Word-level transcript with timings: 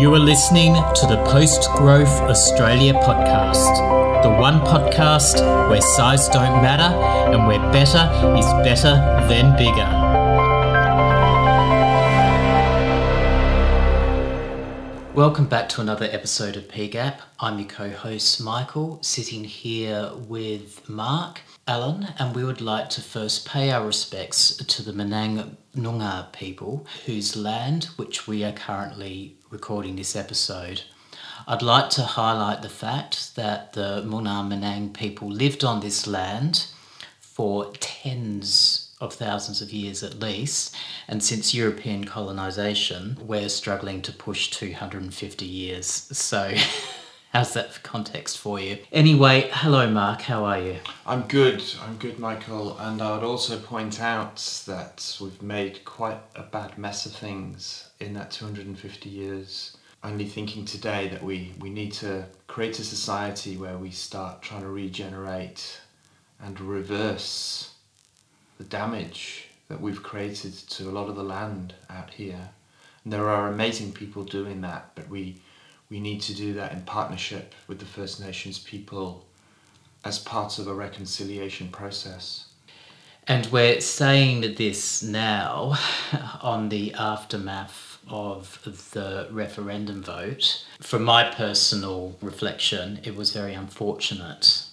You 0.00 0.14
are 0.14 0.18
listening 0.18 0.74
to 0.74 1.06
the 1.06 1.22
Post 1.30 1.68
Growth 1.76 2.20
Australia 2.22 2.94
podcast, 2.94 4.22
the 4.22 4.30
one 4.30 4.60
podcast 4.60 5.40
where 5.68 5.80
size 5.82 6.28
don't 6.28 6.62
matter 6.62 6.94
and 7.34 7.46
where 7.46 7.58
better 7.70 8.10
is 8.38 8.46
better 8.64 8.94
than 9.28 9.56
bigger. 9.56 10.00
Welcome 15.14 15.46
back 15.46 15.68
to 15.70 15.80
another 15.80 16.08
episode 16.10 16.56
of 16.56 16.68
PGAP. 16.68 17.18
I'm 17.38 17.58
your 17.58 17.68
co 17.68 17.90
host 17.90 18.42
Michael, 18.42 18.98
sitting 19.02 19.44
here 19.44 20.12
with 20.14 20.88
Mark, 20.88 21.42
Allen, 21.70 22.08
and 22.18 22.34
we 22.34 22.42
would 22.42 22.60
like 22.60 22.90
to 22.90 23.00
first 23.00 23.46
pay 23.46 23.70
our 23.70 23.86
respects 23.86 24.56
to 24.56 24.82
the 24.82 24.90
Menang 24.90 25.54
Noongar 25.76 26.32
people 26.32 26.84
whose 27.06 27.36
land, 27.36 27.84
which 27.94 28.26
we 28.26 28.42
are 28.42 28.50
currently 28.50 29.36
recording 29.50 29.94
this 29.94 30.16
episode. 30.16 30.82
I'd 31.46 31.62
like 31.62 31.88
to 31.90 32.02
highlight 32.02 32.62
the 32.62 32.68
fact 32.68 33.36
that 33.36 33.74
the 33.74 34.02
Noongar 34.02 34.48
Menang 34.48 34.92
people 34.92 35.30
lived 35.30 35.62
on 35.62 35.78
this 35.78 36.08
land 36.08 36.66
for 37.20 37.70
tens 37.78 38.90
of 39.00 39.14
thousands 39.14 39.62
of 39.62 39.72
years 39.72 40.02
at 40.02 40.18
least, 40.18 40.74
and 41.06 41.22
since 41.22 41.54
European 41.54 42.04
colonisation, 42.04 43.16
we're 43.24 43.48
struggling 43.48 44.02
to 44.02 44.12
push 44.12 44.50
250 44.50 45.44
years. 45.44 45.86
So, 45.86 46.52
how's 47.32 47.54
that 47.54 47.72
for 47.72 47.80
context 47.80 48.38
for 48.38 48.58
you? 48.58 48.78
Anyway, 48.92 49.48
hello, 49.52 49.88
Mark, 49.88 50.22
how 50.22 50.44
are 50.44 50.60
you? 50.60 50.76
I'm 51.06 51.22
good, 51.22 51.62
I'm 51.82 51.96
good, 51.96 52.18
Michael, 52.18 52.76
and 52.78 53.00
I 53.00 53.14
would 53.14 53.24
also 53.24 53.58
point 53.58 54.00
out 54.00 54.36
that 54.66 55.16
we've 55.20 55.40
made 55.40 55.84
quite 55.84 56.18
a 56.34 56.42
bad 56.42 56.76
mess 56.76 57.06
of 57.06 57.12
things 57.12 57.88
in 58.00 58.14
that 58.14 58.30
250 58.30 59.08
years. 59.08 59.76
Only 60.02 60.26
thinking 60.26 60.64
today 60.64 61.08
that 61.08 61.22
we, 61.22 61.52
we 61.60 61.70
need 61.70 61.92
to 61.94 62.24
create 62.46 62.78
a 62.78 62.84
society 62.84 63.56
where 63.56 63.76
we 63.76 63.90
start 63.90 64.42
trying 64.42 64.62
to 64.62 64.68
regenerate 64.68 65.80
and 66.42 66.58
reverse 66.60 67.74
the 68.58 68.64
damage 68.64 69.46
that 69.68 69.80
we've 69.80 70.02
created 70.02 70.54
to 70.54 70.88
a 70.88 70.92
lot 70.92 71.08
of 71.08 71.16
the 71.16 71.22
land 71.22 71.74
out 71.90 72.10
here. 72.10 72.48
And 73.04 73.12
there 73.12 73.28
are 73.28 73.48
amazing 73.48 73.92
people 73.92 74.24
doing 74.24 74.62
that, 74.62 74.90
but 74.94 75.08
we 75.08 75.36
we 75.90 76.00
need 76.00 76.20
to 76.22 76.34
do 76.34 76.54
that 76.54 76.72
in 76.72 76.82
partnership 76.82 77.54
with 77.66 77.80
the 77.80 77.84
First 77.84 78.20
Nations 78.20 78.58
people 78.58 79.26
as 80.04 80.18
part 80.18 80.58
of 80.58 80.66
a 80.66 80.74
reconciliation 80.74 81.68
process. 81.68 82.46
And 83.26 83.46
we're 83.46 83.80
saying 83.80 84.54
this 84.56 85.02
now 85.02 85.74
on 86.42 86.68
the 86.68 86.94
aftermath 86.94 87.98
of 88.08 88.60
the 88.92 89.28
referendum 89.30 90.02
vote. 90.02 90.64
From 90.80 91.04
my 91.04 91.30
personal 91.30 92.16
reflection, 92.22 93.00
it 93.04 93.14
was 93.14 93.32
very 93.32 93.54
unfortunate 93.54 94.64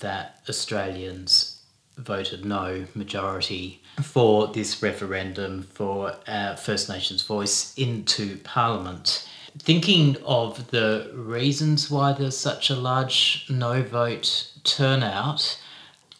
that 0.00 0.40
Australians 0.48 1.62
voted 1.96 2.44
no 2.44 2.86
majority 2.94 3.80
for 4.02 4.48
this 4.48 4.82
referendum 4.82 5.62
for 5.62 6.16
First 6.58 6.88
Nations 6.88 7.22
voice 7.22 7.74
into 7.76 8.38
Parliament. 8.38 9.28
Thinking 9.58 10.16
of 10.24 10.70
the 10.70 11.10
reasons 11.14 11.90
why 11.90 12.12
there's 12.12 12.36
such 12.36 12.70
a 12.70 12.74
large 12.74 13.46
no 13.48 13.82
vote 13.82 14.50
turnout, 14.64 15.60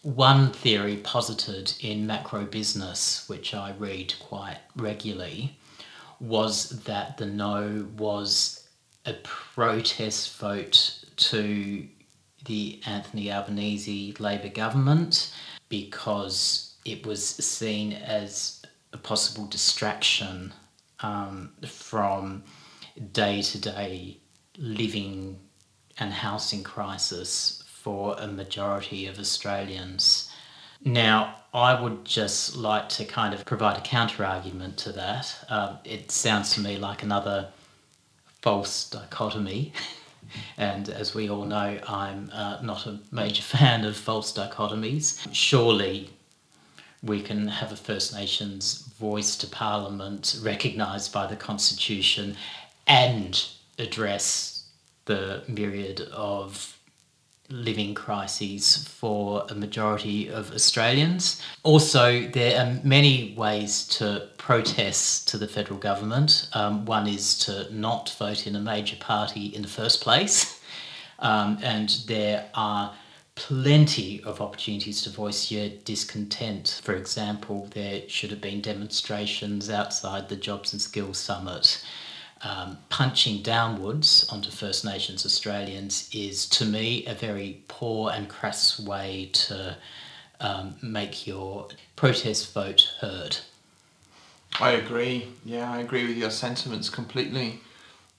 one 0.02 0.52
theory 0.52 0.98
posited 0.98 1.74
in 1.80 2.06
MacroBusiness, 2.06 3.28
which 3.28 3.52
I 3.52 3.72
read 3.72 4.14
quite 4.20 4.58
regularly, 4.76 5.58
was 6.20 6.84
that 6.84 7.16
the 7.16 7.26
no 7.26 7.88
was 7.96 8.68
a 9.04 9.14
protest 9.24 10.36
vote 10.38 11.04
to 11.16 11.88
the 12.44 12.80
Anthony 12.86 13.32
Albanese 13.32 14.14
Labor 14.18 14.48
government 14.48 15.32
because 15.68 16.74
it 16.84 17.04
was 17.06 17.24
seen 17.24 17.94
as 17.94 18.62
a 18.92 18.98
possible 18.98 19.46
distraction 19.46 20.52
um, 21.00 21.52
from 21.66 22.44
day 23.12 23.42
to 23.42 23.58
day 23.58 24.18
living 24.58 25.38
and 25.98 26.12
housing 26.12 26.62
crisis 26.62 27.62
for 27.66 28.16
a 28.18 28.26
majority 28.26 29.06
of 29.06 29.18
Australians. 29.18 30.30
Now, 30.84 31.36
I 31.52 31.80
would 31.80 32.04
just 32.04 32.56
like 32.56 32.88
to 32.90 33.04
kind 33.04 33.32
of 33.32 33.44
provide 33.44 33.78
a 33.78 33.80
counter 33.80 34.24
argument 34.24 34.76
to 34.78 34.92
that. 34.92 35.34
Um, 35.48 35.78
it 35.84 36.10
sounds 36.10 36.54
to 36.54 36.60
me 36.60 36.76
like 36.76 37.02
another 37.02 37.48
false 38.42 38.88
dichotomy. 38.90 39.72
And 40.56 40.88
as 40.88 41.14
we 41.14 41.30
all 41.30 41.44
know, 41.44 41.78
I'm 41.86 42.30
uh, 42.32 42.58
not 42.60 42.86
a 42.86 42.98
major 43.12 43.42
fan 43.56 43.84
of 43.84 43.96
false 43.96 44.32
dichotomies. 44.32 45.24
Surely 45.32 46.10
we 47.02 47.22
can 47.22 47.46
have 47.46 47.70
a 47.70 47.76
First 47.76 48.14
Nations 48.14 48.78
voice 48.98 49.36
to 49.36 49.46
Parliament 49.46 50.40
recognised 50.42 51.12
by 51.12 51.26
the 51.26 51.36
Constitution 51.36 52.36
and 52.86 53.46
address 53.78 54.68
the 55.06 55.42
myriad 55.48 56.00
of 56.12 56.78
living 57.50 57.94
crises 57.94 58.88
for 58.88 59.46
a 59.50 59.54
majority 59.54 60.28
of 60.28 60.50
Australians. 60.52 61.42
Also, 61.62 62.26
there 62.28 62.58
are 62.58 62.80
many 62.82 63.34
ways 63.36 63.86
to 63.86 64.28
protest 64.38 65.28
to 65.28 65.38
the 65.38 65.46
federal 65.46 65.78
government. 65.78 66.48
Um, 66.54 66.86
one 66.86 67.06
is 67.06 67.38
to 67.40 67.72
not 67.72 68.14
vote 68.18 68.46
in 68.46 68.56
a 68.56 68.60
major 68.60 68.96
party 68.96 69.46
in 69.46 69.62
the 69.62 69.68
first 69.68 70.00
place, 70.00 70.60
um, 71.18 71.58
and 71.62 71.90
there 72.06 72.48
are 72.54 72.94
plenty 73.34 74.22
of 74.22 74.40
opportunities 74.40 75.02
to 75.02 75.10
voice 75.10 75.50
your 75.50 75.68
discontent. 75.84 76.80
For 76.82 76.94
example, 76.94 77.68
there 77.74 78.08
should 78.08 78.30
have 78.30 78.40
been 78.40 78.60
demonstrations 78.60 79.68
outside 79.68 80.28
the 80.28 80.36
Jobs 80.36 80.72
and 80.72 80.80
Skills 80.80 81.18
Summit 81.18 81.84
um, 82.44 82.78
punching 82.90 83.42
downwards 83.42 84.28
onto 84.30 84.50
First 84.50 84.84
Nations 84.84 85.24
Australians 85.24 86.10
is, 86.12 86.46
to 86.50 86.66
me, 86.66 87.04
a 87.06 87.14
very 87.14 87.62
poor 87.68 88.10
and 88.10 88.28
crass 88.28 88.78
way 88.78 89.30
to 89.32 89.76
um, 90.40 90.74
make 90.82 91.26
your 91.26 91.68
protest 91.96 92.52
vote 92.52 92.90
heard. 93.00 93.38
I 94.60 94.72
agree. 94.72 95.28
Yeah, 95.44 95.72
I 95.72 95.78
agree 95.78 96.06
with 96.06 96.16
your 96.16 96.30
sentiments 96.30 96.90
completely. 96.90 97.60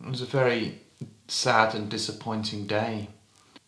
It 0.03 0.09
was 0.09 0.21
a 0.21 0.25
very 0.25 0.79
sad 1.27 1.75
and 1.75 1.89
disappointing 1.89 2.65
day. 2.65 3.09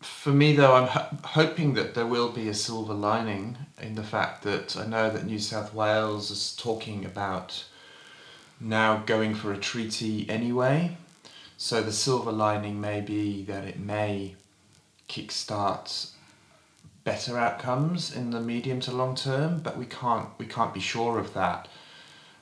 For 0.02 0.32
me, 0.32 0.56
though, 0.56 0.76
I'm 0.76 0.88
ho- 0.88 1.18
hoping 1.24 1.74
that 1.76 1.94
there 1.94 2.06
will 2.06 2.30
be 2.30 2.50
a 2.50 2.54
silver 2.54 2.94
lining 2.94 3.58
in 3.82 3.96
the 3.96 4.04
fact 4.04 4.44
that 4.44 4.76
I 4.76 4.86
know 4.86 5.10
that 5.10 5.26
New 5.26 5.40
South 5.40 5.74
Wales 5.74 6.30
is 6.30 6.56
talking 6.56 7.06
about 7.06 7.64
now 8.60 8.98
going 9.06 9.36
for 9.36 9.54
a 9.54 9.58
treaty 9.58 10.30
anyway. 10.30 10.98
So 11.58 11.82
the 11.82 11.92
silver 11.92 12.32
lining 12.32 12.80
may 12.80 13.02
be 13.02 13.44
that 13.44 13.66
it 13.66 13.80
may 13.80 14.36
kickstart 15.10 16.12
better 17.04 17.38
outcomes 17.38 18.14
in 18.14 18.32
the 18.32 18.42
medium 18.42 18.80
to 18.82 18.92
long 18.92 19.16
term, 19.16 19.60
but 19.60 19.78
we 19.78 19.86
can't 19.86 20.30
we 20.38 20.46
can't 20.46 20.74
be 20.74 20.80
sure 20.80 21.20
of 21.20 21.34
that. 21.34 21.68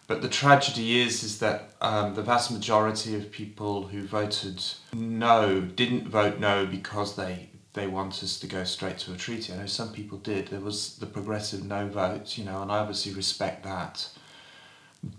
But 0.07 0.21
the 0.21 0.29
tragedy 0.29 1.01
is 1.01 1.23
is 1.23 1.39
that 1.39 1.75
um, 1.81 2.15
the 2.15 2.21
vast 2.21 2.51
majority 2.51 3.15
of 3.15 3.31
people 3.31 3.87
who 3.87 4.03
voted 4.03 4.63
no 4.93 5.61
didn't 5.61 6.07
vote 6.07 6.39
no 6.39 6.65
because 6.65 7.15
they 7.15 7.49
they 7.73 7.87
want 7.87 8.23
us 8.23 8.39
to 8.39 8.47
go 8.47 8.63
straight 8.63 8.97
to 8.99 9.13
a 9.13 9.17
treaty. 9.17 9.53
I 9.53 9.57
know 9.57 9.65
some 9.65 9.91
people 9.91 10.17
did. 10.17 10.47
There 10.47 10.59
was 10.59 10.97
the 10.97 11.05
progressive 11.05 11.63
no 11.63 11.87
vote, 11.87 12.37
you 12.37 12.45
know, 12.45 12.61
and 12.61 12.71
I 12.71 12.79
obviously 12.79 13.13
respect 13.13 13.63
that. 13.63 14.09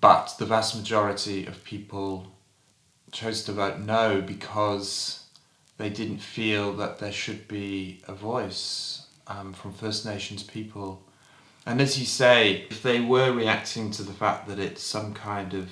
But 0.01 0.35
the 0.39 0.47
vast 0.47 0.75
majority 0.75 1.47
of 1.47 1.63
people 1.63 2.27
chose 3.13 3.45
to 3.45 3.53
vote 3.53 3.79
no 3.79 4.21
because 4.21 5.25
they 5.79 5.89
didn't 5.91 6.19
feel 6.19 6.73
that 6.75 6.99
there 6.99 7.13
should 7.13 7.47
be 7.47 8.03
a 8.09 8.13
voice 8.13 9.07
um, 9.29 9.53
from 9.53 9.73
First 9.73 10.05
Nations 10.05 10.43
people. 10.43 11.03
And 11.65 11.81
as 11.81 11.99
you 11.99 12.07
say, 12.07 12.67
if 12.69 12.83
they 12.83 13.01
were 13.01 13.33
reacting 13.33 13.91
to 13.93 14.03
the 14.03 14.13
fact 14.13 14.49
that 14.49 14.59
it's 14.59 14.83
some 14.83 15.15
kind 15.15 15.55
of 15.55 15.71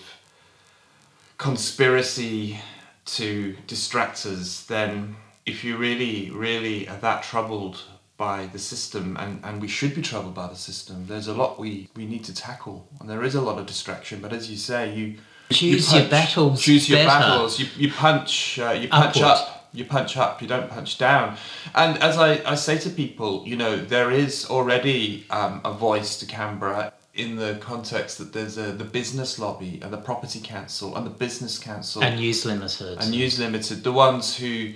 conspiracy 1.39 2.61
to 3.07 3.57
distract 3.67 4.25
us, 4.27 4.65
then 4.65 5.17
if 5.45 5.65
you 5.65 5.77
really, 5.77 6.31
really 6.31 6.89
are 6.89 6.99
that 6.99 7.23
troubled 7.25 7.83
by 8.17 8.47
the 8.47 8.59
system 8.59 9.17
and, 9.19 9.41
and 9.43 9.61
we 9.61 9.69
should 9.69 9.95
be 9.95 10.03
troubled 10.03 10.35
by 10.35 10.47
the 10.47 10.57
system. 10.57 11.07
There's 11.07 11.27
a 11.27 11.35
lot 11.35 11.59
we, 11.59 11.89
we 11.97 12.07
need 12.07 12.25
to 12.25 12.35
tackle 12.35 12.87
and 13.01 13.09
there 13.11 13.25
is 13.25 13.35
a 13.35 13.41
lot 13.41 13.59
of 13.59 13.67
distraction, 13.67 14.21
but 14.21 14.33
as 14.33 14.51
you 14.51 14.57
say, 14.57 14.95
you 14.95 15.17
choose 15.51 15.93
you 15.93 15.99
punch, 15.99 16.03
your 16.03 16.11
battles. 16.11 16.63
Choose 16.63 16.89
your 16.89 16.99
better. 16.99 17.09
battles. 17.09 17.59
You, 17.59 17.67
you 17.77 17.93
punch 17.93 18.59
uh, 18.59 18.71
you 18.71 18.89
punch 18.89 19.17
Upward. 19.17 19.25
up. 19.25 19.51
You 19.73 19.85
punch 19.85 20.17
up, 20.17 20.41
you 20.41 20.47
don't 20.47 20.71
punch 20.71 20.99
down. 20.99 21.37
And 21.75 22.01
as 22.01 22.17
I, 22.17 22.41
I 22.49 22.55
say 22.55 22.79
to 22.79 22.91
people, 22.91 23.43
you 23.45 23.57
know, 23.57 23.77
there 23.77 24.13
is 24.13 24.49
already 24.49 25.27
um, 25.31 25.61
a 25.65 25.73
voice 25.73 26.17
to 26.21 26.27
Canberra 26.27 26.93
in 27.15 27.35
the 27.35 27.57
context 27.61 28.19
that 28.19 28.33
there's 28.33 28.57
a, 28.57 28.71
the 28.71 28.85
business 28.85 29.37
lobby 29.39 29.81
and 29.83 29.93
the 29.93 29.97
property 29.99 30.41
council 30.41 30.97
and 30.97 31.05
the 31.05 31.11
business 31.11 31.59
council 31.59 32.05
and 32.05 32.21
News 32.21 32.45
Limited. 32.45 32.99
and 33.01 33.11
News 33.11 33.41
Limited, 33.41 33.83
the 33.83 33.93
ones 33.93 34.37
who 34.37 34.75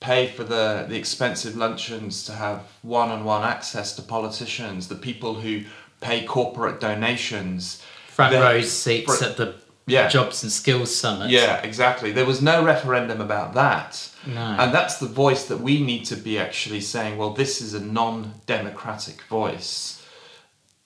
pay 0.00 0.28
for 0.28 0.44
the, 0.44 0.86
the 0.88 0.96
expensive 0.96 1.56
luncheons 1.56 2.24
to 2.24 2.32
have 2.32 2.62
one-on-one 2.82 3.42
access 3.42 3.96
to 3.96 4.02
politicians, 4.02 4.88
the 4.88 4.94
people 4.94 5.34
who 5.34 5.62
pay 6.00 6.24
corporate 6.24 6.78
donations. 6.80 7.82
Front 8.08 8.32
They're- 8.32 8.42
row 8.42 8.60
seats 8.62 9.20
at 9.22 9.36
the 9.36 9.54
Yeah. 9.86 10.08
Jobs 10.08 10.42
and 10.42 10.52
Skills 10.52 10.94
Summit. 10.94 11.30
Yeah, 11.30 11.56
exactly. 11.62 12.12
There 12.12 12.26
was 12.26 12.40
no 12.42 12.62
referendum 12.64 13.20
about 13.20 13.54
that. 13.54 14.08
No. 14.26 14.40
And 14.58 14.72
that's 14.72 14.98
the 14.98 15.06
voice 15.06 15.46
that 15.46 15.60
we 15.60 15.82
need 15.82 16.04
to 16.06 16.16
be 16.16 16.38
actually 16.38 16.80
saying, 16.82 17.16
well, 17.16 17.30
this 17.30 17.60
is 17.60 17.72
a 17.74 17.80
non 17.80 18.34
democratic 18.46 19.22
voice 19.22 20.02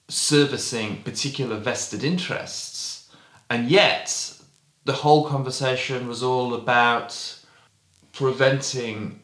servicing 0.08 1.02
particular 1.02 1.56
vested 1.56 2.04
interests. 2.04 3.10
And 3.50 3.68
yet, 3.68 4.34
the 4.84 4.92
whole 4.92 5.26
conversation 5.28 6.06
was 6.08 6.22
all 6.22 6.54
about 6.54 7.38
preventing 8.12 9.20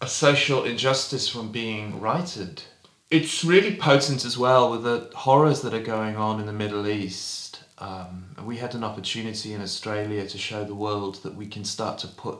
a 0.00 0.08
social 0.08 0.64
injustice 0.64 1.28
from 1.28 1.52
being 1.52 2.00
righted. 2.00 2.62
It's 3.10 3.44
really 3.44 3.76
potent 3.76 4.24
as 4.24 4.36
well 4.36 4.70
with 4.70 4.82
the 4.82 5.10
horrors 5.14 5.60
that 5.62 5.74
are 5.74 5.82
going 5.82 6.16
on 6.16 6.40
in 6.40 6.46
the 6.46 6.52
Middle 6.52 6.86
East. 6.88 7.62
Um, 7.78 8.34
we 8.44 8.56
had 8.56 8.74
an 8.74 8.84
opportunity 8.84 9.52
in 9.52 9.60
Australia 9.60 10.26
to 10.26 10.38
show 10.38 10.64
the 10.64 10.74
world 10.74 11.22
that 11.22 11.34
we 11.34 11.46
can 11.46 11.64
start 11.64 11.98
to 11.98 12.08
put 12.08 12.38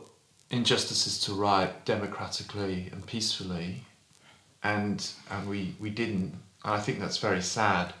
injustices 0.49 1.19
to 1.21 1.33
right 1.33 1.85
democratically 1.85 2.89
and 2.91 3.05
peacefully, 3.05 3.83
and 4.63 5.07
and 5.29 5.49
we 5.49 5.75
we 5.79 5.89
didn't. 5.89 6.33
And 6.63 6.73
I 6.73 6.79
think 6.79 6.99
that's 6.99 7.17
very 7.17 7.41
sad. 7.41 7.93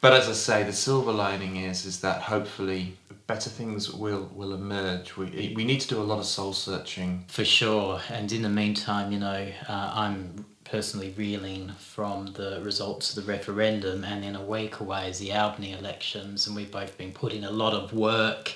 But 0.00 0.12
as 0.12 0.28
I 0.28 0.32
say, 0.32 0.62
the 0.64 0.72
silver 0.72 1.12
lining 1.12 1.56
is 1.56 1.84
is 1.84 2.00
that 2.00 2.22
hopefully 2.22 2.96
better 3.32 3.50
things 3.50 3.92
will 3.92 4.30
will 4.34 4.52
emerge. 4.52 5.16
We 5.16 5.52
we 5.56 5.64
need 5.64 5.80
to 5.80 5.88
do 5.88 6.00
a 6.00 6.08
lot 6.12 6.18
of 6.18 6.26
soul 6.26 6.52
searching. 6.52 7.24
For 7.28 7.44
sure. 7.44 8.00
And 8.10 8.30
in 8.32 8.42
the 8.42 8.48
meantime, 8.62 9.12
you 9.12 9.18
know, 9.18 9.42
uh, 9.68 9.92
I'm 9.94 10.44
personally 10.64 11.12
reeling 11.16 11.70
from 11.78 12.32
the 12.34 12.60
results 12.62 13.04
of 13.10 13.24
the 13.24 13.32
referendum, 13.32 14.04
and 14.04 14.24
in 14.24 14.34
a 14.36 14.44
week 14.56 14.80
away 14.80 15.10
is 15.10 15.18
the 15.18 15.32
Albany 15.32 15.72
elections, 15.72 16.46
and 16.46 16.56
we've 16.56 16.70
both 16.70 16.96
been 16.98 17.12
putting 17.12 17.44
a 17.44 17.50
lot 17.50 17.74
of 17.74 17.92
work 17.92 18.54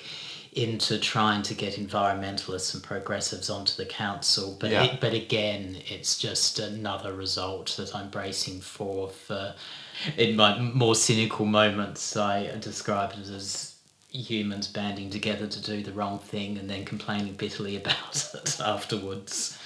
into 0.53 0.97
trying 0.97 1.43
to 1.43 1.53
get 1.53 1.75
environmentalists 1.75 2.73
and 2.73 2.81
progressives 2.81 3.47
onto 3.49 3.75
the 3.75 3.85
council. 3.85 4.57
But 4.59 4.71
Yeah. 4.71 4.85
it, 4.85 4.99
but 4.99 5.13
again, 5.13 5.77
it's 5.87 6.17
just 6.17 6.57
another 6.59 7.13
result 7.13 7.75
that 7.77 7.95
I'm 7.95 8.09
bracing 8.09 8.61
for. 8.61 9.09
For 9.09 9.53
in 10.17 10.35
my 10.35 10.57
more 10.59 10.95
cynical 10.95 11.45
moments, 11.45 12.15
I 12.17 12.57
describe 12.59 13.11
it 13.13 13.29
as 13.29 13.66
humans 14.21 14.67
banding 14.67 15.09
together 15.09 15.47
to 15.47 15.61
do 15.61 15.83
the 15.83 15.91
wrong 15.91 16.19
thing 16.19 16.57
and 16.57 16.69
then 16.69 16.85
complaining 16.85 17.33
bitterly 17.33 17.75
about 17.75 18.29
it 18.33 18.59
afterwards. 18.59 19.57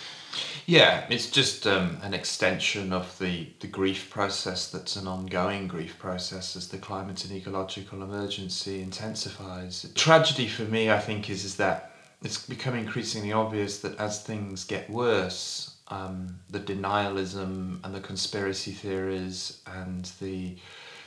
Yeah, 0.65 1.05
it's 1.09 1.29
just 1.29 1.67
um, 1.67 1.97
an 2.01 2.13
extension 2.13 2.93
of 2.93 3.17
the, 3.19 3.47
the 3.59 3.67
grief 3.67 4.09
process 4.09 4.69
that's 4.69 4.95
an 4.95 5.07
ongoing 5.07 5.67
grief 5.67 5.99
process 5.99 6.55
as 6.55 6.69
the 6.69 6.77
climate 6.77 7.25
and 7.25 7.33
ecological 7.33 8.01
emergency 8.03 8.81
intensifies. 8.81 9.91
Tragedy 9.95 10.47
for 10.47 10.63
me, 10.63 10.89
I 10.89 10.99
think, 10.99 11.29
is, 11.29 11.43
is 11.43 11.55
that 11.57 11.91
it's 12.23 12.45
become 12.45 12.75
increasingly 12.75 13.33
obvious 13.33 13.79
that 13.79 13.97
as 13.99 14.21
things 14.21 14.63
get 14.63 14.89
worse, 14.89 15.75
um, 15.87 16.39
the 16.49 16.59
denialism 16.59 17.83
and 17.83 17.93
the 17.93 17.99
conspiracy 17.99 18.71
theories 18.71 19.61
and 19.67 20.05
the 20.21 20.55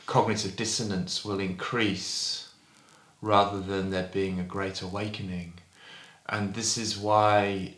cognitive 0.06 0.56
dissonance 0.56 1.24
will 1.24 1.40
increase 1.40 2.43
rather 3.24 3.58
than 3.58 3.90
there 3.90 4.08
being 4.12 4.38
a 4.38 4.44
great 4.44 4.82
awakening. 4.82 5.54
And 6.28 6.54
this 6.54 6.76
is 6.76 6.98
why 6.98 7.74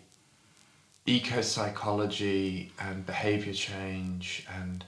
eco 1.07 1.41
psychology 1.41 2.73
and 2.81 3.07
behavior 3.07 3.53
change 3.53 4.45
and 4.53 4.85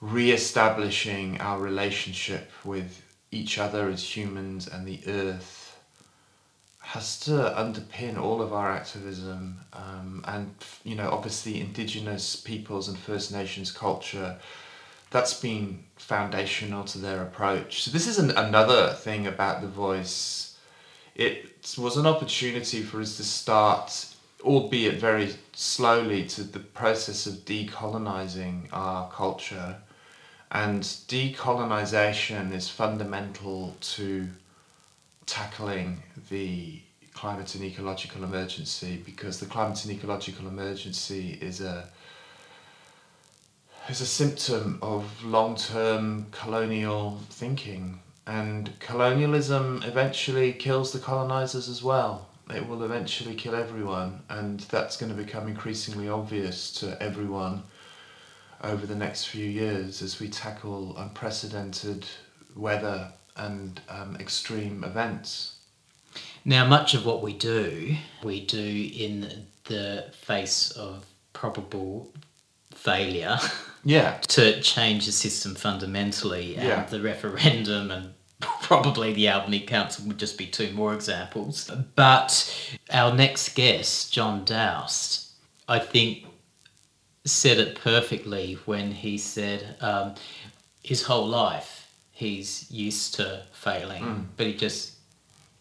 re 0.00 0.32
establishing 0.32 1.40
our 1.40 1.60
relationship 1.60 2.50
with 2.64 3.02
each 3.30 3.58
other 3.58 3.88
as 3.88 4.16
humans 4.16 4.66
and 4.66 4.86
the 4.86 5.00
earth 5.06 5.78
has 6.80 7.20
to 7.20 7.30
underpin 7.30 8.18
all 8.18 8.40
of 8.40 8.52
our 8.52 8.72
activism 8.72 9.60
um, 9.74 10.24
and 10.26 10.52
you 10.84 10.94
know 10.94 11.10
obviously 11.10 11.60
indigenous 11.60 12.34
peoples 12.34 12.88
and 12.88 12.98
first 12.98 13.30
nations 13.30 13.70
culture 13.70 14.38
that's 15.10 15.34
been 15.34 15.84
foundational 15.96 16.84
to 16.84 16.98
their 16.98 17.22
approach 17.22 17.82
so 17.82 17.90
this 17.90 18.06
is 18.06 18.18
an, 18.18 18.30
another 18.32 18.92
thing 18.92 19.26
about 19.26 19.60
the 19.60 19.68
voice 19.68 20.48
it 21.18 21.76
was 21.76 21.96
an 21.96 22.06
opportunity 22.06 22.80
for 22.82 23.00
us 23.00 23.16
to 23.16 23.24
start, 23.24 24.06
albeit 24.42 25.00
very 25.00 25.34
slowly, 25.52 26.24
to 26.26 26.44
the 26.44 26.60
process 26.60 27.26
of 27.26 27.44
decolonizing 27.44 28.68
our 28.72 29.10
culture. 29.10 29.76
And 30.52 30.82
decolonization 30.82 32.52
is 32.52 32.68
fundamental 32.68 33.76
to 33.80 34.28
tackling 35.26 36.04
the 36.30 36.80
climate 37.12 37.52
and 37.56 37.64
ecological 37.64 38.22
emergency 38.22 39.02
because 39.04 39.40
the 39.40 39.46
climate 39.46 39.84
and 39.84 39.92
ecological 39.92 40.46
emergency 40.46 41.36
is 41.42 41.60
a 41.60 41.88
is 43.88 44.00
a 44.02 44.06
symptom 44.06 44.78
of 44.82 45.24
long-term 45.24 46.26
colonial 46.30 47.18
thinking 47.30 47.98
and 48.26 48.78
colonialism 48.80 49.82
eventually 49.86 50.52
kills 50.52 50.92
the 50.92 50.98
colonizers 50.98 51.68
as 51.68 51.82
well. 51.82 52.28
It 52.54 52.68
will 52.68 52.84
eventually 52.84 53.34
kill 53.34 53.54
everyone, 53.54 54.20
and 54.28 54.60
that's 54.60 54.98
going 54.98 55.10
to 55.14 55.22
become 55.22 55.48
increasingly 55.48 56.08
obvious 56.10 56.70
to 56.74 57.02
everyone 57.02 57.62
over 58.62 58.84
the 58.84 58.94
next 58.94 59.26
few 59.26 59.46
years 59.46 60.02
as 60.02 60.20
we 60.20 60.28
tackle 60.28 60.96
unprecedented 60.98 62.06
weather 62.54 63.12
and 63.36 63.80
um, 63.88 64.16
extreme 64.20 64.84
events. 64.84 65.56
Now, 66.44 66.66
much 66.66 66.92
of 66.92 67.06
what 67.06 67.22
we 67.22 67.32
do, 67.32 67.96
we 68.22 68.44
do 68.44 68.90
in 68.94 69.46
the 69.64 70.10
face 70.12 70.70
of 70.72 71.06
probable 71.32 72.12
failure 72.78 73.38
Yeah, 73.84 74.18
to 74.28 74.60
change 74.60 75.06
the 75.06 75.12
system 75.12 75.54
fundamentally, 75.54 76.56
and 76.56 76.66
Yeah. 76.66 76.84
the 76.84 77.00
referendum 77.00 77.90
and 77.90 78.14
probably 78.62 79.12
the 79.12 79.28
Albany 79.28 79.60
Council 79.60 80.06
would 80.06 80.18
just 80.18 80.38
be 80.38 80.46
two 80.46 80.70
more 80.72 80.94
examples. 80.94 81.70
But 81.96 82.32
our 82.92 83.12
next 83.14 83.54
guest, 83.54 84.12
Jon 84.12 84.44
Doust, 84.44 85.32
I 85.68 85.78
think 85.80 86.24
said 87.24 87.58
it 87.58 87.74
perfectly 87.74 88.54
when 88.64 88.90
he 88.92 89.18
said 89.18 89.76
um, 89.80 90.14
his 90.82 91.02
whole 91.02 91.26
life 91.26 91.92
he's 92.12 92.70
used 92.70 93.14
to 93.14 93.42
failing, 93.52 94.28
but 94.36 94.46
he 94.46 94.54
just 94.54 94.94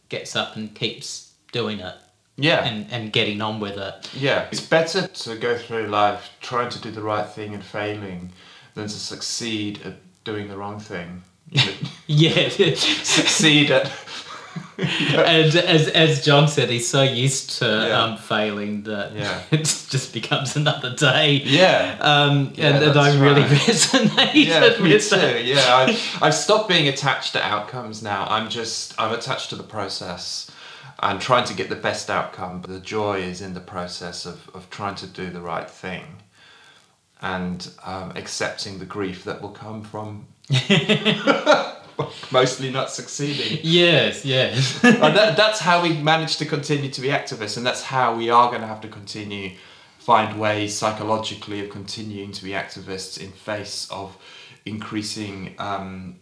gets 0.10 0.36
up 0.36 0.56
and 0.56 0.74
keeps 0.74 1.34
doing 1.52 1.80
it 1.80 1.96
yeah. 2.38 2.64
and, 2.66 2.88
and 2.92 3.12
getting 3.12 3.42
on 3.42 3.60
with 3.60 3.78
it. 3.78 4.10
Yeah, 4.14 4.48
it's 4.52 4.62
better 4.66 5.08
to 5.08 5.36
go 5.38 5.58
through 5.58 5.88
life 5.88 6.30
trying 6.42 6.70
to 6.70 6.80
do 6.82 6.92
the 6.92 7.02
right 7.02 7.28
thing 7.28 7.54
and 7.54 7.64
failing 7.64 8.32
than 8.76 8.86
to 8.86 8.90
succeed 9.00 9.82
at 9.84 9.96
doing 10.24 10.48
the 10.48 10.58
wrong 10.58 10.80
thing. 10.80 11.24
Yeah. 12.08 12.48
succeed 12.50 13.70
at. 13.72 13.92
and 14.78 15.56
as 15.56 15.88
as 15.90 16.24
Jon 16.24 16.48
said, 16.48 16.70
he's 16.70 16.88
so 16.88 17.02
used 17.04 17.60
to 17.60 17.66
Yeah. 17.66 18.02
um, 18.04 18.18
failing 18.18 18.84
that 18.84 19.14
Yeah. 19.14 19.42
it 19.52 19.64
just 19.90 20.14
becomes 20.14 20.56
another 20.56 20.94
day. 20.96 21.42
Yeah. 21.44 21.98
Um, 22.00 22.52
Yeah, 22.56 22.76
and, 22.76 22.84
and 22.86 22.98
I 23.00 23.10
really 23.20 23.42
right. 23.42 23.50
resonated 23.52 24.46
Yeah, 24.46 24.82
me 24.84 24.94
with 24.94 25.10
too. 25.10 25.16
that. 25.18 25.44
Yeah, 25.46 25.76
I've, 25.76 26.24
I've 26.24 26.36
stopped 26.36 26.70
being 26.70 26.88
attached 26.88 27.34
to 27.34 27.44
outcomes 27.44 28.02
now. 28.04 28.26
I'm 28.30 28.50
just 28.50 28.94
I'm 29.00 29.14
attached 29.14 29.50
to 29.50 29.56
the 29.56 29.64
process. 29.64 30.50
And 31.00 31.22
trying 31.22 31.46
to 31.46 31.54
get 31.54 31.70
the 31.70 31.76
best 31.76 32.10
outcome. 32.10 32.62
But 32.62 32.72
the 32.72 32.80
joy 32.80 33.20
is 33.20 33.42
in 33.42 33.54
the 33.54 33.60
process 33.60 34.26
of, 34.26 34.50
of 34.54 34.70
trying 34.70 34.96
to 34.96 35.08
do 35.08 35.30
the 35.30 35.42
right 35.42 35.70
thing 35.70 36.04
and 37.22 37.70
um, 37.84 38.12
accepting 38.16 38.80
the 38.80 38.86
grief 38.86 39.24
that 39.24 39.42
will 39.42 39.50
come 39.50 39.82
from 39.84 40.28
mostly 42.32 42.72
not 42.72 42.92
succeeding. 42.92 43.60
Yes, 43.64 44.24
yes. 44.24 44.82
and 44.84 45.16
that, 45.16 45.36
that's 45.36 45.60
how 45.60 45.82
we 45.82 45.94
manage 45.94 46.38
to 46.38 46.46
continue 46.46 46.90
to 46.92 47.02
be 47.02 47.10
activists, 47.10 47.58
and 47.58 47.66
that's 47.66 47.84
how 47.84 48.16
we 48.16 48.30
are 48.30 48.50
going 48.50 48.62
to 48.62 48.68
have 48.68 48.82
to 48.82 48.88
continue 48.88 49.52
find 50.00 50.40
ways 50.40 50.74
psychologically 50.74 51.60
of 51.60 51.70
continuing 51.70 52.32
to 52.32 52.42
be 52.42 52.52
activists 52.52 53.22
in 53.22 53.30
face 53.30 53.90
of 53.92 54.18
increasing 54.66 55.54
um, 55.60 56.16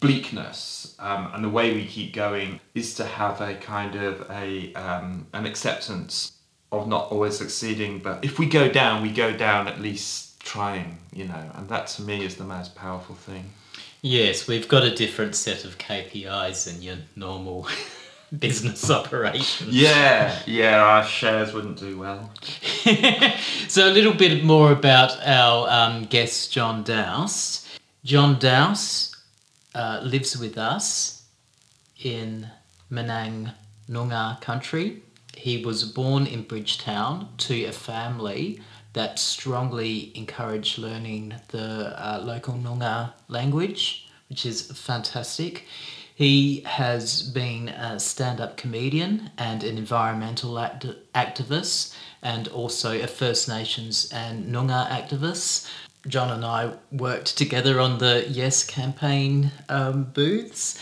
bleakness. 0.00 0.94
Um, 0.98 1.30
and 1.34 1.44
the 1.44 1.48
way 1.48 1.74
we 1.74 1.86
keep 1.86 2.14
going 2.14 2.60
is 2.74 2.94
to 2.94 3.04
have 3.04 3.40
a 3.40 3.54
kind 3.54 3.94
of 3.94 4.30
a 4.30 4.72
um, 4.74 5.26
an 5.32 5.46
acceptance 5.46 6.32
of 6.72 6.86
not 6.86 7.10
always 7.10 7.36
succeeding. 7.36 7.98
But 7.98 8.24
if 8.24 8.38
we 8.38 8.46
go 8.46 8.68
down, 8.68 9.02
we 9.02 9.10
go 9.10 9.36
down 9.36 9.68
at 9.68 9.80
least 9.80 10.40
trying, 10.40 10.98
you 11.12 11.26
know, 11.26 11.50
and 11.54 11.68
that 11.68 11.86
to 11.88 12.02
me 12.02 12.24
is 12.24 12.36
the 12.36 12.44
most 12.44 12.74
powerful 12.74 13.14
thing. 13.14 13.50
Yes, 14.02 14.48
we've 14.48 14.68
got 14.68 14.82
a 14.82 14.94
different 14.94 15.34
set 15.34 15.64
of 15.64 15.76
KPIs 15.76 16.64
than 16.64 16.80
your 16.80 16.96
normal 17.16 17.68
business 18.38 18.90
operation. 18.90 19.66
Yeah, 19.70 20.38
yeah, 20.46 20.82
our 20.82 21.04
shares 21.04 21.52
wouldn't 21.52 21.78
do 21.78 21.98
well. 21.98 22.30
so 23.68 23.88
a 23.88 23.92
little 23.92 24.14
bit 24.14 24.42
more 24.42 24.72
about 24.72 25.20
our 25.26 25.68
um, 25.68 26.04
guest, 26.04 26.50
Jon 26.52 26.82
Doust. 26.82 27.66
Jon 28.02 28.38
Doust 28.38 29.09
uh, 29.74 30.00
lives 30.02 30.36
with 30.36 30.58
us 30.58 31.24
in 32.02 32.48
Menang 32.90 33.52
Noongar 33.88 34.40
country. 34.40 35.02
He 35.36 35.64
was 35.64 35.84
born 35.84 36.26
in 36.26 36.42
Bridgetown 36.42 37.28
to 37.38 37.64
a 37.64 37.72
family 37.72 38.60
that 38.92 39.18
strongly 39.18 40.10
encouraged 40.16 40.78
learning 40.78 41.34
the 41.48 41.94
uh, 41.96 42.20
local 42.22 42.54
Noongar 42.54 43.12
language, 43.28 44.08
which 44.28 44.44
is 44.44 44.70
fantastic. 44.72 45.66
He 46.14 46.60
has 46.66 47.22
been 47.22 47.68
a 47.68 47.98
stand 47.98 48.40
up 48.40 48.56
comedian 48.56 49.30
and 49.38 49.62
an 49.62 49.78
environmental 49.78 50.58
act- 50.58 50.86
activist, 51.14 51.94
and 52.20 52.48
also 52.48 52.92
a 53.00 53.06
First 53.06 53.48
Nations 53.48 54.10
and 54.12 54.52
Noongar 54.52 54.88
activist. 54.90 55.70
Jon 56.06 56.30
and 56.30 56.44
I 56.44 56.72
worked 56.90 57.36
together 57.36 57.80
on 57.80 57.98
the 57.98 58.26
Yes 58.28 58.64
campaign 58.64 59.52
um, 59.68 60.04
booths. 60.04 60.80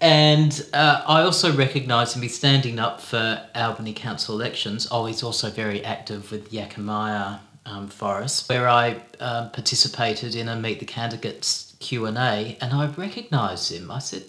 And 0.00 0.64
uh, 0.72 1.02
I 1.06 1.22
also 1.22 1.54
recognise 1.54 2.14
him, 2.14 2.22
he's 2.22 2.36
standing 2.36 2.78
up 2.78 3.00
for 3.00 3.44
Albany 3.54 3.92
Council 3.92 4.34
elections. 4.34 4.86
Oh, 4.90 5.06
he's 5.06 5.22
also 5.22 5.50
very 5.50 5.84
active 5.84 6.30
with 6.30 6.52
Yakamia 6.52 7.40
um, 7.66 7.88
Forest, 7.88 8.48
where 8.48 8.68
I 8.68 9.00
uh, 9.20 9.48
participated 9.48 10.34
in 10.34 10.48
a 10.48 10.56
Meet 10.56 10.80
the 10.80 10.86
Candidates 10.86 11.74
Q&A, 11.80 12.56
and 12.60 12.72
I 12.72 12.86
recognised 12.96 13.72
him. 13.72 13.90
I 13.90 13.98
said, 13.98 14.24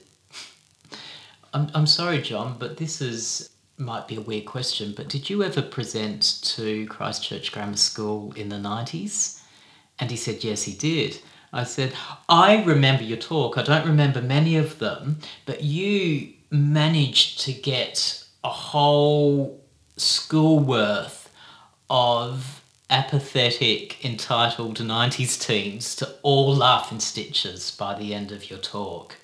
I'm, 1.53 1.69
I'm 1.73 1.87
sorry, 1.87 2.21
Jon, 2.21 2.55
but 2.57 2.77
this 2.77 3.01
is 3.01 3.49
might 3.77 4.09
be 4.09 4.17
a 4.17 4.21
weird 4.21 4.45
question, 4.45 4.93
but 4.93 5.07
did 5.07 5.29
you 5.29 5.41
ever 5.41 5.61
present 5.61 6.41
to 6.43 6.85
Christchurch 6.87 7.53
Grammar 7.53 7.77
School 7.77 8.33
in 8.33 8.49
the 8.49 8.57
90s? 8.57 9.38
And 9.99 10.11
he 10.11 10.17
said, 10.17 10.43
yes, 10.43 10.63
he 10.63 10.73
did. 10.73 11.19
I 11.51 11.63
said, 11.63 11.93
I 12.27 12.63
remember 12.63 13.03
your 13.03 13.17
talk. 13.17 13.57
I 13.57 13.63
don't 13.63 13.87
remember 13.87 14.21
many 14.21 14.55
of 14.55 14.79
them, 14.79 15.17
but 15.45 15.63
you 15.63 16.33
managed 16.51 17.41
to 17.41 17.53
get 17.53 18.23
a 18.43 18.49
whole 18.49 19.61
school 19.97 20.59
worth 20.59 21.31
of 21.89 22.61
apathetic, 22.89 24.03
entitled 24.03 24.77
90s 24.79 25.39
teens 25.39 25.95
to 25.95 26.15
all 26.23 26.55
laugh 26.55 26.91
in 26.91 26.99
stitches 26.99 27.71
by 27.71 27.97
the 27.97 28.13
end 28.13 28.31
of 28.31 28.49
your 28.49 28.59
talk. 28.59 29.15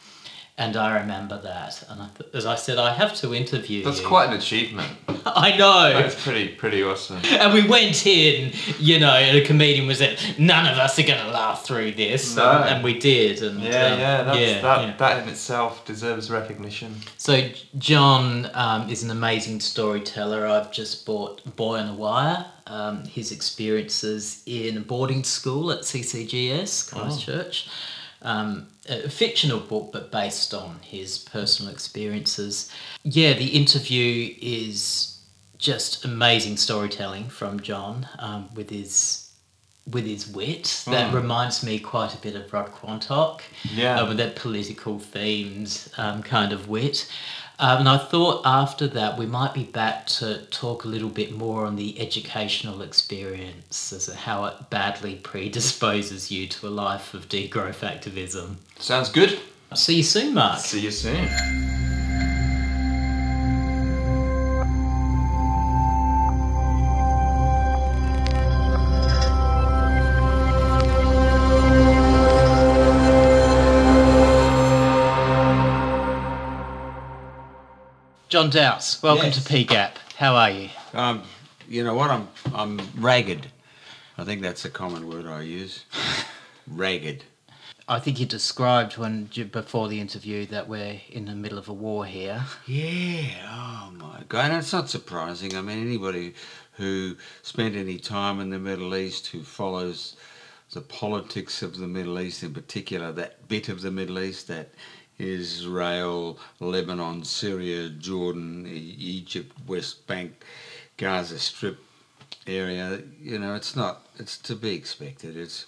And 0.58 0.78
I 0.78 1.00
remember 1.02 1.38
that. 1.42 1.84
And 1.90 2.02
I, 2.02 2.08
as 2.34 2.46
I 2.46 2.56
said, 2.56 2.78
I 2.78 2.94
have 2.94 3.14
to 3.16 3.34
interview 3.36 3.84
That's 3.84 4.00
you. 4.02 4.08
quite 4.08 4.30
an 4.30 4.36
achievement. 4.38 4.90
I 5.26 5.58
know. 5.58 5.92
That's 5.92 6.16
pretty, 6.24 6.48
pretty 6.48 6.82
awesome. 6.82 7.20
And 7.26 7.54
we 7.54 7.68
went 7.68 8.06
in, 8.08 8.54
you 8.80 9.00
know, 9.00 9.12
and 9.12 9.38
a 9.38 9.44
comedian 9.46 9.86
was 9.86 10.00
there. 10.00 10.16
None 10.40 10.72
of 10.72 10.78
us 10.78 10.98
are 10.98 11.04
going 11.04 11.20
to 11.20 11.30
laugh 11.32 11.66
through 11.66 11.92
this, 11.94 12.38
No. 12.38 12.50
and, 12.50 12.76
and 12.76 12.84
we 12.86 12.98
did. 12.98 13.42
And 13.44 13.60
Yeah, 13.60 13.68
um, 13.68 14.00
yeah, 14.00 14.24
that's, 14.24 14.40
yeah, 14.40 14.62
that, 14.62 14.82
yeah. 14.88 14.96
that 14.98 15.24
in 15.24 15.30
itself 15.30 15.84
deserves 15.86 16.32
recognition. 16.32 16.96
So 17.18 17.50
Jon 17.78 18.50
um, 18.54 18.90
is 18.90 19.04
an 19.04 19.12
amazing 19.12 19.60
storyteller. 19.60 20.48
I've 20.48 20.72
just 20.72 21.06
bought 21.06 21.44
Boy 21.58 21.80
on 21.80 21.90
a 21.90 21.94
Wire. 21.96 22.46
Um, 22.68 23.04
his 23.06 23.32
experiences 23.32 24.42
in 24.48 24.82
boarding 24.84 25.24
school 25.24 25.70
at 25.72 25.82
CCGS 25.82 26.92
Christchurch. 26.94 27.68
Um, 28.22 28.68
a 28.88 29.10
fictional 29.10 29.60
book, 29.60 29.92
but 29.92 30.12
based 30.12 30.54
on 30.54 30.80
his 30.82 31.18
personal 31.18 31.72
experiences. 31.72 32.72
Yeah, 33.04 33.34
the 33.34 33.48
interview 33.48 34.36
is 34.42 35.20
just 35.58 36.06
amazing 36.06 36.58
storytelling 36.58 37.30
from 37.30 37.60
Jon 37.60 38.08
um, 38.20 38.54
with 38.54 38.70
his 38.70 39.22
with 39.92 40.06
his 40.06 40.28
wit. 40.28 40.84
That 40.88 41.14
reminds 41.14 41.64
me 41.64 41.78
quite 41.80 42.14
a 42.16 42.18
bit 42.18 42.36
of 42.36 42.52
Rod 42.52 42.72
Quantock 42.72 43.42
Yeah. 43.72 44.02
uh, 44.02 44.08
with 44.08 44.18
that 44.18 44.36
political 44.36 45.00
themed 45.00 45.88
um, 46.00 46.24
kind 46.24 46.52
of 46.54 46.68
wit. 46.68 47.08
Um, 47.58 47.80
and 47.80 47.90
I 47.90 47.98
thought 47.98 48.42
after 48.46 48.88
that 48.88 49.18
we 49.18 49.26
might 49.26 49.54
be 49.54 49.64
back 49.64 50.08
to 50.08 50.46
talk 50.48 50.84
a 50.84 50.88
little 50.88 51.10
bit 51.10 51.32
more 51.32 51.66
on 51.66 51.76
the 51.76 52.00
educational 52.00 52.82
experience 52.82 53.94
as 53.94 54.08
how 54.08 54.46
it 54.46 54.70
badly 54.70 55.16
predisposes 55.24 56.32
you 56.32 56.48
to 56.48 56.68
a 56.68 56.70
life 56.70 57.14
of 57.14 57.30
degrowth 57.30 57.84
activism. 57.84 58.58
Sounds 58.80 59.10
good. 59.10 59.40
See 59.74 59.96
you 59.98 60.04
soon, 60.04 60.34
Mark. 60.34 60.60
See 60.60 60.82
you 60.82 60.92
soon. 60.92 61.30
Jon 78.46 78.52
Doust, 78.52 79.02
welcome 79.02 79.26
Yes. 79.26 79.44
to 79.44 79.54
PGAP. 79.54 79.94
How 80.18 80.36
are 80.36 80.52
you? 80.52 80.70
Um, 80.94 81.24
you 81.68 81.84
know 81.84 81.96
what? 81.96 82.12
I'm 82.12 82.28
I'm 82.54 82.80
ragged. 82.96 83.48
I 84.20 84.24
think 84.24 84.44
that's 84.44 84.64
a 84.66 84.70
common 84.70 85.10
word 85.10 85.26
I 85.26 85.42
use. 85.42 85.84
ragged. 86.68 87.24
I 87.88 88.00
think 88.00 88.20
you 88.20 88.28
described 88.28 89.00
when 89.00 89.32
before 89.52 89.88
the 89.88 90.00
interview 90.00 90.46
that 90.48 90.68
we're 90.70 91.02
in 91.10 91.26
the 91.26 91.34
middle 91.34 91.58
of 91.58 91.70
a 91.70 91.74
war 91.74 92.06
here. 92.06 92.44
Yeah. 92.68 93.32
Oh 93.50 93.92
my 93.98 94.22
God. 94.30 94.52
And 94.52 94.60
it's 94.60 94.74
not 94.74 94.92
surprising. 94.92 95.56
I 95.56 95.62
mean, 95.62 95.80
anybody 95.80 96.36
who 96.74 97.18
spent 97.42 97.76
any 97.76 97.98
time 97.98 98.40
in 98.40 98.52
the 98.52 98.60
Middle 98.60 98.96
East, 98.96 99.26
who 99.26 99.42
follows 99.42 100.18
the 100.72 100.82
politics 100.82 101.64
of 101.64 101.78
the 101.78 101.88
Middle 101.88 102.20
East, 102.20 102.44
in 102.44 102.54
particular, 102.54 103.12
that 103.14 103.48
bit 103.48 103.70
of 103.70 103.82
the 103.82 103.92
Middle 103.92 104.20
East, 104.20 104.48
that 104.50 104.70
Israel, 105.18 106.38
Lebanon, 106.60 107.24
Syria, 107.24 107.90
Jordan, 107.90 108.68
Egypt, 108.68 109.54
West 109.68 110.06
Bank, 110.08 110.44
Gaza 110.98 111.40
Strip 111.40 111.80
area, 112.48 113.02
you 113.22 113.40
know, 113.40 113.56
it's 113.56 113.76
not, 113.76 114.08
it's 114.20 114.38
to 114.38 114.56
be 114.56 114.74
expected. 114.74 115.38
It's, 115.38 115.66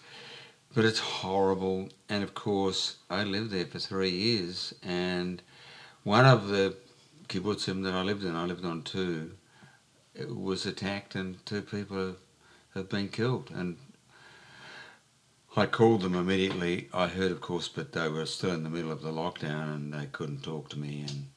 but 0.76 0.86
it's 0.86 1.00
horrible. 1.00 1.90
And 2.10 2.24
of 2.24 2.34
course, 2.34 2.98
I 3.10 3.24
lived 3.24 3.52
there 3.52 3.66
for 3.66 3.80
three 3.80 4.12
years, 4.12 4.74
and 4.84 5.42
one 6.04 6.26
of 6.26 6.48
the 6.50 6.76
kibbutzim 7.30 7.84
that 7.84 7.94
I 7.94 8.02
lived 8.04 8.24
in, 8.24 8.36
I 8.36 8.46
lived 8.46 8.66
on 8.66 8.84
two, 8.84 9.32
was 10.30 10.66
attacked, 10.66 11.16
and 11.16 11.44
two 11.46 11.62
people 11.62 12.16
have 12.74 12.90
been 12.90 13.10
killed. 13.10 13.52
And 13.54 13.78
I 15.58 15.66
called 15.66 16.02
them 16.02 16.16
immediately. 16.16 16.88
I 16.94 17.08
heard, 17.08 17.32
of 17.32 17.42
course, 17.42 17.68
but 17.68 17.92
they 17.92 18.08
were 18.08 18.26
still 18.26 18.52
in 18.52 18.64
the 18.64 18.70
middle 18.70 18.92
of 18.92 19.02
the 19.02 19.12
lockdown, 19.12 19.74
and 19.74 19.94
they 19.94 20.06
couldn't 20.06 20.44
talk 20.44 20.70
to 20.70 20.80
me, 20.80 21.06
and 21.08 21.28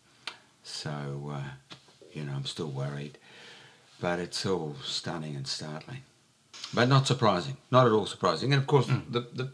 so 0.62 1.32
uh, 1.32 1.76
you 2.12 2.24
know, 2.24 2.32
I'm 2.32 2.46
still 2.46 2.68
worried. 2.70 3.18
But 4.00 4.18
it's 4.18 4.46
all 4.46 4.76
stunning 4.82 5.36
and 5.36 5.46
startling 5.46 6.02
but 6.72 6.88
not 6.88 7.06
surprising. 7.06 7.56
Not 7.70 7.86
at 7.86 7.92
all 7.92 8.06
surprising. 8.06 8.52
And 8.52 8.60
of 8.60 8.66
course, 8.66 8.86
the, 8.86 9.20
the 9.32 9.50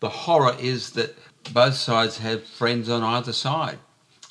the 0.00 0.08
horror 0.08 0.54
is 0.60 0.90
that 0.92 1.16
both 1.52 1.74
sides 1.74 2.18
have 2.18 2.44
friends 2.44 2.88
on 2.88 3.02
either 3.02 3.32
side, 3.32 3.78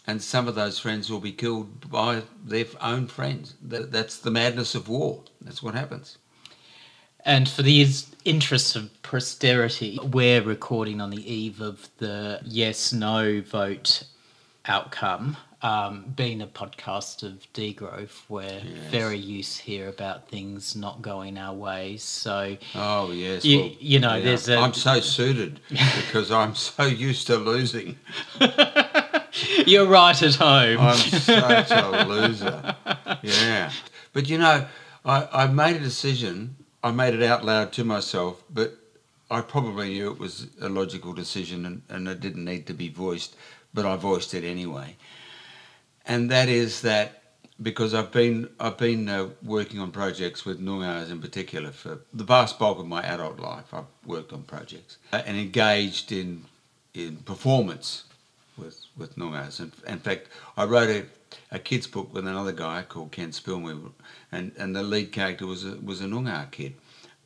and 0.05 0.21
some 0.21 0.47
of 0.47 0.55
those 0.55 0.77
friends 0.79 1.09
will 1.09 1.19
be 1.19 1.31
killed 1.31 1.89
by 1.89 2.23
their 2.43 2.65
own 2.81 3.07
friends. 3.07 3.55
That, 3.61 3.91
that's 3.91 4.19
the 4.19 4.31
madness 4.31 4.75
of 4.75 4.87
war. 4.87 5.23
That's 5.41 5.63
what 5.63 5.73
happens. 5.73 6.17
And 7.25 7.49
for 7.49 7.63
the 7.63 7.81
is- 7.81 8.07
interest 8.23 8.75
of 8.75 8.89
posterity, 9.03 9.99
we're 10.03 10.41
recording 10.41 11.01
on 11.01 11.09
the 11.09 11.31
eve 11.31 11.61
of 11.61 11.89
the 11.97 12.39
yes 12.43 12.93
no 12.93 13.41
vote 13.41 14.03
outcome. 14.67 15.37
Um, 15.61 16.13
being 16.15 16.41
a 16.43 16.47
podcast 16.47 17.23
of 17.23 17.39
degrowth, 17.55 18.21
we're 18.29 18.43
Yes. 18.43 18.91
very 18.91 19.17
used 19.17 19.59
here 19.61 19.87
about 19.89 20.29
things 20.29 20.75
not 20.75 21.01
going 21.01 21.39
our 21.39 21.53
way. 21.55 21.97
So, 21.97 22.57
Oh 22.75 23.11
yes. 23.11 23.43
You- 23.43 23.59
well, 23.59 23.71
you 23.79 23.99
know, 23.99 24.21
there's 24.21 24.47
a- 24.47 24.57
I'm 24.57 24.73
so 24.73 24.99
suited 24.99 25.59
because 25.69 26.29
I'm 26.29 26.53
so 26.53 26.85
used 26.85 27.25
to 27.27 27.37
losing. 27.37 27.97
you're 29.65 29.87
right 29.87 30.21
at 30.21 30.35
home. 30.35 30.79
I'm 30.79 30.97
such 30.97 31.71
a 31.71 32.05
loser. 32.07 32.75
Yeah. 33.23 33.71
But 34.13 34.29
you 34.29 34.37
know, 34.37 34.67
I, 35.03 35.27
I 35.33 35.47
made 35.47 35.77
a 35.77 35.79
decision. 35.79 36.55
I 36.85 36.91
made 36.91 37.15
it 37.15 37.23
out 37.23 37.43
loud 37.43 37.73
to 37.73 37.83
myself, 37.83 38.43
but 38.47 38.77
I 39.31 39.41
probably 39.41 39.89
knew 39.89 40.11
it 40.11 40.19
was 40.19 40.45
a 40.61 40.69
logical 40.69 41.13
decision 41.13 41.65
and, 41.65 41.81
and 41.89 42.07
it 42.07 42.19
didn't 42.19 42.45
need 42.45 42.67
to 42.67 42.75
be 42.75 42.89
voiced, 42.89 43.35
but 43.73 43.87
I 43.87 43.95
voiced 43.95 44.35
it 44.35 44.43
anyway. 44.43 44.95
And 46.05 46.29
that 46.29 46.47
is 46.47 46.81
that 46.81 47.23
because 47.59 47.95
I've 47.95 48.11
been 48.11 48.49
I've 48.59 48.77
been 48.77 49.09
uh, 49.09 49.29
working 49.41 49.79
on 49.79 49.89
projects 49.89 50.45
with 50.45 50.61
Noongars 50.61 51.09
in 51.09 51.21
particular 51.21 51.71
for 51.71 52.01
the 52.13 52.23
vast 52.23 52.59
bulk 52.59 52.77
of 52.77 52.85
my 52.85 53.01
adult 53.01 53.39
life. 53.39 53.73
I've 53.73 53.85
worked 54.05 54.31
on 54.31 54.43
projects 54.43 54.97
and 55.11 55.35
engaged 55.37 56.11
in 56.11 56.45
in 56.93 57.15
performance 57.17 58.03
with 58.59 58.85
with 58.95 59.15
Noongars. 59.17 59.59
In, 59.59 59.71
in 59.87 59.97
fact, 59.97 60.27
I 60.55 60.65
wrote 60.65 60.89
a, 60.91 61.05
a 61.51 61.59
kids 61.59 61.87
book 61.87 62.13
with 62.13 62.27
another 62.27 62.51
guy 62.51 62.83
called 62.83 63.11
Ken 63.11 63.31
Spillman, 63.31 63.91
and 64.31 64.51
and 64.57 64.75
the 64.75 64.83
lead 64.83 65.11
character 65.11 65.45
was 65.45 65.65
a 65.65 65.75
was 65.77 66.01
a 66.01 66.05
Noongar 66.05 66.51
kid. 66.51 66.75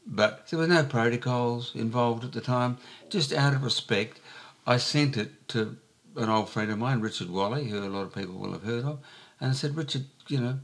But 0.06 0.48
there 0.48 0.60
were 0.60 0.68
no 0.68 0.84
protocols 0.84 1.72
involved 1.76 2.24
at 2.24 2.32
the 2.32 2.42
time. 2.42 2.78
Just 3.10 3.32
out 3.32 3.54
of 3.54 3.64
respect, 3.64 4.20
I 4.66 4.78
sent 4.78 5.18
it 5.18 5.48
to 5.50 5.78
an 6.16 6.30
old 6.30 6.50
friend 6.50 6.72
of 6.72 6.80
mine, 6.80 7.02
Richard 7.02 7.30
Walley, 7.30 7.70
who 7.70 7.80
a 7.80 7.88
lot 7.88 8.04
of 8.04 8.16
people 8.16 8.36
will 8.36 8.54
have 8.54 8.64
heard 8.64 8.86
of, 8.86 9.00
and 9.40 9.52
I 9.52 9.54
said, 9.54 9.76
Richard, 9.76 10.06
you 10.28 10.40
know, 10.40 10.60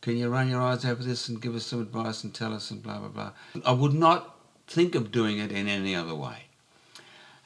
can 0.00 0.16
you 0.16 0.28
run 0.28 0.48
your 0.48 0.60
eyes 0.60 0.84
over 0.84 1.02
this 1.02 1.28
and 1.28 1.40
give 1.40 1.54
us 1.54 1.66
some 1.66 1.80
advice 1.80 2.24
and 2.24 2.34
tell 2.34 2.54
us 2.54 2.70
and 2.70 2.82
blah, 2.82 2.98
blah, 2.98 3.08
blah. 3.08 3.30
I 3.64 3.72
would 3.72 3.94
not 3.94 4.36
think 4.66 4.94
of 4.94 5.10
doing 5.10 5.38
it 5.38 5.50
in 5.50 5.68
any 5.68 5.94
other 5.94 6.14
way. 6.14 6.44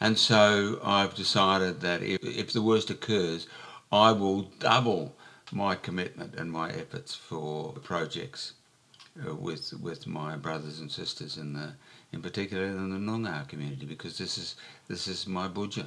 And 0.01 0.19
so 0.19 0.81
I've 0.83 1.15
decided 1.15 1.81
that 1.81 2.03
if, 2.03 2.23
if 2.23 2.53
the 2.53 2.63
worst 2.63 2.91
occurs, 2.91 3.47
I 3.91 4.13
will 4.13 4.43
double 4.59 5.15
my 5.53 5.75
commitment 5.75 6.35
and 6.35 6.51
my 6.51 6.71
efforts 6.71 7.15
for 7.15 7.73
projects 7.83 8.55
uh, 9.27 9.35
with 9.35 9.73
with 9.83 10.07
my 10.07 10.37
brothers 10.37 10.81
and 10.81 10.91
sisters 10.91 11.37
in 11.37 11.53
the 11.53 11.73
in 12.13 12.23
particular 12.23 12.65
in 12.65 12.91
the 12.91 12.97
Noongar 12.97 13.49
community 13.49 13.87
because 13.87 14.19
this 14.19 14.39
is 14.39 14.57
this 14.89 15.09
is 15.09 15.27
my 15.27 15.49
budget. 15.49 15.87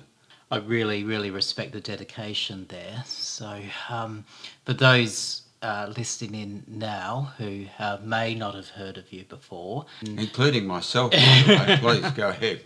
I 0.52 0.58
really, 0.58 1.06
really 1.06 1.32
respect 1.32 1.72
the 1.72 1.80
dedication 1.80 2.66
there. 2.68 3.04
So, 3.06 3.62
um, 3.88 4.26
for 4.66 4.74
those 4.74 5.44
uh, 5.62 5.94
listening 5.96 6.36
in 6.42 6.64
now 6.68 7.32
who 7.38 7.68
uh, 7.80 8.00
may 8.04 8.36
not 8.36 8.56
have 8.56 8.68
heard 8.68 8.98
of 8.98 9.14
you 9.14 9.24
before, 9.24 9.86
including 10.02 10.68
myself, 10.68 11.12
please 11.14 12.12
go 12.12 12.30
ahead. 12.30 12.62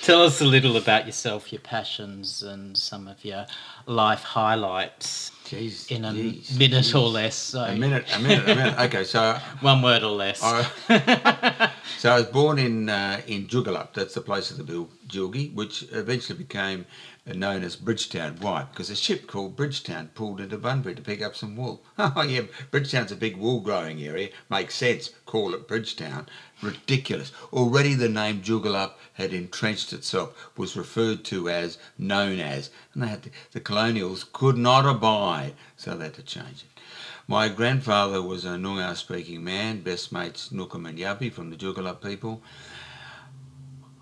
Tell 0.00 0.22
us 0.22 0.40
a 0.40 0.44
little 0.44 0.78
about 0.78 1.04
yourself, 1.04 1.52
your 1.52 1.60
passions, 1.60 2.42
and 2.42 2.78
some 2.78 3.06
of 3.08 3.26
your 3.26 3.44
life 3.84 4.22
highlights 4.22 5.32
Jeez, 5.50 5.90
in 5.90 6.04
a 6.04 6.12
geez, 6.12 6.56
minute 6.56 6.84
geez. 6.84 6.94
or 6.94 7.08
less. 7.08 7.34
So. 7.34 7.64
A 7.64 7.74
minute, 7.74 8.06
a 8.14 8.20
minute, 8.20 8.48
a 8.48 8.54
minute. 8.54 8.78
Okay, 8.78 9.02
so 9.02 9.36
one 9.60 9.82
word 9.82 10.04
or 10.04 10.12
less. 10.12 10.40
I, 10.44 11.70
so 11.98 12.12
I 12.12 12.16
was 12.20 12.26
born 12.26 12.60
in 12.60 12.88
uh, 12.88 13.20
in 13.26 13.48
Joondalup. 13.48 13.92
That's 13.92 14.14
the 14.14 14.20
place 14.20 14.52
of 14.52 14.58
the 14.58 14.62
Bill 14.62 14.88
Jilgi, 15.08 15.52
which 15.52 15.86
eventually 15.90 16.38
became 16.38 16.86
Uh, 17.30 17.34
known 17.34 17.62
as 17.62 17.76
Bridgetown. 17.76 18.36
Why? 18.40 18.64
Because 18.64 18.90
a 18.90 18.96
ship 18.96 19.28
called 19.28 19.54
Bridgetown 19.54 20.08
pulled 20.14 20.40
into 20.40 20.58
Bunbury 20.58 20.96
to 20.96 21.02
pick 21.02 21.22
up 21.22 21.36
some 21.36 21.54
wool. 21.54 21.84
Oh 21.98 22.22
yeah, 22.22 22.42
Bridgetown's 22.72 23.12
a 23.12 23.16
big 23.16 23.36
wool 23.36 23.60
growing 23.60 24.02
area. 24.02 24.30
Makes 24.50 24.74
sense. 24.74 25.10
Call 25.26 25.54
it 25.54 25.68
Bridgetown. 25.68 26.26
Ridiculous. 26.60 27.30
Already 27.52 27.94
the 27.94 28.08
name 28.08 28.42
Jugalup 28.42 28.94
had 29.12 29.32
entrenched 29.32 29.92
itself, 29.92 30.50
was 30.56 30.74
referred 30.74 31.24
to 31.26 31.48
as, 31.48 31.78
known 31.96 32.40
as, 32.40 32.70
and 32.94 33.02
they 33.02 33.06
had 33.06 33.22
to, 33.22 33.30
the 33.52 33.60
colonials 33.60 34.24
could 34.32 34.56
not 34.56 34.84
abide, 34.84 35.54
so 35.76 35.94
they 35.94 36.04
had 36.06 36.14
to 36.14 36.22
change 36.22 36.64
it. 36.64 36.80
My 37.28 37.48
grandfather 37.48 38.20
was 38.20 38.44
a 38.44 38.56
Noongar 38.56 38.96
speaking 38.96 39.44
man, 39.44 39.82
best 39.82 40.10
mates 40.10 40.48
Nookum 40.48 40.88
and 40.88 40.98
Yabby 40.98 41.32
from 41.32 41.50
the 41.50 41.56
Jugalup 41.56 42.02
people. 42.02 42.42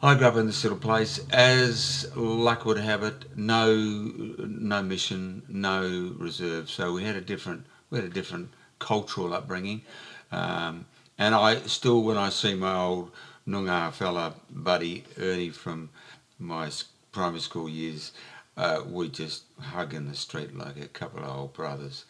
I 0.01 0.15
grew 0.15 0.29
up 0.29 0.37
in 0.37 0.47
this 0.47 0.63
little 0.63 0.79
place. 0.79 1.19
As 1.31 2.09
luck 2.15 2.65
would 2.65 2.79
have 2.79 3.03
it, 3.03 3.37
no, 3.37 3.75
no 3.75 4.81
mission, 4.81 5.43
no 5.49 6.15
reserve. 6.17 6.71
So 6.71 6.93
we 6.93 7.03
had 7.03 7.17
a 7.17 7.21
different, 7.21 7.67
we 7.91 7.99
had 7.99 8.05
a 8.05 8.13
different 8.13 8.51
cultural 8.79 9.35
upbringing. 9.35 9.83
Um, 10.31 10.87
and 11.19 11.35
I 11.35 11.57
still, 11.63 12.05
when 12.05 12.17
I 12.17 12.29
see 12.29 12.55
my 12.55 12.77
old 12.77 13.11
Noongar 13.49 13.93
fella 13.93 14.35
buddy 14.51 15.03
Ernie 15.19 15.51
from 15.51 15.91
my 16.39 16.71
primary 17.11 17.41
school 17.41 17.69
years, 17.69 18.13
uh, 18.57 18.83
we 18.87 19.09
just 19.09 19.45
hug 19.61 19.95
in 19.95 20.07
the 20.07 20.15
street 20.15 20.57
like 20.57 20.77
a 20.77 20.87
couple 20.87 21.25
of 21.25 21.37
old 21.37 21.55
brothers. 21.55 22.05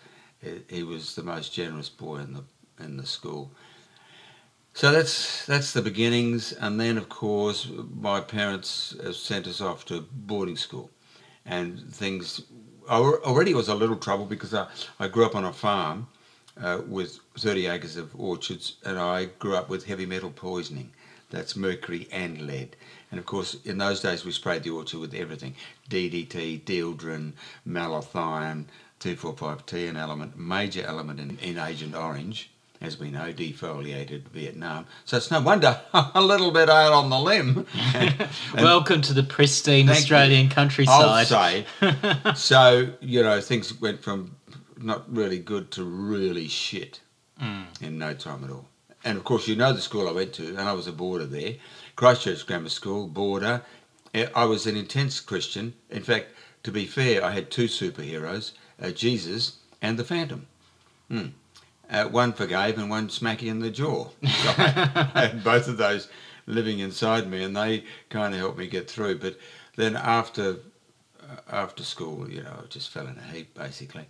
He 0.68 0.83
was 0.83 1.14
the 1.14 1.23
most 1.23 1.54
generous 1.54 1.88
boy 1.88 2.16
in 2.16 2.35
the 2.35 2.45
in 2.85 2.98
the 2.98 3.07
school. 3.07 3.51
So 4.74 4.92
that's 4.92 5.44
that's 5.46 5.72
the 5.72 5.83
beginnings, 5.83 6.52
and 6.52 6.78
then 6.78 6.98
of 6.98 7.09
course 7.09 7.68
my 8.00 8.20
parents 8.20 8.94
sent 9.12 9.46
us 9.48 9.61
off 9.61 9.85
to 9.87 10.07
boarding 10.12 10.57
school, 10.57 10.90
and 11.44 11.92
things 11.92 12.42
already 12.88 13.54
was 13.54 13.68
a 13.68 13.74
little 13.74 13.96
trouble 13.96 14.24
because 14.24 14.54
I, 14.54 14.68
I 14.98 15.09
grew 15.09 15.26
up 15.26 15.35
on 15.35 15.44
a 15.44 15.52
farm 15.52 16.07
uh, 16.61 16.81
with 16.87 17.18
30 17.38 17.66
acres 17.66 17.96
of 17.96 18.18
orchards, 18.18 18.76
and 18.85 18.98
I 18.98 19.26
grew 19.26 19.57
up 19.57 19.68
with 19.68 19.87
heavy 19.87 20.07
metal 20.07 20.31
poisoning. 20.31 20.92
That's 21.31 21.57
mercury 21.57 22.09
and 22.11 22.46
lead. 22.46 22.74
And 23.11 23.20
of 23.20 23.26
course, 23.26 23.57
in 23.64 23.78
those 23.78 24.00
days, 24.00 24.24
we 24.24 24.33
sprayed 24.33 24.62
the 24.62 24.70
orchard 24.70 24.98
with 24.98 25.14
everything 25.14 25.54
DDT, 25.90 26.64
dieldrin, 26.64 27.33
malathion, 27.66 28.66
2,4,5-T, 29.00 29.87
an 29.87 29.96
element, 29.96 30.38
major 30.38 30.83
element 30.85 31.20
in, 31.20 31.38
in 31.38 31.59
Agent 31.59 31.94
Orange, 31.94 32.50
as 32.80 32.98
we 32.98 33.10
know, 33.10 33.32
defoliated 33.32 34.28
Vietnam. 34.28 34.86
So 35.04 35.16
it's 35.16 35.30
no 35.30 35.40
wonder 35.40 35.80
I'm 35.92 36.10
a 36.14 36.20
little 36.20 36.50
bit 36.50 36.70
out 36.70 36.92
on 36.92 37.10
the 37.10 37.18
limb. 37.18 37.66
And, 37.94 38.14
and 38.54 38.64
Welcome 38.64 39.02
to 39.02 39.12
the 39.12 39.22
pristine 39.22 39.88
Australian 39.88 40.44
you. 40.44 40.50
countryside. 40.50 40.92
I'll 41.02 41.24
say. 41.24 41.66
so, 42.34 42.90
you 43.00 43.22
know, 43.22 43.40
things 43.40 43.80
went 43.80 44.02
from 44.02 44.36
not 44.80 45.12
really 45.12 45.38
good 45.38 45.70
to 45.72 45.84
really 45.84 46.46
shit 46.46 47.00
mm. 47.40 47.64
in 47.82 47.98
no 47.98 48.14
time 48.14 48.44
at 48.44 48.50
all. 48.50 48.68
And 49.04 49.16
of 49.16 49.24
course, 49.24 49.48
you 49.48 49.56
know 49.56 49.72
the 49.72 49.80
school 49.80 50.08
I 50.08 50.12
went 50.12 50.32
to, 50.34 50.48
and 50.48 50.60
I 50.60 50.72
was 50.72 50.86
a 50.86 50.92
boarder 50.92 51.26
there. 51.26 51.54
Christchurch 51.96 52.46
Grammar 52.46 52.68
School, 52.68 53.06
boarder. 53.06 53.62
I 54.14 54.44
was 54.44 54.66
an 54.66 54.76
intense 54.76 55.20
Christian. 55.20 55.74
In 55.90 56.02
fact, 56.02 56.28
to 56.64 56.72
be 56.72 56.86
fair, 56.86 57.24
I 57.24 57.32
had 57.32 57.50
two 57.50 57.66
superheroes 57.66 58.52
uh, 58.80 58.90
Jesus 58.90 59.58
and 59.80 59.98
the 59.98 60.04
Phantom. 60.04 60.46
Hmm. 61.08 61.28
Uh, 61.90 62.05
one 62.05 62.33
forgave 62.33 62.79
and 62.79 62.90
one 62.90 63.09
smack 63.09 63.42
you 63.42 63.51
in 63.51 63.61
the 63.61 63.70
jaw. 63.70 64.09
Both 65.42 65.68
of 65.68 65.79
those 65.79 66.09
living 66.46 66.81
inside 66.81 67.29
me, 67.29 67.42
and 67.42 67.57
they 67.57 67.85
kind 68.11 68.35
of 68.35 68.40
helped 68.40 68.59
me 68.59 68.66
get 68.66 68.90
through. 68.90 69.18
But 69.18 69.38
then 69.77 69.96
after 69.96 70.57
uh, 71.22 71.37
after 71.51 71.83
school, 71.83 72.31
you 72.31 72.42
know, 72.42 72.61
I 72.62 72.66
just 72.66 72.90
fell 72.90 73.07
in 73.07 73.18
a 73.18 73.33
heap 73.33 73.55
basically. 73.55 74.07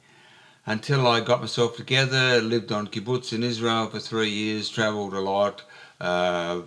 Until 0.66 1.06
I 1.06 1.20
got 1.20 1.40
myself 1.40 1.76
together, 1.76 2.42
lived 2.42 2.72
on 2.72 2.88
kibbutz 2.88 3.32
in 3.32 3.42
Israel 3.42 3.88
for 3.88 4.00
three 4.00 4.28
years, 4.28 4.68
travelled 4.68 5.14
a 5.14 5.20
lot, 5.20 5.62
uh, 6.00 6.60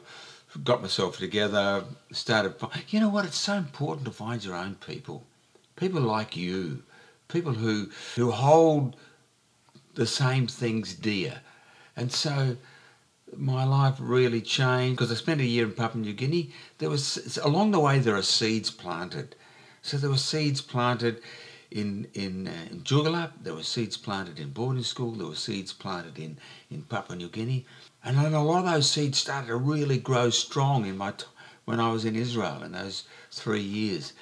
got 0.64 0.82
myself 0.82 1.18
together, 1.18 1.84
started. 2.12 2.56
You 2.88 3.00
know 3.00 3.10
what? 3.10 3.26
It's 3.26 3.38
so 3.38 3.54
important 3.54 4.06
to 4.06 4.12
find 4.12 4.44
your 4.44 4.56
own 4.56 4.76
people, 4.76 5.26
people 5.76 6.02
like 6.02 6.36
you 6.36 6.84
people 7.32 7.54
who 7.54 7.90
who 8.16 8.32
hold 8.32 8.96
the 9.96 10.06
same 10.06 10.48
things 10.48 10.94
dear. 10.94 11.42
And 11.96 12.12
so 12.12 12.58
my 13.36 13.64
life 13.64 13.96
really 14.00 14.42
changed 14.42 14.98
because 14.98 15.12
I 15.12 15.16
spent 15.16 15.42
a 15.42 15.46
year 15.46 15.66
in 15.66 15.74
Papua 15.74 16.04
New 16.04 16.14
Guinea. 16.14 16.52
There 16.78 16.90
was 16.90 17.38
along 17.44 17.72
the 17.72 17.80
way 17.80 18.00
there 18.00 18.16
are 18.16 18.22
seeds 18.22 18.72
planted. 18.72 19.36
So 19.82 19.98
there 19.98 20.10
were 20.10 20.18
seeds 20.18 20.62
planted 20.62 21.22
in 21.72 22.08
in, 22.14 22.48
uh, 22.48 22.52
in 22.70 22.82
Joondalup, 22.82 23.32
there 23.42 23.54
were 23.54 23.64
seeds 23.64 23.96
planted 23.98 24.40
in 24.40 24.52
boarding 24.52 24.84
school, 24.84 25.14
there 25.14 25.28
were 25.28 25.36
seeds 25.36 25.72
planted 25.72 26.20
in, 26.20 26.38
in 26.70 26.84
Papua 26.84 27.18
New 27.18 27.30
Guinea. 27.30 27.66
And 28.04 28.18
then 28.18 28.34
a 28.34 28.44
lot 28.44 28.66
of 28.66 28.72
those 28.72 28.90
seeds 28.90 29.18
started 29.18 29.48
to 29.48 29.56
really 29.56 29.98
grow 29.98 30.30
strong 30.30 30.86
in 30.86 30.98
my 30.98 31.12
t- 31.12 31.26
when 31.66 31.80
I 31.80 31.92
was 31.92 32.04
in 32.04 32.16
Israel 32.16 32.62
in 32.64 32.74
those 32.74 33.06
three 33.32 33.62
years. 33.62 34.14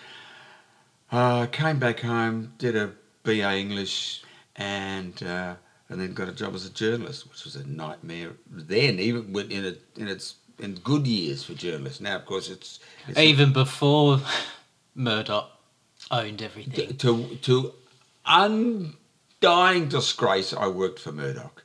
Uh, 1.11 1.47
came 1.47 1.79
back 1.79 2.01
home, 2.01 2.53
did 2.59 2.75
a 2.75 2.91
BA 3.23 3.57
English, 3.57 4.21
and 4.59 5.23
uh, 5.23 5.55
and 5.87 5.99
then 5.99 6.13
got 6.13 6.27
a 6.27 6.33
job 6.33 6.53
as 6.53 6.65
a 6.65 6.69
journalist, 6.69 7.27
which 7.29 7.45
was 7.45 7.55
a 7.55 7.65
nightmare 7.67 8.33
then, 8.51 8.99
even 8.99 9.35
in 9.49 9.65
it 9.65 9.81
in 9.95 10.07
its 10.07 10.35
in 10.59 10.75
good 10.75 11.07
years 11.07 11.43
for 11.43 11.53
journalists. 11.53 12.01
Now, 12.01 12.17
of 12.17 12.25
course, 12.25 12.49
it's, 12.49 12.79
it's 13.07 13.17
even 13.17 13.53
before 13.53 14.19
Murdoch 14.93 15.49
owned 16.11 16.41
everything. 16.41 16.95
To 16.97 17.35
to 17.35 17.73
undying 18.25 19.87
disgrace, 19.87 20.53
I 20.53 20.67
worked 20.67 20.99
for 20.99 21.13
Murdoch 21.13 21.63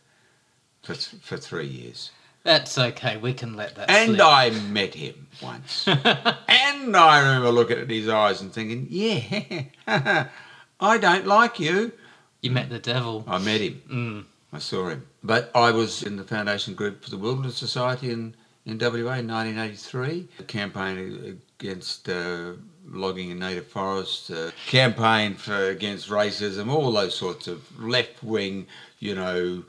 for 0.82 0.94
for 0.94 1.36
three 1.36 1.66
years. 1.66 2.10
That's 2.44 2.76
okay. 2.76 3.16
We 3.16 3.32
can 3.32 3.56
let 3.56 3.74
that. 3.76 3.90
And 3.90 4.16
slip. 4.16 4.20
I 4.22 4.50
met 4.50 4.94
him 4.94 5.28
once, 5.42 5.88
and 5.88 6.96
I 6.96 7.18
remember 7.18 7.50
looking 7.50 7.78
at 7.78 7.90
his 7.90 8.08
eyes 8.08 8.40
and 8.40 8.52
thinking, 8.52 8.86
"Yeah, 8.88 9.64
I 10.80 10.98
don't 10.98 11.26
like 11.26 11.58
you." 11.58 11.92
You 12.44 12.50
met 12.50 12.68
the 12.68 12.78
devil. 12.78 13.24
I 13.26 13.38
met 13.38 13.62
him. 13.62 13.82
Mm. 13.90 14.24
I 14.52 14.58
saw 14.58 14.90
him. 14.90 15.06
But 15.22 15.50
I 15.54 15.70
was 15.70 16.02
in 16.02 16.16
the 16.16 16.24
foundation 16.24 16.74
group 16.74 17.02
for 17.02 17.08
the 17.08 17.16
Wilderness 17.16 17.56
Society 17.56 18.10
in, 18.10 18.34
in 18.66 18.76
WA 18.78 19.14
in 19.14 19.28
1983, 19.28 20.28
a 20.40 20.42
campaign 20.42 21.40
against 21.58 22.06
uh, 22.06 22.52
logging 22.86 23.30
in 23.30 23.38
native 23.38 23.66
forests, 23.68 24.28
uh, 24.28 24.50
campaign 24.66 25.36
for 25.36 25.70
against 25.70 26.10
racism, 26.10 26.70
all 26.70 26.92
those 26.92 27.14
sorts 27.14 27.48
of 27.48 27.62
left 27.82 28.22
wing, 28.22 28.66
you 28.98 29.14
know, 29.14 29.64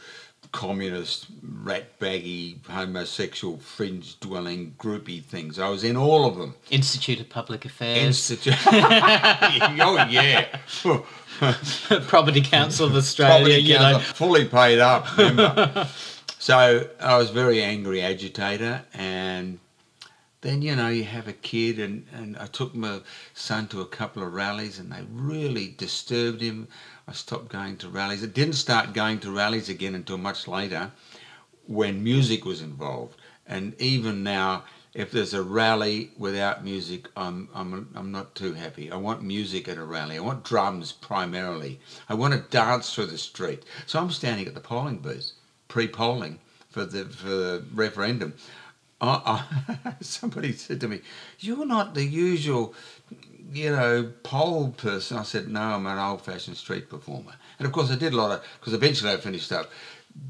communist, 0.55 1.27
rat 1.43 1.99
baggy, 1.99 2.61
homosexual, 2.69 3.57
fringe 3.57 4.17
dwelling, 4.21 4.73
groupie 4.79 5.21
things. 5.21 5.59
I 5.59 5.67
was 5.67 5.83
in 5.83 5.97
all 5.97 6.25
of 6.25 6.37
them. 6.37 6.55
Institute 6.71 7.19
of 7.19 7.29
Public 7.29 7.65
Affairs, 7.65 8.31
Institute. 8.31 8.55
oh 8.65 10.07
yeah. 10.09 10.47
Property 12.07 12.41
Council 12.41 12.87
of 12.87 12.95
Australia. 12.95 13.35
Property 13.35 13.61
you 13.63 13.75
council, 13.75 13.99
know, 13.99 13.99
fully 13.99 14.45
paid 14.45 14.79
up. 14.79 15.17
Remember? 15.17 15.89
so 16.39 16.87
I 17.01 17.17
was 17.17 17.31
very 17.31 17.61
angry 17.61 18.01
agitator, 18.01 18.85
and 18.93 19.59
then 20.39 20.61
you 20.61 20.73
know 20.73 20.87
you 20.87 21.03
have 21.03 21.27
a 21.27 21.33
kid, 21.33 21.79
and 21.79 22.05
and 22.13 22.37
I 22.37 22.45
took 22.45 22.73
my 22.73 23.01
son 23.33 23.67
to 23.67 23.81
a 23.81 23.85
couple 23.85 24.23
of 24.23 24.33
rallies, 24.33 24.79
and 24.79 24.89
they 24.89 25.03
really 25.11 25.75
disturbed 25.77 26.39
him. 26.39 26.69
I 27.07 27.13
stopped 27.13 27.49
going 27.49 27.77
to 27.77 27.89
rallies. 27.89 28.23
I 28.23 28.27
didn't 28.27 28.55
start 28.55 28.93
going 28.93 29.19
to 29.19 29.31
rallies 29.31 29.69
again 29.69 29.95
until 29.95 30.17
much 30.17 30.47
later, 30.47 30.91
when 31.67 32.03
music 32.03 32.45
was 32.45 32.61
involved, 32.61 33.19
and 33.45 33.79
even 33.79 34.23
now. 34.23 34.63
If 34.93 35.11
there's 35.11 35.33
a 35.33 35.43
rally 35.43 36.11
without 36.17 36.63
music, 36.63 37.09
I'm, 37.17 37.49
I'm, 37.53 37.89
I'm 37.95 38.13
not 38.13 38.33
too 38.33 38.53
happy. 38.53 38.89
I 38.89 38.95
want 38.95 39.21
music 39.21 39.67
at 39.67 39.77
a 39.77 39.83
rally. 39.83 40.15
I 40.15 40.21
want 40.21 40.45
drums 40.45 40.93
primarily. 40.93 41.81
I 42.07 42.13
want 42.13 42.33
to 42.33 42.49
dance 42.49 42.95
through 42.95 43.07
the 43.07 43.17
street. 43.17 43.63
So 43.87 43.99
I'm 43.99 44.09
standing 44.09 44.47
at 44.47 44.53
the 44.53 44.61
polling 44.61 44.99
booth, 44.99 45.33
pre-polling 45.67 46.39
for 46.69 46.85
the 46.85 47.05
for 47.05 47.27
the 47.27 47.65
referendum. 47.73 48.35
I, 49.01 49.43
somebody 50.01 50.53
said 50.53 50.79
to 50.81 50.87
me, 50.87 51.01
"You're 51.39 51.65
not 51.65 51.93
the 51.93 52.05
usual, 52.05 52.73
you 53.55 53.71
know, 53.71 54.11
pole 54.23 54.69
person." 54.71 55.17
I 55.17 55.23
said, 55.23 55.47
"No, 55.47 55.61
I'm 55.61 55.85
an 55.87 55.97
old-fashioned 55.97 56.57
street 56.57 56.89
performer." 56.89 57.33
And 57.57 57.65
of 57.65 57.71
course, 57.71 57.89
I 57.91 57.95
did 57.95 58.13
a 58.13 58.17
lot 58.17 58.31
of 58.31 58.43
because 58.59 58.73
eventually 58.73 59.11
I 59.11 59.17
finished 59.17 59.51
up 59.51 59.71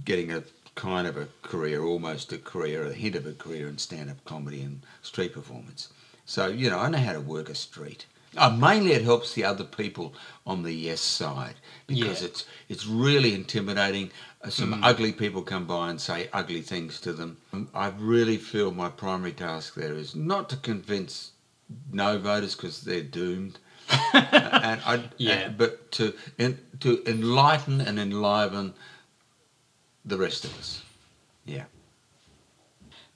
getting 0.04 0.32
a 0.32 0.44
kind 0.76 1.08
of 1.08 1.16
a 1.18 1.28
career, 1.42 1.84
almost 1.84 2.34
a 2.34 2.38
career, 2.38 2.86
a 2.86 2.94
hint 2.94 3.16
of 3.16 3.26
a 3.26 3.34
career 3.34 3.68
in 3.68 3.78
stand-up 3.78 4.24
comedy 4.26 4.62
and 4.62 4.82
street 5.02 5.34
performance. 5.34 5.90
So 6.26 6.48
you 6.48 6.70
know, 6.70 6.80
I 6.80 6.90
know 6.90 6.98
how 6.98 7.14
to 7.14 7.22
work 7.22 7.50
a 7.50 7.56
street. 7.56 8.06
Uh, 8.38 8.50
mainly, 8.50 8.92
it 8.92 9.02
helps 9.04 9.34
the 9.34 9.46
other 9.46 9.64
people 9.64 10.14
on 10.46 10.64
the 10.64 10.74
yes 10.74 11.00
side 11.00 11.56
because 11.88 12.20
Yeah. 12.22 12.28
it's 12.28 12.46
it's 12.68 12.86
really 12.86 13.34
intimidating. 13.34 14.12
Uh, 14.44 14.50
Some 14.50 14.84
ugly 14.84 15.14
people 15.14 15.42
come 15.42 15.66
by 15.66 15.90
and 15.90 16.02
say 16.02 16.30
ugly 16.34 16.62
things 16.62 17.00
to 17.02 17.14
them. 17.14 17.38
Um, 17.54 17.70
I 17.74 17.88
really 17.98 18.38
feel 18.38 18.72
my 18.72 18.90
primary 18.90 19.32
task 19.32 19.76
there 19.76 19.96
is 19.96 20.16
not 20.16 20.50
to 20.50 20.58
convince 20.58 21.32
no 21.92 22.18
voters 22.18 22.56
because 22.56 22.82
they're 22.82 23.02
doomed, 23.04 23.60
and 24.14 24.82
I, 24.86 25.04
Yeah. 25.18 25.50
but 25.50 25.92
to 25.94 26.14
en, 26.40 26.60
to 26.82 27.04
enlighten 27.10 27.82
and 27.82 28.00
enliven 28.00 28.74
the 30.04 30.18
rest 30.18 30.46
of 30.46 30.58
us. 30.60 30.84
Yeah. 31.46 31.66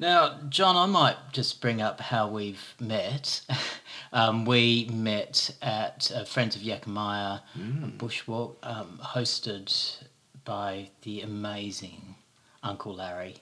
Now, 0.02 0.40
Jon, 0.48 0.78
I 0.78 0.86
might 0.86 1.18
just 1.34 1.60
bring 1.60 1.82
up 1.82 2.00
how 2.00 2.28
we've 2.30 2.74
met. 2.80 3.42
um, 4.14 4.46
we 4.46 4.90
met 4.92 5.54
at 5.62 6.10
uh, 6.16 6.24
Friends 6.24 6.56
of 6.56 6.62
Yakamia 6.62 7.42
Mm. 7.58 7.98
Bushwalk, 7.98 8.56
um, 8.64 9.00
hosted 9.04 9.98
by 10.46 10.90
the 11.02 11.22
amazing 11.22 12.16
Uncle 12.64 12.96
Larry. 12.96 13.36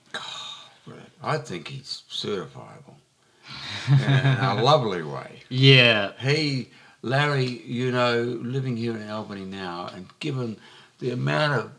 I 1.22 1.38
think 1.38 1.68
he's 1.68 2.02
certifiable 2.10 2.96
in 3.88 3.98
a 4.00 4.60
lovely 4.62 5.02
way. 5.02 5.42
Yeah, 5.48 6.12
He, 6.20 6.70
Larry, 7.02 7.46
you 7.46 7.90
know, 7.90 8.20
living 8.42 8.76
here 8.76 8.96
in 8.96 9.08
Albany 9.08 9.44
now, 9.44 9.90
and 9.94 10.06
given 10.20 10.58
the 10.98 11.10
amount 11.10 11.54
of 11.54 11.70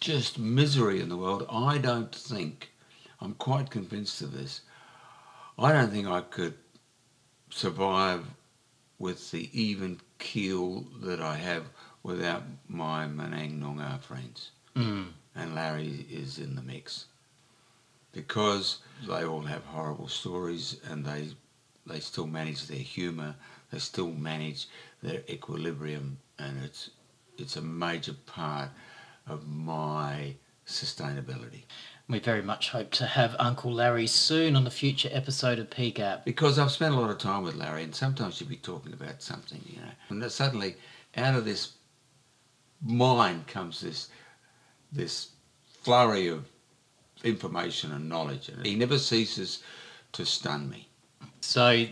just 0.00 0.38
misery 0.38 1.00
in 1.00 1.08
the 1.08 1.16
world, 1.16 1.46
I 1.50 1.78
don't 1.78 2.14
think, 2.14 2.70
I'm 3.20 3.34
quite 3.34 3.70
convinced 3.70 4.22
of 4.22 4.32
this, 4.32 4.62
I 5.58 5.72
don't 5.72 5.90
think 5.90 6.06
I 6.08 6.22
could 6.22 6.54
survive 7.50 8.24
with 8.98 9.30
the 9.30 9.48
even 9.58 10.00
keel 10.18 10.84
that 11.02 11.20
I 11.20 11.36
have 11.36 11.64
without 12.02 12.42
my 12.68 13.06
Menang 13.06 13.60
Noongar 13.60 14.00
friends. 14.02 14.50
mm. 14.76 15.06
And 15.34 15.54
Larry 15.54 16.06
is 16.10 16.38
in 16.38 16.56
the 16.56 16.62
mix. 16.62 17.06
Because 18.12 18.78
they 19.06 19.24
all 19.24 19.42
have 19.42 19.64
horrible 19.64 20.08
stories 20.08 20.76
and 20.88 21.04
they 21.04 21.28
they 21.86 22.00
still 22.00 22.26
manage 22.26 22.66
their 22.66 22.78
humour, 22.78 23.34
they 23.70 23.78
still 23.78 24.10
manage 24.10 24.68
their 25.02 25.22
equilibrium 25.28 26.18
and 26.38 26.62
it's 26.64 26.90
it's 27.38 27.56
a 27.56 27.62
major 27.62 28.14
part 28.26 28.70
of 29.26 29.48
my 29.48 30.34
sustainability. 30.66 31.62
we 32.08 32.18
very 32.18 32.42
much 32.42 32.70
hope 32.70 32.90
to 32.90 33.06
have 33.06 33.34
Uncle 33.38 33.72
Larry 33.72 34.06
soon 34.06 34.56
on 34.56 34.66
a 34.66 34.70
future 34.70 35.08
episode 35.12 35.58
of 35.58 35.70
PGAP. 35.70 36.24
Because 36.24 36.58
I've 36.58 36.70
spent 36.70 36.94
a 36.94 36.98
lot 36.98 37.10
of 37.10 37.18
time 37.18 37.42
with 37.42 37.54
Larry 37.54 37.82
and 37.82 37.94
sometimes 37.94 38.40
you'd 38.40 38.50
be 38.50 38.56
talking 38.56 38.92
about 38.92 39.22
something, 39.22 39.60
you 39.66 39.80
know. 39.80 39.92
And 40.08 40.30
suddenly 40.30 40.76
out 41.16 41.34
of 41.34 41.44
this 41.44 41.72
mind 42.82 43.46
comes 43.46 43.80
this 43.80 44.08
this 44.92 45.30
flurry 45.82 46.28
of 46.28 46.46
information 47.24 47.92
and 47.92 48.08
knowledge 48.08 48.48
and 48.48 48.64
he 48.64 48.74
never 48.74 48.98
ceases 48.98 49.62
to 50.12 50.24
stun 50.24 50.68
me. 50.70 50.88
So 51.40 51.86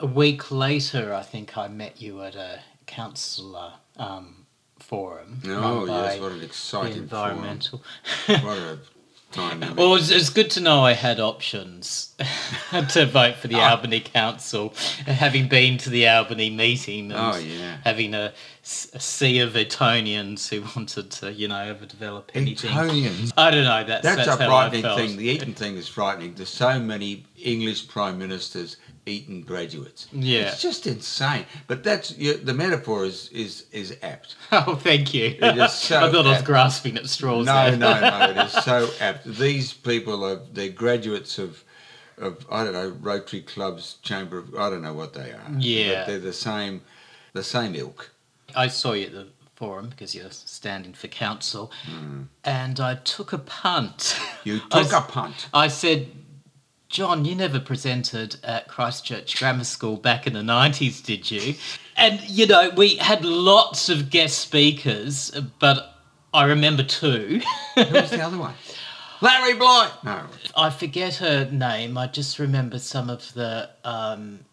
a 0.00 0.06
week 0.06 0.50
later, 0.50 1.14
I 1.14 1.22
think 1.22 1.56
I 1.56 1.68
met 1.68 2.00
you 2.00 2.22
at 2.22 2.34
a 2.34 2.60
councillor 2.86 3.74
um, 3.96 4.46
forum. 4.78 5.40
Oh 5.46 5.86
yes, 5.86 6.20
what 6.20 6.32
an 6.32 6.42
exciting 6.42 6.98
environmental. 6.98 7.82
forum. 8.26 8.44
What 8.44 8.58
a 8.58 8.78
dynamic. 9.34 9.76
Well, 9.76 9.94
it's, 9.96 10.10
it's 10.10 10.30
good 10.30 10.50
to 10.52 10.60
know 10.60 10.80
I 10.82 10.92
had 10.92 11.20
options 11.20 12.14
to 12.90 13.06
vote 13.06 13.36
for 13.36 13.48
the 13.48 13.56
Ah. 13.56 13.70
Albany 13.70 14.00
Council, 14.00 14.72
having 15.06 15.48
been 15.48 15.78
to 15.78 15.90
the 15.90 16.06
Albany 16.08 16.50
meeting 16.50 17.12
and 17.12 17.34
Oh, 17.34 17.38
yeah. 17.38 17.78
having 17.84 18.14
a 18.14 18.32
sea 18.62 19.40
of 19.40 19.56
Etonians 19.56 20.48
who 20.48 20.62
wanted 20.76 21.10
to, 21.10 21.32
you 21.32 21.48
know, 21.48 21.58
ever 21.62 21.84
develop 21.86 22.30
anything. 22.34 22.70
Etonians. 22.70 23.32
I 23.36 23.50
don't 23.50 23.64
know. 23.64 23.84
That's 23.84 24.02
That's, 24.04 24.16
that's, 24.26 24.40
a 24.40 24.44
how 24.44 24.56
I 24.56 24.62
frightening 24.70 24.82
felt. 24.82 24.98
thing. 24.98 25.16
The 25.16 25.28
Eton 25.28 25.54
thing 25.54 25.76
is 25.76 25.88
frightening. 25.88 26.34
There's 26.34 26.48
so 26.48 26.78
many 26.80 27.24
English 27.36 27.88
prime 27.88 28.18
ministers, 28.18 28.76
Eton 29.06 29.42
graduates. 29.42 30.06
Yeah. 30.12 30.48
it's 30.48 30.62
just 30.62 30.86
insane. 30.86 31.44
But 31.66 31.84
that's 31.84 32.16
you 32.16 32.36
the 32.38 32.54
metaphor 32.54 33.04
is 33.04 33.28
is 33.30 33.66
is 33.72 33.96
apt. 34.02 34.36
Oh, 34.52 34.76
thank 34.76 35.12
you. 35.12 35.36
It 35.40 35.58
is 35.58 35.72
so 35.88 36.06
I 36.06 36.10
thought 36.12 36.26
I 36.26 36.30
was 36.32 36.42
grasping 36.42 36.96
at 36.96 37.08
straws. 37.08 37.46
No, 37.46 37.70
there. 37.70 37.76
no, 37.76 38.00
no. 38.00 38.30
It 38.30 38.36
is 38.46 38.52
so 38.52 38.88
apt. 39.00 39.24
These 39.24 39.72
people 39.74 40.24
are 40.24 40.40
they're 40.52 40.68
graduates 40.70 41.38
of. 41.38 41.62
Of, 42.16 42.46
I 42.48 42.62
don't 42.62 42.74
know 42.74 42.90
Rotary 43.00 43.42
clubs, 43.42 43.96
Chamber 44.02 44.38
of 44.38 44.54
I 44.54 44.70
don't 44.70 44.82
know 44.82 44.94
what 44.94 45.14
they 45.14 45.32
are. 45.32 45.42
Yeah. 45.58 46.02
but 46.02 46.06
they're 46.06 46.18
the 46.20 46.32
same, 46.32 46.82
the 47.32 47.42
same 47.42 47.74
ilk. 47.74 48.12
I 48.54 48.68
saw 48.68 48.92
you 48.92 49.06
at 49.06 49.12
the 49.12 49.26
forum 49.56 49.88
because 49.88 50.14
you're 50.14 50.30
standing 50.30 50.92
for 50.94 51.08
council, 51.08 51.72
Hmm. 51.84 52.22
and 52.44 52.78
I 52.78 52.94
took 53.02 53.32
a 53.32 53.38
punt. 53.38 54.16
You 54.44 54.60
took 54.70 54.92
a 54.92 55.00
punt. 55.00 55.48
I 55.52 55.66
said, 55.66 56.06
Jon, 56.94 57.24
you 57.24 57.34
never 57.34 57.58
presented 57.58 58.36
at 58.44 58.68
Christchurch 58.68 59.36
Grammar 59.36 59.64
School 59.64 59.96
back 59.96 60.28
in 60.28 60.32
the 60.32 60.42
90s, 60.42 61.04
did 61.04 61.28
you? 61.28 61.56
And, 61.96 62.20
you 62.30 62.46
know, 62.46 62.70
we 62.76 62.94
had 62.98 63.24
lots 63.24 63.88
of 63.88 64.10
guest 64.10 64.38
speakers, 64.38 65.32
but 65.58 65.96
I 66.32 66.44
remember 66.44 66.84
two. 66.84 67.40
Who 67.74 67.84
was 67.92 68.10
the 68.10 68.20
other 68.20 68.38
one? 68.38 68.54
Larry 69.20 69.54
Blight. 69.54 69.90
No. 70.04 70.20
I 70.56 70.70
forget 70.70 71.16
her 71.16 71.50
name. 71.50 71.98
I 71.98 72.06
just 72.06 72.38
remember 72.38 72.78
some 72.78 73.10
of 73.10 73.34
the 73.34 73.70
um, 73.82 74.44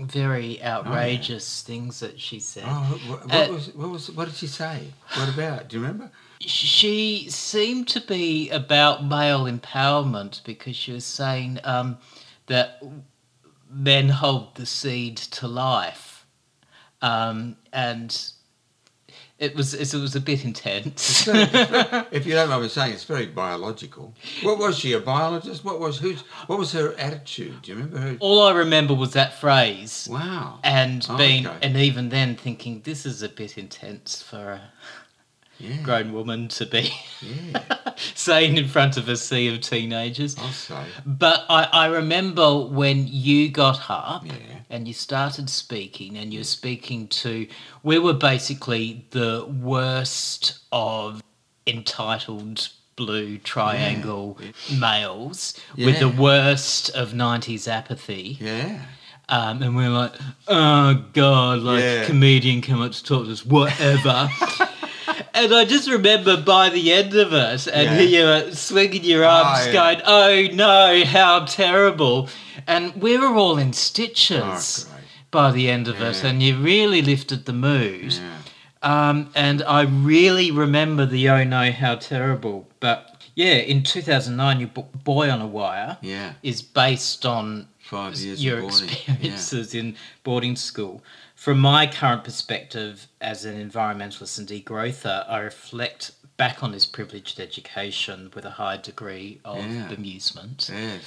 very 0.00 0.62
outrageous 0.62 1.62
things 1.62 1.98
that 1.98 2.20
she 2.20 2.38
said. 2.38 2.62
Oh, 2.64 3.00
what, 3.08 3.26
what 3.26 3.34
Uh, 3.50 3.52
was 3.52 3.74
what 3.74 3.90
was 3.90 4.10
what 4.12 4.26
did 4.26 4.36
she 4.36 4.46
say? 4.46 4.92
What 5.14 5.28
about? 5.34 5.68
Do 5.68 5.78
you 5.78 5.82
remember? 5.82 6.12
She 6.40 7.26
seemed 7.30 7.88
to 7.88 8.00
be 8.00 8.50
about 8.50 9.04
male 9.04 9.44
empowerment 9.44 10.42
because 10.44 10.76
she 10.76 10.92
was 10.92 11.04
saying 11.04 11.58
um, 11.64 11.98
that 12.46 12.82
men 13.70 14.08
hold 14.08 14.54
the 14.56 14.66
seed 14.66 15.16
to 15.16 15.48
life, 15.48 16.26
um, 17.02 17.56
and 17.72 18.30
it 19.38 19.54
was 19.54 19.74
it 19.74 19.92
was 19.98 20.16
a 20.16 20.20
bit 20.20 20.44
intense. 20.44 21.28
if 21.28 22.26
you 22.26 22.32
don't 22.32 22.48
mind 22.48 22.62
me 22.62 22.68
saying, 22.68 22.92
it's 22.92 23.04
very 23.04 23.26
biological. 23.26 24.14
What 24.42 24.58
was 24.58 24.78
she? 24.78 24.92
A 24.94 25.00
biologist? 25.00 25.64
What 25.64 25.78
was 25.80 25.98
who's? 25.98 26.20
What 26.46 26.58
was 26.58 26.72
her 26.72 26.94
attitude? 26.98 27.62
Do 27.62 27.72
you 27.72 27.76
remember 27.78 27.98
her? 27.98 28.16
All 28.20 28.42
I 28.46 28.52
remember 28.52 28.94
was 28.94 29.12
that 29.12 29.34
phrase, 29.40 30.08
Wow. 30.10 30.60
and 30.64 31.06
Oh, 31.10 31.16
being 31.18 31.46
okay. 31.46 31.58
and 31.62 31.76
even 31.76 32.08
then 32.08 32.36
thinking 32.36 32.80
this 32.84 33.04
is 33.04 33.22
a 33.22 33.28
bit 33.28 33.58
intense 33.58 34.22
for 34.22 34.52
a 34.52 34.72
Yeah. 35.58 35.76
grown 35.82 36.12
woman 36.12 36.48
to 36.48 36.66
be 36.66 36.92
Yeah. 37.22 37.62
saying 38.14 38.56
in 38.58 38.68
front 38.68 38.96
of 38.96 39.08
a 39.08 39.16
sea 39.16 39.48
of 39.54 39.60
teenagers. 39.62 40.36
I'll 40.38 40.50
say. 40.52 40.84
But 41.06 41.44
I, 41.48 41.64
I 41.72 41.86
remember 41.86 42.58
when 42.66 43.06
you 43.08 43.48
got 43.48 43.88
up 43.90 44.26
Yeah. 44.26 44.32
and 44.68 44.86
you 44.86 44.92
started 44.94 45.48
speaking, 45.48 46.16
and 46.18 46.32
you're 46.34 46.44
speaking 46.44 47.08
to. 47.08 47.46
We 47.82 47.98
were 47.98 48.12
basically 48.12 49.06
the 49.10 49.46
worst 49.46 50.58
of 50.72 51.22
entitled 51.66 52.68
blue 52.96 53.36
triangle 53.38 54.38
males 54.80 55.54
with 55.76 55.98
the 55.98 56.08
worst 56.08 56.88
of 56.90 57.12
90s 57.12 57.68
apathy. 57.68 58.38
Yeah. 58.40 58.80
Um, 59.28 59.60
and 59.62 59.74
we're 59.74 59.90
like, 59.90 60.12
oh 60.48 61.04
God, 61.12 61.58
like 61.58 62.06
comedian 62.06 62.62
come 62.62 62.80
up 62.80 62.92
to 62.92 63.02
talk 63.04 63.26
to 63.26 63.32
us, 63.32 63.44
whatever. 63.44 64.28
and 65.34 65.54
I 65.54 65.64
just 65.64 65.88
remember 65.90 66.36
by 66.40 66.68
the 66.70 66.92
end 66.92 67.14
of 67.14 67.32
it, 67.32 67.66
and 67.66 67.98
Yeah. 67.98 68.00
you 68.00 68.24
were 68.24 68.54
swinging 68.54 69.04
your 69.04 69.24
arms, 69.24 69.66
yeah. 69.66 69.72
going, 69.72 70.02
oh 70.04 70.46
no, 70.54 71.04
how 71.04 71.44
terrible. 71.44 72.28
And 72.66 72.94
we 73.00 73.16
were 73.18 73.34
all 73.34 73.58
in 73.58 73.72
stitches 73.72 74.86
Oh, 74.88 74.94
by 75.30 75.52
the 75.52 75.68
end 75.70 75.88
of 75.88 76.00
it, 76.00 76.24
and 76.24 76.42
you 76.42 76.56
really 76.56 77.02
lifted 77.02 77.44
the 77.46 77.52
mood. 77.52 78.14
Yeah. 78.14 78.32
Um, 78.82 79.30
and 79.34 79.62
I 79.62 79.82
really 79.82 80.50
remember 80.50 81.06
the 81.06 81.28
oh 81.30 81.44
no, 81.44 81.70
how 81.72 81.96
terrible. 81.96 82.68
But 82.80 83.22
yeah, 83.34 83.54
in 83.54 83.82
2009, 83.82 84.60
your 84.60 84.68
book 84.68 84.88
Boy 85.04 85.30
on 85.30 85.40
a 85.40 85.46
Wire 85.46 85.98
Yeah. 86.02 86.34
is 86.42 86.62
based 86.62 87.26
on 87.26 87.68
Five 87.80 88.16
years 88.16 88.42
your 88.44 88.58
of 88.58 88.62
boarding. 88.70 88.88
experiences 88.88 89.74
in 89.74 89.96
boarding 90.24 90.56
school. 90.56 91.02
From 91.36 91.60
my 91.60 91.86
current 91.86 92.24
perspective 92.24 93.06
as 93.20 93.44
an 93.44 93.54
environmentalist 93.70 94.38
and 94.38 94.48
degrowther, 94.48 95.28
I 95.28 95.38
reflect 95.38 96.12
back 96.38 96.62
on 96.62 96.72
this 96.72 96.86
privileged 96.86 97.38
education 97.38 98.30
with 98.34 98.44
a 98.46 98.50
high 98.50 98.78
degree 98.78 99.40
of 99.44 99.58
Yeah. 99.58 99.88
bemusement. 99.88 100.68
Yes. 100.70 101.02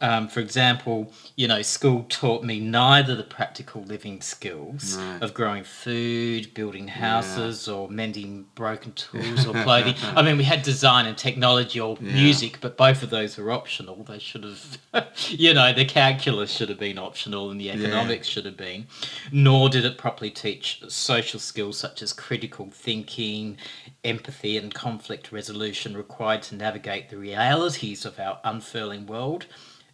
Um, 0.00 0.28
for 0.28 0.40
example, 0.40 1.12
you 1.36 1.48
know, 1.48 1.62
school 1.62 2.06
taught 2.08 2.44
me 2.44 2.60
neither 2.60 3.14
the 3.16 3.24
practical 3.24 3.82
living 3.82 4.20
skills 4.20 4.96
No. 4.96 5.18
of 5.20 5.34
growing 5.34 5.64
food, 5.64 6.54
building 6.54 6.88
houses, 6.88 7.68
or 7.68 7.88
mending 7.88 8.46
broken 8.54 8.92
tools 8.92 9.46
or 9.46 9.54
clothing. 9.54 9.94
I 10.16 10.22
mean, 10.22 10.36
we 10.36 10.44
had 10.44 10.62
design 10.62 11.06
and 11.06 11.16
technology 11.16 11.80
or 11.80 11.96
Yeah. 12.00 12.12
music, 12.12 12.58
but 12.60 12.76
both 12.76 13.02
of 13.02 13.10
those 13.10 13.36
were 13.36 13.50
optional. 13.50 14.04
They 14.04 14.18
should 14.18 14.44
have, 14.44 14.78
you 15.30 15.52
know, 15.54 15.72
the 15.72 15.84
calculus 15.84 16.50
should 16.54 16.68
have 16.68 16.78
been 16.78 16.98
optional 16.98 17.50
and 17.50 17.60
the 17.60 17.70
economics 17.70 18.28
should 18.28 18.44
have 18.44 18.56
been. 18.56 18.86
Nor 19.32 19.68
did 19.68 19.84
it 19.84 19.98
properly 19.98 20.30
teach 20.30 20.82
social 20.88 21.40
skills 21.40 21.76
such 21.78 22.02
as 22.02 22.12
critical 22.12 22.70
thinking, 22.72 23.56
empathy, 24.04 24.56
and 24.56 24.72
conflict 24.72 25.32
resolution 25.32 25.96
required 25.96 26.42
to 26.44 26.54
navigate 26.54 27.08
the 27.08 27.16
realities 27.16 28.04
of 28.04 28.18
our 28.20 28.38
unfurling 28.44 29.06
world 29.06 29.46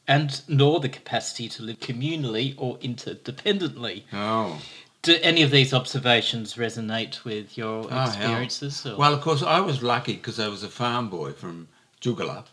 and 0.06 0.42
nor 0.48 0.80
the 0.80 0.88
capacity 0.88 1.48
to 1.48 1.62
live 1.62 1.80
communally 1.80 2.54
or 2.56 2.78
interdependently. 2.78 4.04
Oh. 4.12 4.60
Do 5.02 5.18
any 5.22 5.42
of 5.42 5.50
these 5.50 5.74
observations 5.74 6.54
resonate 6.54 7.24
with 7.24 7.58
your 7.58 7.86
Oh, 7.90 8.04
experiences? 8.04 8.84
Well, 8.84 9.12
of 9.12 9.20
course, 9.20 9.42
I 9.42 9.60
was 9.60 9.82
lucky 9.82 10.14
because 10.14 10.40
I 10.40 10.48
was 10.48 10.62
a 10.62 10.68
farm 10.68 11.10
boy 11.10 11.32
from 11.32 11.68
Jugalup, 12.00 12.46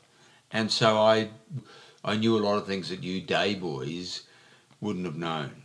and 0.52 0.70
so 0.70 0.98
I, 0.98 1.30
I 2.04 2.18
knew 2.18 2.38
a 2.38 2.44
lot 2.44 2.58
of 2.58 2.68
things 2.68 2.90
that 2.90 3.04
you 3.04 3.22
day 3.22 3.56
boys 3.56 4.24
wouldn't 4.82 5.06
have 5.06 5.16
known. 5.16 5.61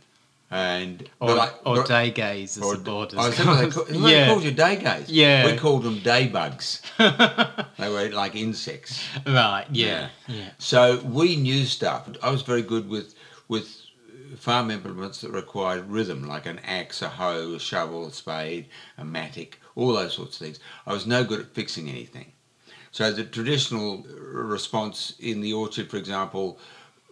And 0.49 1.09
or, 1.19 1.31
I- 1.37 1.51
or 1.65 1.83
day 1.83 2.09
gaze, 2.11 2.57
as 2.57 2.63
or- 2.63 2.75
the 2.77 2.83
borders. 2.83 3.19
I 3.19 3.29
they, 3.31 3.69
call, 3.69 3.83
they 3.83 3.97
yeah, 3.97 4.27
called 4.27 4.43
you 4.43 4.51
day 4.51 4.77
gays. 4.77 5.09
Yeah. 5.09 5.45
we 5.51 5.57
called 5.57 5.83
them 5.83 5.99
day 5.99 6.27
bugs. 6.27 6.81
they 6.97 7.89
were 7.89 8.09
like 8.13 8.35
insects. 8.35 9.03
right. 9.25 9.65
Yeah, 9.71 10.09
yeah. 10.27 10.49
So 10.57 11.01
we 11.03 11.35
knew 11.35 11.65
stuff. 11.65 12.09
I 12.23 12.31
was 12.31 12.43
very 12.43 12.61
good 12.61 12.87
with 12.89 13.13
with 13.49 13.75
farm 14.37 14.71
implements 14.71 15.21
that 15.21 15.31
required 15.31 15.89
rhythm, 15.89 16.23
like 16.27 16.45
an 16.45 16.59
axe, 16.59 17.01
a 17.01 17.09
hoe, 17.09 17.53
a 17.55 17.59
shovel, 17.59 18.07
a 18.07 18.11
spade, 18.11 18.67
a 18.97 19.03
mattock, 19.03 19.57
all 19.75 19.93
those 19.93 20.13
sorts 20.13 20.39
of 20.39 20.45
things. 20.45 20.59
I 20.85 20.93
was 20.93 21.05
no 21.07 21.23
good 21.23 21.39
at 21.41 21.53
fixing 21.53 21.89
anything. 21.89 22.31
So 22.91 23.11
the 23.11 23.23
traditional 23.25 24.05
response 24.21 25.13
in 25.19 25.41
the 25.41 25.53
orchard, 25.53 25.89
for 25.89 25.97
example, 25.97 26.59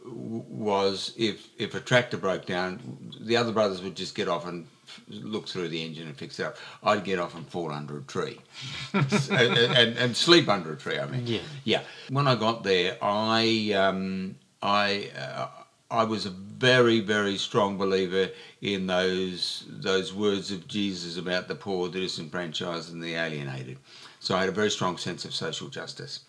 was 0.07 1.13
if 1.17 1.47
if 1.57 1.73
a 1.75 1.79
tractor 1.79 2.17
broke 2.17 2.45
down, 2.45 3.11
the 3.21 3.37
other 3.37 3.51
brothers 3.51 3.81
would 3.81 3.95
just 3.95 4.15
get 4.15 4.27
off 4.27 4.45
and 4.45 4.67
look 5.07 5.47
through 5.47 5.67
the 5.67 5.83
engine 5.83 6.07
and 6.07 6.15
fix 6.15 6.39
it 6.39 6.45
up. 6.45 6.57
I'd 6.83 7.03
get 7.03 7.19
off 7.19 7.35
and 7.35 7.47
fall 7.47 7.71
under 7.71 7.97
a 7.97 8.03
tree, 8.03 8.39
and, 8.93 9.11
and, 9.31 9.97
and 9.97 10.15
sleep 10.15 10.47
under 10.47 10.73
a 10.73 10.77
tree. 10.77 10.99
I 10.99 11.05
mean, 11.07 11.25
Yeah. 11.25 11.39
yeah. 11.63 11.81
When 12.09 12.27
I 12.27 12.35
got 12.35 12.63
there, 12.63 12.97
I 13.01 13.73
um, 13.75 14.35
I 14.61 15.09
uh, 15.17 15.47
I 15.89 16.03
was 16.03 16.25
a 16.25 16.29
very 16.29 16.99
very 16.99 17.37
strong 17.37 17.77
believer 17.77 18.29
in 18.61 18.87
those 18.87 19.65
those 19.67 20.13
words 20.13 20.51
of 20.51 20.67
Jesus 20.67 21.17
about 21.17 21.47
the 21.47 21.55
poor, 21.55 21.89
the 21.89 21.99
disenfranchised, 21.99 22.93
and 22.93 23.03
the 23.03 23.15
alienated. 23.15 23.77
So 24.19 24.35
I 24.35 24.41
had 24.41 24.49
a 24.49 24.53
very 24.53 24.71
strong 24.71 24.97
sense 24.97 25.25
of 25.25 25.33
social 25.33 25.67
justice. 25.67 26.21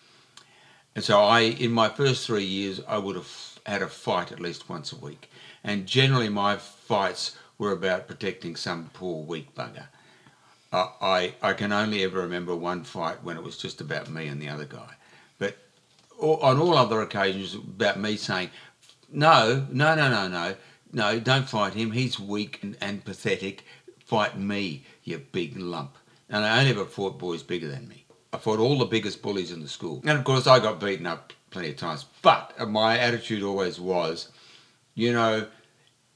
And 0.95 1.03
so 1.03 1.19
I, 1.19 1.41
in 1.41 1.71
my 1.71 1.89
first 1.89 2.25
three 2.25 2.43
years, 2.43 2.81
I 2.87 2.97
would 2.97 3.15
have 3.15 3.27
had 3.67 3.81
a 3.81 3.87
fight 3.87 4.31
at 4.31 4.39
least 4.39 4.69
once 4.69 4.91
a 4.91 4.97
week. 4.97 5.29
And 5.63 5.85
generally, 5.85 6.29
my 6.29 6.57
fights 6.57 7.35
were 7.57 7.71
about 7.71 8.07
protecting 8.07 8.55
some 8.55 8.89
poor 8.93 9.23
weak 9.23 9.53
bugger. 9.55 9.87
I, 10.71 10.89
I, 11.01 11.33
I 11.41 11.53
can 11.53 11.71
only 11.71 12.03
ever 12.03 12.21
remember 12.21 12.55
one 12.55 12.83
fight 12.83 13.23
when 13.23 13.37
it 13.37 13.43
was 13.43 13.57
just 13.57 13.81
about 13.81 14.09
me 14.09 14.27
and 14.27 14.41
the 14.41 14.49
other 14.49 14.65
guy. 14.65 14.93
But 15.37 15.57
on 16.19 16.59
all 16.59 16.77
other 16.77 17.01
occasions, 17.01 17.55
about 17.55 17.99
me 17.99 18.15
saying, 18.15 18.51
no, 19.11 19.65
no, 19.71 19.95
no, 19.95 20.09
no, 20.09 20.27
no, 20.27 20.55
no, 20.91 21.19
don't 21.19 21.49
fight 21.49 21.73
him. 21.73 21.91
He's 21.91 22.19
weak 22.19 22.59
and, 22.63 22.77
and 22.81 23.03
pathetic. 23.03 23.65
Fight 24.05 24.39
me, 24.39 24.85
you 25.03 25.17
big 25.17 25.57
lump. 25.57 25.97
And 26.29 26.45
I 26.45 26.59
only 26.59 26.71
ever 26.71 26.85
fought 26.85 27.19
boys 27.19 27.43
bigger 27.43 27.67
than 27.67 27.87
me. 27.87 28.05
I 28.31 28.37
fought 28.37 28.59
all 28.59 28.77
the 28.77 28.85
biggest 28.85 29.21
bullies 29.21 29.51
in 29.51 29.61
the 29.61 29.69
school. 29.69 30.01
And 30.05 30.17
of 30.17 30.23
course, 30.23 30.47
I 30.47 30.59
got 30.59 30.79
beaten 30.79 31.05
up 31.05 31.33
plenty 31.49 31.69
of 31.69 31.77
times. 31.77 32.05
But 32.21 32.69
my 32.69 32.97
attitude 32.97 33.43
always 33.43 33.79
was, 33.79 34.29
you 34.95 35.13
know, 35.13 35.47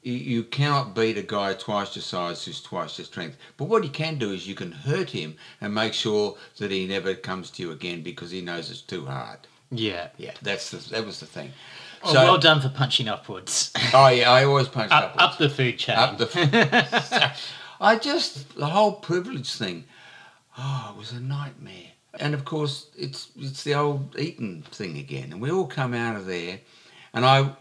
you, 0.04 0.44
cannot 0.44 0.96
beat 0.96 1.17
a 1.17 1.22
guy 1.22 1.54
twice 1.54 1.96
your 1.96 2.02
size 2.04 2.44
who's 2.44 2.62
twice 2.62 2.98
your 2.98 3.06
strength. 3.06 3.38
But 3.58 3.65
what 3.65 3.84
you 3.84 3.89
can 3.89 4.17
do 4.17 4.32
is 4.32 4.48
you 4.48 4.56
can 4.56 4.72
hurt 4.72 5.12
him 5.12 5.36
and 5.60 5.76
make 5.76 5.94
sure 5.94 6.38
that 6.58 6.72
he 6.72 6.88
never 6.88 7.13
comes 7.13 7.52
to 7.52 7.63
you 7.63 7.72
again 7.72 8.02
because 8.02 8.32
he 8.32 8.41
knows 8.41 8.72
it's 8.72 8.82
too 8.82 9.06
hard. 9.06 9.39
Yeah. 9.70 10.10
Yeah, 10.17 10.34
that's 10.41 10.72
the, 10.72 10.78
that 10.89 11.06
was 11.06 11.20
the 11.20 11.26
thing. 11.26 11.52
Oh, 12.04 12.13
well 12.13 12.38
done 12.39 12.62
for 12.62 12.70
punching 12.70 13.08
upwards. 13.08 13.72
oh 13.94 14.08
yeah, 14.08 14.32
I 14.32 14.44
always 14.44 14.67
punched 14.67 14.91
up, 14.91 15.15
upwards. 15.15 15.34
up 15.34 15.38
the 15.38 15.50
food 15.50 15.78
chain. 15.78 15.96
Up 15.98 16.17
the. 16.17 17.32
I 17.82 17.96
just 17.96 18.56
the 18.56 18.65
whole 18.65 18.94
privilege 18.94 19.54
thing. 19.54 19.86
Oh, 20.58 20.94
it 20.94 20.98
was 20.98 21.12
a 21.12 21.20
nightmare. 21.20 21.91
And 22.19 22.34
of 22.34 22.43
course, 22.45 22.88
it's 22.97 23.30
it's 23.38 23.63
the 23.63 23.76
old 23.76 24.17
Eton 24.19 24.63
thing 24.71 24.97
again, 24.97 25.32
and 25.32 25.41
we 25.41 25.50
all 25.52 25.67
come 25.67 25.93
out 25.93 26.15
of 26.15 26.26
there, 26.26 26.60
and 27.13 27.26
I. 27.26 27.52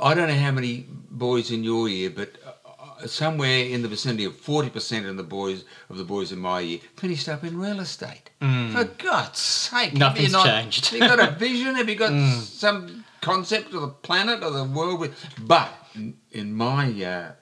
I 0.00 0.14
don't 0.14 0.28
know 0.28 0.34
how 0.38 0.52
many 0.52 0.86
boys 1.10 1.50
in 1.50 1.64
your 1.64 1.88
year, 1.88 2.08
but 2.08 2.36
uh, 2.46 3.06
somewhere 3.08 3.64
in 3.64 3.82
the 3.82 3.88
vicinity 3.88 4.24
of 4.24 4.36
forty 4.36 4.70
percent 4.70 5.06
of 5.06 5.16
the 5.16 5.24
boys 5.24 5.64
of 5.90 5.96
the 5.98 6.04
boys 6.04 6.30
in 6.30 6.38
my 6.38 6.60
year 6.60 6.78
finished 6.94 7.28
up 7.28 7.42
in 7.42 7.58
real 7.58 7.80
estate. 7.80 8.30
For 8.38 8.84
God's 8.84 9.40
sake, 9.40 9.94
Nothing's 9.94 10.30
not- 10.30 10.46
changed. 10.46 10.86
Have 10.86 11.00
you 11.00 11.08
got 11.08 11.18
a 11.28 11.32
vision? 11.38 11.74
Have 11.74 11.88
you 11.88 11.96
got 11.96 12.12
some 12.44 13.04
concept 13.20 13.74
of 13.74 13.80
the 13.80 13.88
planet 13.88 14.44
or 14.44 14.52
the 14.52 14.62
world? 14.64 15.12
But 15.40 15.70
in, 15.96 16.14
in 16.30 16.54
my 16.54 16.86
uh, 17.02 17.32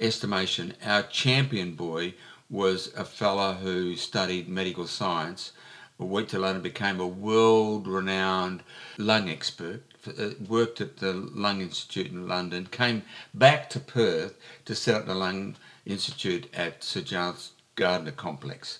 estimation, 0.00 0.72
our 0.84 1.02
champion 1.02 1.74
boy 1.74 2.14
was 2.50 2.92
a 2.96 3.04
fella 3.04 3.54
who 3.54 3.96
studied 3.96 4.48
medical 4.48 4.86
science, 4.86 5.52
went 5.98 6.28
to 6.28 6.38
London, 6.38 6.62
became 6.62 7.00
a 7.00 7.06
world-renowned 7.06 8.62
lung 8.96 9.28
expert, 9.28 9.82
uh, 10.06 10.30
worked 10.46 10.80
at 10.80 10.98
the 10.98 11.12
Lung 11.12 11.60
Institute 11.60 12.06
in 12.12 12.28
London, 12.28 12.66
came 12.66 13.02
back 13.34 13.68
to 13.70 13.80
Perth 13.80 14.34
to 14.64 14.74
set 14.74 14.94
up 14.94 15.06
the 15.06 15.14
Lung 15.14 15.56
Institute 15.84 16.48
at 16.54 16.84
Sir 16.84 17.00
Giles 17.02 17.52
Gairdner 17.76 18.14
Complex. 18.16 18.78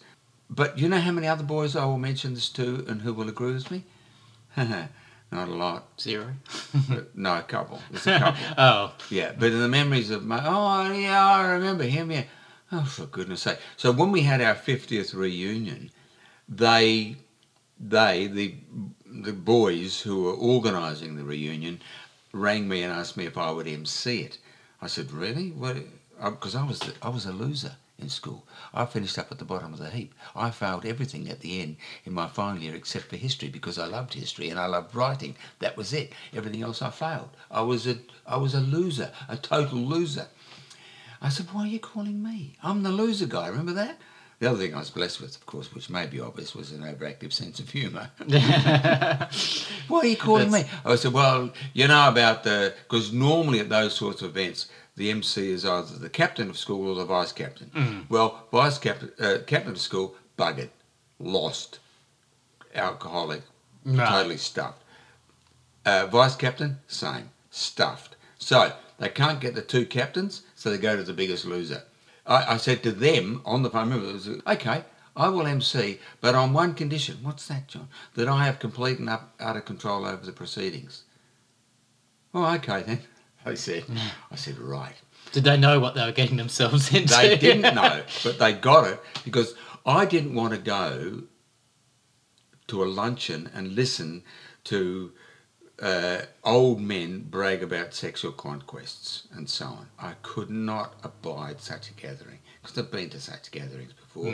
But 0.48 0.78
you 0.78 0.88
know 0.88 1.00
how 1.00 1.12
many 1.12 1.26
other 1.26 1.44
boys 1.44 1.76
I 1.76 1.85
will 1.85 1.98
mention 1.98 2.35
this 2.35 2.48
to 2.50 2.85
and 2.88 3.02
who 3.02 3.12
will 3.12 3.28
agree 3.28 3.52
with 3.52 3.70
me? 3.70 3.85
Not 4.57 5.48
a 5.48 5.54
lot. 5.54 6.00
Zero. 6.00 6.33
No, 7.14 7.37
a 7.37 7.42
couple. 7.42 7.81
A 7.92 7.98
couple. 7.98 8.42
Oh, 8.57 8.94
Yeah, 9.11 9.33
but 9.38 9.52
in 9.52 9.61
the 9.61 9.68
memories 9.68 10.11
of 10.11 10.24
my, 10.24 10.40
oh 10.42 10.90
yeah, 10.92 11.22
I 11.22 11.50
remember 11.52 11.85
him. 11.85 12.11
Yeah, 12.11 12.24
oh 12.72 12.85
for 12.85 13.07
goodness 13.07 13.42
sake. 13.42 13.59
So 13.76 13.92
when 13.92 14.12
we 14.12 14.22
had 14.22 14.40
our 14.40 14.54
fiftieth 14.54 15.14
reunion, 15.14 15.90
they, 16.48 17.16
they 17.78 18.26
the 18.26 18.54
the 19.07 19.33
boys 19.33 20.00
who 20.00 20.22
were 20.22 20.35
organising 20.35 21.16
the 21.16 21.24
reunion, 21.24 21.81
rang 22.33 22.68
me 22.68 22.83
and 22.83 22.92
asked 22.92 23.16
me 23.16 23.26
if 23.26 23.38
I 23.38 23.50
would 23.50 23.66
MC 23.66 24.20
it. 24.20 24.38
I 24.81 24.87
said, 24.87 25.11
really? 25.11 25.50
Because 26.20 26.54
uh, 26.54 26.61
I 26.61 26.64
was 26.64 26.81
I 27.02 27.09
was 27.09 27.26
a 27.26 27.33
loser 27.33 27.76
in 27.98 28.09
school. 28.09 28.46
I 28.72 28.85
finished 28.85 29.18
up 29.18 29.33
at 29.33 29.38
the 29.38 29.44
bottom 29.44 29.72
of 29.72 29.81
the 29.81 29.90
heap. 29.90 30.14
I 30.37 30.50
failed 30.50 30.87
everything 30.87 31.28
at 31.28 31.40
the 31.40 31.61
end 31.61 31.76
in 32.04 32.12
my 32.12 32.28
final 32.28 32.62
year 32.62 32.76
except 32.76 33.07
for 33.07 33.16
history 33.16 33.48
because 33.48 33.76
I 33.76 33.87
loved 33.87 34.14
history 34.14 34.48
and 34.50 34.59
I 34.59 34.66
loved 34.66 34.94
writing. 34.94 35.35
That 35.59 35.76
was 35.76 35.92
it. 35.92 36.12
Everything 36.33 36.62
else 36.62 36.81
I 36.81 36.90
failed. 36.90 37.31
I 37.50 37.62
was 37.62 37.87
a 37.88 37.98
I 38.26 38.37
was 38.37 38.54
a 38.54 38.61
loser, 38.61 39.11
a 39.28 39.37
total 39.37 39.81
loser. 39.81 40.28
I 41.20 41.28
said, 41.31 41.46
Why 41.52 41.62
are 41.62 41.66
you 41.66 41.81
calling 41.81 42.22
me? 42.22 42.57
I'm 42.62 42.83
the 42.83 42.90
loser 42.92 43.26
guy, 43.26 43.48
remember 43.48 43.72
that? 43.72 43.98
The 44.40 44.48
other 44.50 44.59
thing 44.59 44.72
I 44.74 44.78
was 44.78 44.90
blessed 44.90 45.20
with, 45.20 45.35
of 45.35 45.46
course, 45.46 45.74
which 45.74 45.90
may 45.90 46.07
be 46.07 46.20
obvious, 46.20 46.54
was 46.54 46.70
an 46.70 46.83
overactive 46.83 47.33
sense 47.33 47.59
of 47.59 47.70
humour. 47.70 48.11
Why 49.88 50.00
are 50.00 50.07
you 50.07 50.16
calling 50.16 50.50
me? 50.52 50.64
I 50.85 50.94
said, 50.94 51.12
well, 51.12 51.50
you 51.72 51.88
know 51.88 52.09
about 52.09 52.44
the, 52.44 52.72
because 52.85 53.12
normally 53.12 53.59
at 53.59 53.68
those 53.68 53.94
sorts 53.96 54.22
of 54.22 54.31
events, 54.37 54.68
the 54.96 55.11
MC 55.11 55.50
is 55.50 55.64
either 55.64 55.98
the 55.98 56.09
captain 56.09 56.48
of 56.50 56.57
school 56.57 56.88
or 56.90 56.94
the 56.94 57.04
vice 57.04 57.33
captain. 57.33 58.07
Well, 58.09 58.46
vice 58.52 58.78
captain, 58.78 59.11
uh, 59.18 59.38
captain 59.46 59.72
of 59.72 59.81
school, 59.81 60.14
buggered, 60.38 60.70
lost, 61.18 61.81
alcoholic, 62.74 63.42
Right. 63.85 64.09
totally 64.09 64.37
stuffed. 64.37 64.83
Uh, 65.85 66.07
vice 66.07 66.37
captain, 66.37 66.78
same, 66.87 67.31
stuffed. 67.50 68.14
So 68.38 68.72
they 68.99 69.09
can't 69.09 69.41
get 69.41 69.55
the 69.55 69.63
two 69.63 69.87
captains, 69.87 70.43
so 70.55 70.71
they 70.71 70.79
go 70.79 70.97
to 70.97 71.03
the 71.03 71.13
biggest 71.13 71.45
loser. 71.45 71.83
I, 72.27 72.55
I 72.55 72.57
said 72.57 72.83
to 72.83 72.93
them 72.93 73.43
on 73.45 73.63
the 73.63 73.71
phone, 73.71 73.91
remember, 73.91 74.13
was, 74.13 74.29
okay, 74.29 74.85
I 75.17 75.29
will 75.29 75.47
MC, 75.47 75.99
but 76.21 76.35
on 76.35 76.53
one 76.53 76.75
condition. 76.75 77.19
What's 77.23 77.47
that, 77.49 77.69
Jon? 77.69 77.89
That 78.15 78.29
I 78.29 78.45
have 78.45 78.59
complete 78.59 78.99
and 78.99 79.09
up, 79.09 79.35
out 79.41 79.57
of 79.57 79.65
control 79.65 80.05
over 80.07 80.25
the 80.25 80.33
proceedings. 80.33 81.03
Oh, 82.35 82.55
okay 82.57 82.83
then. 82.83 83.01
I 83.45 83.55
said. 83.55 83.85
I 84.31 84.37
said, 84.37 84.59
right. 84.59 84.95
Did 85.33 85.45
they 85.45 85.57
know 85.57 85.81
what 85.81 85.95
they 85.95 86.05
were 86.05 86.13
getting 86.13 86.37
themselves 86.37 86.93
into? 86.93 87.15
They 87.15 87.37
didn't 87.37 87.75
know, 87.75 88.03
but 88.25 88.39
they 88.39 88.53
got 88.53 88.87
it 88.87 89.01
because 89.25 89.55
I 89.87 90.05
didn't 90.05 90.35
want 90.35 90.53
to 90.55 90.59
go 90.59 91.23
to 92.69 92.83
a 92.83 92.87
luncheon 92.87 93.51
and 93.55 93.75
listen 93.75 94.23
to 94.65 95.13
uh, 95.81 96.23
old 96.45 96.81
men 96.81 97.21
brag 97.21 97.62
about 97.62 97.95
sexual 97.95 98.33
conquests 98.33 99.29
and 99.33 99.49
so 99.49 99.67
on. 99.67 99.87
I 99.99 100.14
could 100.23 100.51
not 100.51 100.95
abide 101.05 101.61
such 101.61 101.91
a 101.91 101.95
gathering 101.95 102.38
because 102.62 102.79
I've 102.79 102.91
been 102.91 103.11
to 103.11 103.21
such 103.21 103.51
gatherings 103.51 103.93
before. 103.93 104.33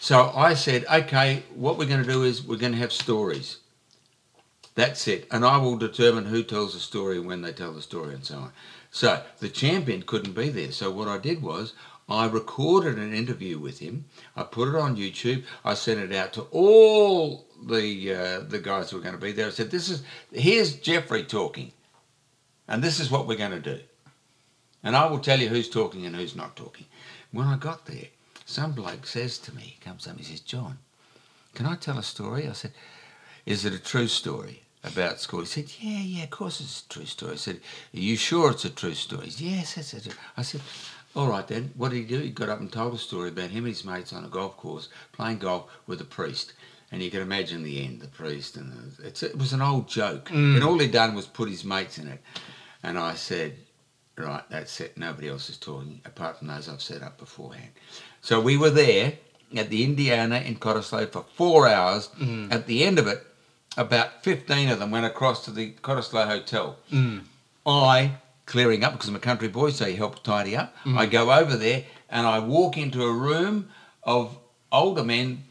So 0.00 0.32
I 0.34 0.54
said, 0.54 0.84
okay, 0.92 1.44
what 1.54 1.78
we're 1.78 1.86
going 1.86 2.02
to 2.02 2.10
do 2.10 2.24
is 2.24 2.42
we're 2.42 2.56
going 2.56 2.72
to 2.72 2.78
have 2.78 2.92
stories. 2.92 3.58
That's 4.74 5.06
it. 5.06 5.28
And 5.30 5.44
I 5.44 5.58
will 5.58 5.76
determine 5.76 6.24
who 6.24 6.42
tells 6.42 6.74
the 6.74 6.80
story 6.80 7.18
and 7.18 7.26
when 7.26 7.42
they 7.42 7.52
tell 7.52 7.72
the 7.72 7.82
story 7.82 8.14
and 8.14 8.24
so 8.24 8.36
on. 8.36 8.52
So 8.90 9.22
the 9.38 9.48
champion 9.48 10.02
couldn't 10.02 10.34
be 10.34 10.48
there. 10.48 10.72
So 10.72 10.90
what 10.90 11.08
I 11.08 11.18
did 11.18 11.42
was 11.42 11.74
I 12.08 12.26
recorded 12.26 12.98
an 12.98 13.14
interview 13.14 13.58
with 13.58 13.78
him. 13.78 14.06
I 14.36 14.42
put 14.42 14.68
it 14.68 14.74
on 14.74 14.96
YouTube. 14.96 15.44
I 15.64 15.74
sent 15.74 16.00
it 16.00 16.14
out 16.14 16.32
to 16.34 16.42
all 16.50 17.46
the 17.66 18.14
uh, 18.14 18.40
the 18.40 18.58
guys 18.58 18.90
who 18.90 18.96
were 18.96 19.02
going 19.02 19.14
to 19.14 19.20
be 19.20 19.32
there. 19.32 19.46
I 19.46 19.50
said, 19.50 19.70
"This 19.70 19.88
is 19.88 20.02
here's 20.32 20.76
Jeffrey 20.76 21.24
talking, 21.24 21.72
and 22.68 22.82
this 22.82 23.00
is 23.00 23.10
what 23.10 23.26
we're 23.26 23.38
going 23.38 23.62
to 23.62 23.76
do." 23.76 23.80
And 24.84 24.96
I 24.96 25.06
will 25.06 25.20
tell 25.20 25.40
you 25.40 25.48
who's 25.48 25.70
talking 25.70 26.06
and 26.06 26.16
who's 26.16 26.34
not 26.34 26.56
talking. 26.56 26.86
When 27.30 27.46
I 27.46 27.56
got 27.56 27.86
there, 27.86 28.08
some 28.46 28.72
bloke 28.72 29.06
says 29.06 29.38
to 29.38 29.54
me, 29.54 29.62
he 29.62 29.80
comes 29.80 30.06
up, 30.08 30.18
he 30.18 30.24
says, 30.24 30.40
"Jon, 30.40 30.78
can 31.54 31.66
I 31.66 31.76
tell 31.76 31.98
a 31.98 32.02
story?" 32.02 32.48
I 32.48 32.52
said, 32.52 32.72
"Is 33.46 33.64
it 33.64 33.72
a 33.72 33.78
true 33.78 34.08
story?" 34.08 34.62
About 34.84 35.20
school, 35.20 35.40
he 35.40 35.46
said, 35.46 35.70
"Yeah, 35.78 36.00
yeah, 36.00 36.24
of 36.24 36.30
course 36.30 36.60
it's 36.60 36.80
a 36.80 36.88
true 36.88 37.06
story." 37.06 37.34
I 37.34 37.36
said, 37.36 37.60
"Are 37.94 38.00
you 38.00 38.16
sure 38.16 38.50
it's 38.50 38.64
a 38.64 38.70
true 38.70 38.94
story?" 38.94 39.26
He 39.26 39.30
said, 39.30 39.46
yes, 39.46 39.76
yes, 39.76 39.94
yes. 39.94 40.08
I 40.36 40.42
said, 40.42 40.60
"All 41.14 41.28
right 41.28 41.46
then." 41.46 41.70
What 41.76 41.90
did 41.90 41.98
he 41.98 42.04
do? 42.04 42.18
He 42.18 42.30
got 42.30 42.48
up 42.48 42.58
and 42.58 42.72
told 42.72 42.94
a 42.94 42.98
story 42.98 43.28
about 43.28 43.50
him 43.50 43.64
and 43.64 43.68
his 43.68 43.84
mates 43.84 44.12
on 44.12 44.24
a 44.24 44.28
golf 44.28 44.56
course 44.56 44.88
playing 45.12 45.38
golf 45.38 45.70
with 45.86 46.00
a 46.00 46.04
priest, 46.04 46.54
and 46.92 47.02
you 47.02 47.10
can 47.10 47.22
imagine 47.22 47.62
the 47.62 47.84
end. 47.84 48.00
The 48.00 48.08
priest 48.08 48.56
and 48.56 48.72
the, 48.72 49.08
it's, 49.08 49.22
it 49.22 49.36
was 49.36 49.52
an 49.52 49.62
old 49.62 49.88
joke, 49.88 50.28
mm. 50.28 50.54
and 50.54 50.62
all 50.62 50.78
he'd 50.78 50.92
done 50.92 51.14
was 51.14 51.26
put 51.26 51.48
his 51.48 51.64
mates 51.64 51.98
in 51.98 52.06
it. 52.06 52.20
And 52.82 52.98
I 52.98 53.14
said, 53.14 53.56
"Right, 54.16 54.44
that's 54.50 54.80
it. 54.80 54.96
Nobody 54.98 55.28
else 55.28 55.48
is 55.48 55.56
talking 55.56 56.00
apart 56.04 56.38
from 56.38 56.48
those 56.48 56.68
I've 56.68 56.82
set 56.82 57.02
up 57.02 57.18
beforehand." 57.18 57.70
So 58.20 58.40
we 58.40 58.56
were 58.56 58.70
there 58.70 59.14
at 59.56 59.70
the 59.70 59.84
Indiana 59.84 60.36
in 60.36 60.56
Cottesloe 60.56 61.10
for 61.10 61.24
four 61.34 61.66
hours. 61.66 62.08
Mm. 62.20 62.52
At 62.52 62.66
the 62.66 62.84
end 62.84 62.98
of 62.98 63.06
it, 63.06 63.26
about 63.76 64.22
15 64.22 64.68
of 64.68 64.78
them 64.78 64.90
went 64.90 65.06
across 65.06 65.44
to 65.46 65.50
the 65.50 65.72
Cottesloe 65.82 66.26
Hotel. 66.26 66.76
Mm. 66.90 67.22
I, 67.66 68.12
clearing 68.46 68.84
up 68.84 68.92
because 68.92 69.08
I'm 69.08 69.16
a 69.16 69.20
country 69.20 69.48
boy, 69.48 69.70
so 69.70 69.86
you 69.86 69.96
help 69.96 70.22
tidy 70.22 70.56
up, 70.56 70.74
I 70.84 71.06
go 71.06 71.32
over 71.32 71.56
there 71.56 71.84
and 72.10 72.26
I 72.26 72.38
walk 72.40 72.76
into 72.76 73.02
a 73.02 73.12
room 73.12 73.68
of 74.02 74.36
older 74.70 75.04
men 75.04 75.44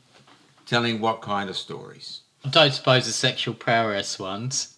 telling 0.72 1.02
what 1.02 1.22
kind 1.22 1.50
of 1.50 1.58
stories. 1.58 2.22
I 2.46 2.50
don't 2.50 2.72
suppose 2.72 3.06
the 3.06 3.12
sexual 3.12 3.54
prowess 3.54 4.18
ones. 4.18 4.78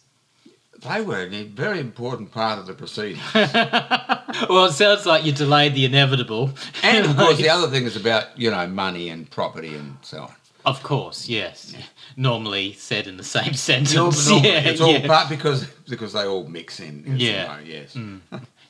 They 0.79 1.01
were 1.01 1.19
a 1.19 1.43
very 1.43 1.79
important 1.79 2.31
part 2.31 2.57
of 2.57 2.65
the 2.65 2.73
proceedings. 2.73 3.21
Well, 4.49 4.65
it 4.65 4.73
sounds 4.73 5.05
like 5.05 5.23
you 5.25 5.31
delayed 5.31 5.75
the 5.75 5.85
inevitable. 5.85 6.53
and 6.81 7.05
of 7.05 7.15
course, 7.15 7.37
the 7.37 7.49
other 7.57 7.67
thing 7.67 7.83
is 7.83 7.95
about, 7.95 8.35
you 8.35 8.49
know, 8.49 8.65
money 8.65 9.09
and 9.09 9.29
property 9.29 9.75
and 9.75 9.95
so 10.01 10.23
on. 10.23 10.33
Of 10.65 10.81
course, 10.81 11.29
yes. 11.29 11.75
Normally 12.17 12.73
said 12.73 13.05
in 13.05 13.17
the 13.17 13.23
same 13.23 13.53
sentence. 13.69 13.93
Normally, 13.93 14.49
yeah, 14.49 14.59
it's 14.61 14.81
all 14.81 14.91
yeah. 14.91 15.05
part 15.05 15.29
because 15.29 15.65
because 15.87 16.13
they 16.13 16.25
all 16.25 16.45
mix 16.47 16.79
in. 16.79 17.03
Yeah. 17.05 17.59
yes. 17.59 17.93
Mm. 17.93 18.21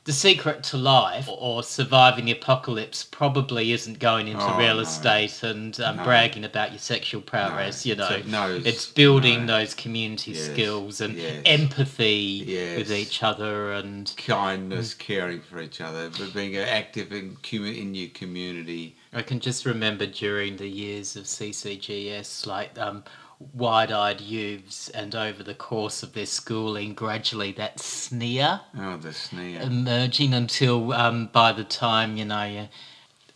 The 0.04 0.12
secret 0.12 0.62
to 0.64 0.76
life 0.76 1.26
or 1.30 1.62
surviving 1.62 2.26
the 2.26 2.32
apocalypse 2.32 3.04
probably 3.04 3.72
isn't 3.72 3.98
going 3.98 4.28
into 4.28 4.44
Oh, 4.44 4.58
real 4.58 4.74
no. 4.74 4.80
estate 4.82 5.42
and 5.42 5.80
um, 5.80 5.96
No. 5.96 6.04
bragging 6.04 6.44
about 6.44 6.72
your 6.72 6.78
sexual 6.78 7.22
prowess. 7.22 7.86
No. 7.86 7.90
You 7.90 7.96
know, 7.96 8.08
So, 8.08 8.56
it's- 8.56 8.84
building 8.86 9.46
those 9.46 9.72
community 9.72 10.32
Yes, 10.32 10.44
skills 10.50 11.00
and 11.00 11.16
yes. 11.16 11.40
empathy 11.46 12.44
with 12.76 12.92
each 12.92 13.22
other 13.22 13.72
and 13.72 14.12
Kindness, 14.18 14.92
caring 14.92 15.40
for 15.40 15.58
each 15.62 15.80
other, 15.80 16.10
but 16.10 16.34
being 16.34 16.54
active 16.58 17.10
in 17.10 17.38
in 17.50 17.94
your 17.94 18.08
community. 18.10 18.96
I 19.14 19.22
can 19.22 19.40
just 19.40 19.64
remember 19.64 20.04
during 20.04 20.58
the 20.58 20.68
years 20.68 21.16
of 21.16 21.24
CCGS, 21.26 22.46
like 22.46 22.78
um, 22.78 23.04
wide-eyed 23.52 24.20
youths, 24.20 24.88
and 24.90 25.14
over 25.14 25.42
the 25.42 25.54
course 25.54 26.02
of 26.02 26.12
their 26.14 26.26
schooling, 26.26 26.94
gradually 26.94 27.52
that 27.52 27.80
sneer 27.80 28.60
Oh, 28.78 28.96
the 28.96 29.12
sneer. 29.12 29.60
emerging 29.60 30.32
until 30.34 30.92
um, 30.92 31.26
by 31.32 31.52
the 31.52 31.64
time 31.64 32.16
you 32.16 32.24
know 32.24 32.44
you're 32.44 32.68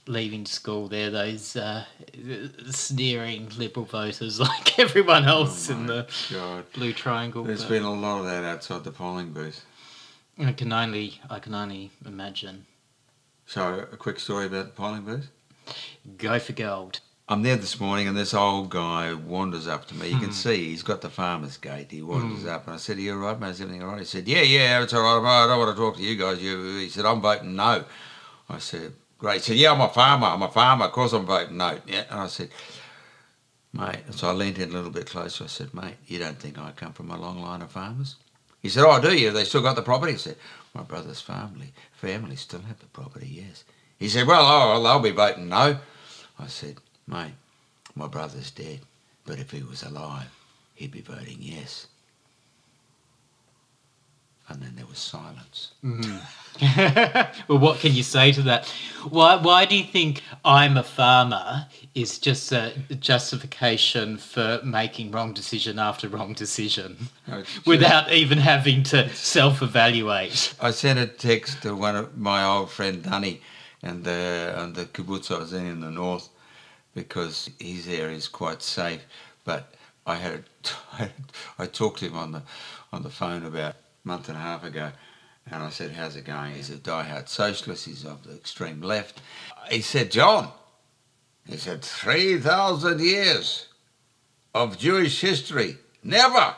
leaving 0.06 0.46
school, 0.46 0.88
there 0.88 1.10
those 1.10 1.54
uh, 1.56 1.84
sneering 2.70 3.48
liberal 3.56 3.84
voters 3.86 4.40
like 4.48 4.78
everyone 4.78 5.24
else 5.24 5.68
in 5.68 5.76
Oh 5.76 5.80
My 5.80 5.86
the 5.86 6.06
God. 6.32 6.72
blue 6.72 6.92
triangle. 6.92 7.44
There's 7.44 7.64
been 7.64 7.82
a 7.82 7.92
lot 7.92 8.20
of 8.20 8.24
that 8.26 8.44
outside 8.44 8.84
the 8.84 8.90
polling 8.90 9.32
booth. 9.32 9.64
I 10.38 10.52
can 10.52 10.72
only 10.72 11.20
I 11.28 11.40
can 11.40 11.54
only 11.54 11.90
imagine. 12.06 12.66
So, 13.46 13.86
a 13.90 13.96
quick 13.96 14.20
story 14.20 14.46
about 14.46 14.66
the 14.66 14.72
polling 14.72 15.02
booth. 15.02 15.30
Go 16.16 16.38
for 16.38 16.52
gold. 16.52 17.00
I'm 17.30 17.42
there 17.42 17.56
this 17.56 17.78
morning, 17.78 18.08
and 18.08 18.16
this 18.16 18.32
old 18.32 18.70
guy 18.70 19.12
wanders 19.12 19.68
up 19.68 19.86
to 19.88 19.94
me. 19.94 20.08
Hmm. 20.08 20.14
You 20.14 20.20
can 20.20 20.32
see 20.32 20.70
he's 20.70 20.82
got 20.82 21.02
the 21.02 21.10
farmer's 21.10 21.58
gate. 21.58 21.90
He 21.90 22.00
wanders 22.00 22.46
up, 22.46 22.66
and 22.66 22.74
I 22.74 22.78
said, 22.78 22.96
"Are 22.96 23.00
you 23.00 23.12
all 23.12 23.18
right, 23.18 23.38
mate? 23.38 23.50
Is 23.50 23.60
everything 23.60 23.82
all 23.82 23.90
right?" 23.90 23.98
He 23.98 24.06
said, 24.06 24.26
"Yeah, 24.26 24.40
yeah, 24.40 24.82
it's 24.82 24.94
all 24.94 25.20
right. 25.20 25.44
I 25.44 25.46
don't 25.46 25.58
want 25.58 25.76
to 25.76 25.80
talk 25.80 25.96
to 25.96 26.02
you 26.02 26.16
guys." 26.16 26.40
He 26.40 26.88
said, 26.88 27.04
"I'm 27.04 27.20
voting 27.20 27.54
no." 27.54 27.84
I 28.48 28.58
said, 28.58 28.94
"Great." 29.18 29.42
He 29.44 29.52
said, 29.52 29.56
"Yeah, 29.56 29.72
I'm 29.72 29.80
a 29.82 29.90
farmer. 29.90 30.28
I'm 30.28 30.42
a 30.42 30.48
farmer. 30.48 30.86
Of 30.86 30.92
course, 30.92 31.12
I'm 31.12 31.26
voting 31.26 31.58
no." 31.58 31.78
Yeah, 31.86 32.04
and 32.08 32.20
I 32.20 32.28
said, 32.28 32.48
"Mate," 33.74 34.04
so 34.12 34.28
I 34.28 34.32
leaned 34.32 34.56
in 34.56 34.70
a 34.70 34.72
little 34.72 34.90
bit 34.90 35.10
closer. 35.10 35.44
I 35.44 35.48
said, 35.48 35.74
"Mate, 35.74 35.96
you 36.06 36.18
don't 36.18 36.38
think 36.38 36.56
I 36.58 36.70
come 36.70 36.94
from 36.94 37.10
a 37.10 37.20
long 37.20 37.42
line 37.42 37.60
of 37.60 37.70
farmers?" 37.70 38.16
He 38.62 38.70
said, 38.70 38.84
"Oh, 38.86 39.02
do 39.02 39.14
you? 39.14 39.32
They 39.32 39.44
still 39.44 39.60
got 39.60 39.76
the 39.76 39.82
property?" 39.82 40.14
I 40.14 40.16
said, 40.16 40.36
"My 40.72 40.82
brother's 40.82 41.20
family, 41.20 41.74
family 41.92 42.36
still 42.36 42.62
have 42.62 42.78
the 42.78 42.86
property. 42.86 43.28
Yes." 43.28 43.64
He 43.98 44.08
said, 44.08 44.26
"Well, 44.26 44.46
oh, 44.46 44.82
they'll 44.82 44.98
be 44.98 45.10
voting 45.10 45.50
no." 45.50 45.78
I 46.40 46.46
said, 46.46 46.76
"Mate." 47.08 47.34
My 47.98 48.06
brother's 48.06 48.52
dead, 48.52 48.80
but 49.26 49.40
if 49.40 49.50
he 49.50 49.60
was 49.62 49.82
alive, 49.82 50.30
he'd 50.76 50.92
be 50.92 51.00
voting 51.00 51.38
yes. 51.40 51.88
And 54.48 54.62
then 54.62 54.74
there 54.76 54.86
was 54.86 54.98
silence. 54.98 55.72
Mm-hmm. 55.84 57.42
well, 57.48 57.58
what 57.58 57.80
can 57.80 57.92
you 57.92 58.04
say 58.04 58.30
to 58.32 58.42
that? 58.42 58.66
Why, 59.10 59.34
why 59.34 59.64
do 59.64 59.76
you 59.76 59.82
think 59.82 60.22
I'm 60.44 60.76
a 60.76 60.84
farmer 60.84 61.66
is 61.92 62.20
just 62.20 62.52
a 62.52 62.72
justification 63.00 64.16
for 64.16 64.60
making 64.62 65.10
wrong 65.10 65.34
decision 65.34 65.80
after 65.80 66.08
wrong 66.08 66.34
decision 66.34 67.08
without 67.66 68.12
even 68.12 68.38
having 68.38 68.84
to 68.84 69.08
self 69.10 69.60
evaluate? 69.60 70.54
I 70.60 70.70
sent 70.70 71.00
a 71.00 71.06
text 71.06 71.62
to 71.62 71.74
one 71.74 71.96
of 71.96 72.16
my 72.16 72.44
old 72.44 72.70
friend 72.70 73.02
Dunny 73.02 73.42
and 73.82 74.04
the, 74.04 74.54
and 74.56 74.76
the 74.76 74.84
kibbutz 74.84 75.34
I 75.34 75.40
was 75.40 75.52
in 75.52 75.66
in 75.66 75.80
the 75.80 75.90
north 75.90 76.28
because 76.98 77.48
his 77.60 77.86
area 77.88 78.16
is 78.16 78.26
quite 78.28 78.60
safe. 78.60 79.04
But 79.44 79.74
I 80.06 80.16
had 80.16 80.44
I 81.58 81.66
talked 81.66 82.00
to 82.00 82.06
him 82.06 82.16
on 82.16 82.32
the 82.32 82.42
on 82.92 83.02
the 83.02 83.10
phone 83.10 83.44
about 83.44 83.74
a 84.04 84.08
month 84.08 84.28
and 84.28 84.36
a 84.36 84.40
half 84.40 84.64
ago, 84.64 84.90
And 85.50 85.62
I 85.62 85.70
said, 85.70 85.92
how's 85.92 86.16
it 86.16 86.24
going? 86.24 86.54
He's 86.54 86.70
a 86.70 86.76
diehard 86.76 87.28
socialist. 87.28 87.84
He's 87.86 88.04
of 88.04 88.24
the 88.24 88.34
extreme 88.34 88.80
left. 88.80 89.20
He 89.70 89.80
said, 89.80 90.10
Jon, 90.10 90.50
he 91.46 91.56
said, 91.56 91.82
3,000 91.82 93.00
years 93.00 93.66
of 94.54 94.78
Jewish 94.78 95.20
history. 95.20 95.76
Never 96.02 96.54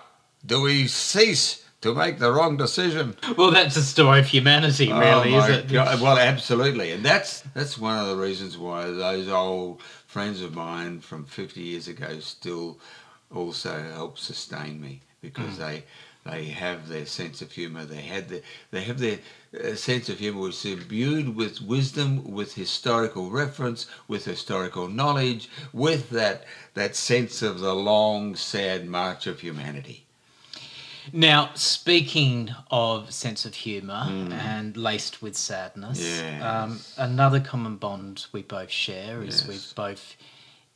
do 0.46 0.62
we 0.62 0.86
cease 0.86 1.64
to 1.82 1.94
make 1.94 2.18
the 2.18 2.30
wrong 2.32 2.56
decision. 2.56 3.16
Well, 3.36 3.50
that's 3.50 3.76
a 3.76 3.82
story 3.82 4.20
of 4.20 4.26
humanity, 4.26 4.92
really, 4.92 5.34
Oh, 5.34 5.44
is 5.44 5.48
it? 5.48 5.68
God. 5.72 6.00
Well, 6.00 6.18
absolutely, 6.18 6.92
and 6.92 7.02
that's 7.04 7.40
that's 7.54 7.78
one 7.78 7.98
of 7.98 8.06
the 8.08 8.16
reasons 8.16 8.58
why 8.58 8.84
those 8.84 9.28
old 9.28 9.80
friends 10.10 10.42
of 10.42 10.52
mine 10.52 10.98
from 10.98 11.24
50 11.24 11.60
years 11.60 11.86
ago 11.86 12.18
still 12.18 12.80
also 13.32 13.80
help 13.94 14.18
sustain 14.18 14.80
me 14.80 15.00
because 15.22 15.56
they 15.58 15.84
they 16.26 16.46
have 16.46 16.88
their 16.88 17.06
sense 17.06 17.40
of 17.40 17.52
humour. 17.52 17.84
They 17.84 18.02
had 18.02 18.28
the, 18.28 18.42
they 18.72 18.82
have 18.82 18.98
their 18.98 19.20
uh, 19.54 19.76
sense 19.76 20.08
of 20.08 20.18
humour 20.18 20.42
which 20.42 20.64
is 20.64 20.72
imbued 20.72 21.36
with 21.36 21.62
wisdom, 21.62 22.32
with 22.32 22.54
historical 22.54 23.30
reference, 23.30 23.86
with 24.08 24.24
historical 24.24 24.88
knowledge, 24.88 25.48
with 25.72 26.10
that 26.10 26.44
that 26.74 26.96
sense 26.96 27.40
of 27.40 27.60
the 27.60 27.74
long, 27.74 28.34
sad 28.34 28.88
march 28.88 29.28
of 29.28 29.40
humanity. 29.40 30.06
Now, 31.12 31.50
speaking 31.54 32.50
of 32.70 33.12
sense 33.12 33.44
of 33.44 33.54
humour 33.54 34.06
and 34.32 34.76
laced 34.76 35.22
with 35.22 35.36
sadness, 35.36 36.00
Yes. 36.00 36.42
um, 36.42 36.80
another 36.96 37.40
common 37.40 37.76
bond 37.76 38.26
we 38.32 38.42
both 38.42 38.70
share 38.70 39.22
is 39.22 39.40
Yes. 39.40 39.48
we've 39.48 39.74
both 39.74 40.16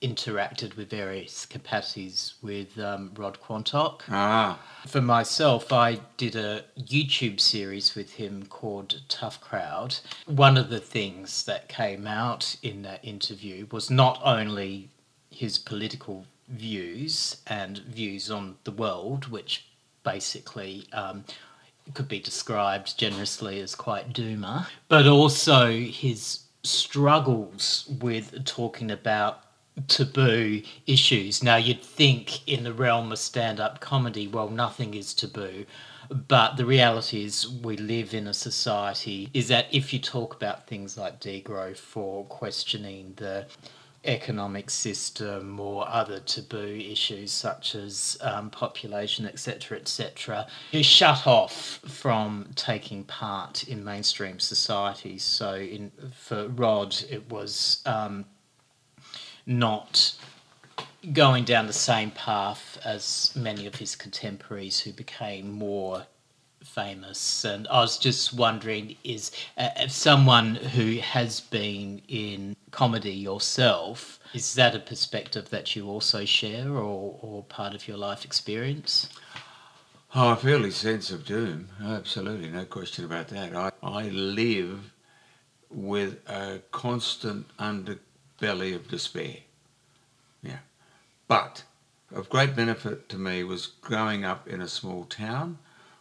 interacted 0.02 0.76
with 0.76 0.90
various 0.90 1.46
capacities 1.46 2.34
with 2.42 2.78
um, 2.78 3.12
Rod 3.16 3.38
Quantock. 3.40 4.02
Ah, 4.10 4.58
For 4.86 5.00
myself, 5.00 5.72
I 5.72 6.00
did 6.18 6.36
a 6.36 6.64
YouTube 6.78 7.40
series 7.40 7.94
with 7.94 8.12
him 8.14 8.44
called 8.46 9.00
Tough 9.08 9.40
Crowd. 9.40 9.96
One 10.26 10.58
of 10.58 10.68
the 10.68 10.80
things 10.80 11.44
that 11.44 11.68
came 11.68 12.06
out 12.06 12.56
in 12.62 12.82
that 12.82 13.02
interview 13.02 13.66
was 13.70 13.88
not 13.88 14.20
only 14.22 14.90
his 15.30 15.56
political 15.58 16.26
views 16.48 17.38
and 17.46 17.78
views 17.78 18.30
on 18.30 18.56
the 18.64 18.72
world, 18.72 19.28
which 19.28 19.64
basically 20.04 20.86
um, 20.92 21.24
could 21.92 22.08
be 22.08 22.20
described 22.20 22.98
generously 22.98 23.60
as 23.60 23.74
quite 23.74 24.12
doomer, 24.12 24.66
but 24.88 25.06
also 25.06 25.70
his 25.72 26.40
struggles 26.62 27.86
with 28.00 28.44
talking 28.44 28.90
about 28.90 29.42
taboo 29.88 30.62
issues. 30.86 31.42
Now, 31.42 31.56
you'd 31.56 31.82
think 31.82 32.46
in 32.48 32.64
the 32.64 32.72
realm 32.72 33.12
of 33.12 33.18
stand 33.18 33.60
up 33.60 33.80
comedy, 33.80 34.26
well, 34.28 34.48
nothing 34.48 34.94
is 34.94 35.12
taboo. 35.12 35.66
But 36.10 36.56
the 36.56 36.66
reality 36.66 37.24
is, 37.24 37.48
we 37.48 37.76
live 37.76 38.14
in 38.14 38.26
a 38.26 38.34
society 38.34 39.30
is 39.32 39.48
that 39.48 39.66
if 39.72 39.92
you 39.92 39.98
talk 39.98 40.34
about 40.34 40.66
things 40.66 40.98
like 40.98 41.20
degrowth 41.20 41.96
or 41.96 42.24
questioning 42.26 43.14
the 43.16 43.46
economic 44.04 44.70
system 44.70 45.58
or 45.58 45.88
other 45.88 46.20
taboo 46.20 46.78
issues 46.90 47.32
such 47.32 47.74
as 47.74 48.18
um, 48.20 48.50
population, 48.50 49.26
etc., 49.26 49.78
etc., 49.78 50.46
you're 50.72 50.82
shut 50.82 51.26
off 51.26 51.80
from 51.86 52.48
taking 52.54 53.04
part 53.04 53.64
in 53.68 53.82
mainstream 53.84 54.38
society. 54.38 55.18
So, 55.18 55.54
in 55.54 55.90
for 56.12 56.48
Rod, 56.48 56.96
it 57.10 57.30
was 57.30 57.82
um, 57.86 58.24
not 59.46 60.14
going 61.12 61.44
down 61.44 61.66
the 61.66 61.72
same 61.72 62.10
path 62.10 62.78
as 62.84 63.32
many 63.36 63.66
of 63.66 63.74
his 63.74 63.94
contemporaries 63.94 64.80
who 64.80 64.92
became 64.92 65.52
more 65.52 66.06
famous 66.74 67.44
and 67.44 67.68
i 67.68 67.80
was 67.80 67.98
just 67.98 68.34
wondering 68.34 68.96
is 69.04 69.30
uh, 69.58 69.68
if 69.76 69.90
someone 69.90 70.56
who 70.56 70.96
has 70.98 71.40
been 71.40 72.02
in 72.08 72.56
comedy 72.70 73.12
yourself 73.12 74.18
is 74.34 74.54
that 74.54 74.74
a 74.74 74.80
perspective 74.80 75.50
that 75.50 75.76
you 75.76 75.88
also 75.88 76.24
share 76.24 76.70
or, 76.72 77.18
or 77.22 77.44
part 77.44 77.74
of 77.74 77.86
your 77.86 77.96
life 77.96 78.24
experience 78.24 79.08
Oh, 80.16 80.30
I 80.30 80.36
feel 80.36 80.62
his 80.62 80.76
sense 80.76 81.10
of 81.10 81.24
doom. 81.24 81.70
Absolutely, 81.82 82.48
no 82.48 82.64
question 82.64 83.04
about 83.04 83.26
that. 83.28 83.56
I, 83.56 83.72
I 83.82 84.04
live 84.10 84.92
with 85.68 86.18
a 86.28 86.60
constant 86.70 87.46
underbelly 87.58 88.76
of 88.76 88.86
despair. 88.86 89.38
Yeah. 90.40 90.58
But 91.26 91.64
of 92.14 92.28
great 92.28 92.54
benefit 92.54 93.08
to 93.08 93.18
me 93.18 93.42
was 93.42 93.66
growing 93.66 94.24
up 94.24 94.46
in 94.46 94.60
a 94.60 94.68
small 94.68 95.04
town, 95.04 95.58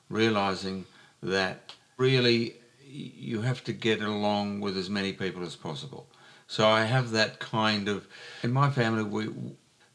realizing 0.10 0.86
that 1.22 1.74
really 1.98 2.56
you 2.86 3.42
have 3.42 3.64
to 3.64 3.74
get 3.74 4.02
along 4.02 4.62
with 4.62 4.78
as 4.78 4.90
many 4.90 5.14
people 5.14 5.44
as 5.44 5.56
possible. 5.56 6.08
So 6.48 6.68
I 6.68 6.84
have 6.84 7.12
that 7.12 7.40
kind 7.40 7.88
of, 7.88 8.08
in 8.44 8.52
my 8.52 8.70
family, 8.70 9.04
we, 9.04 9.30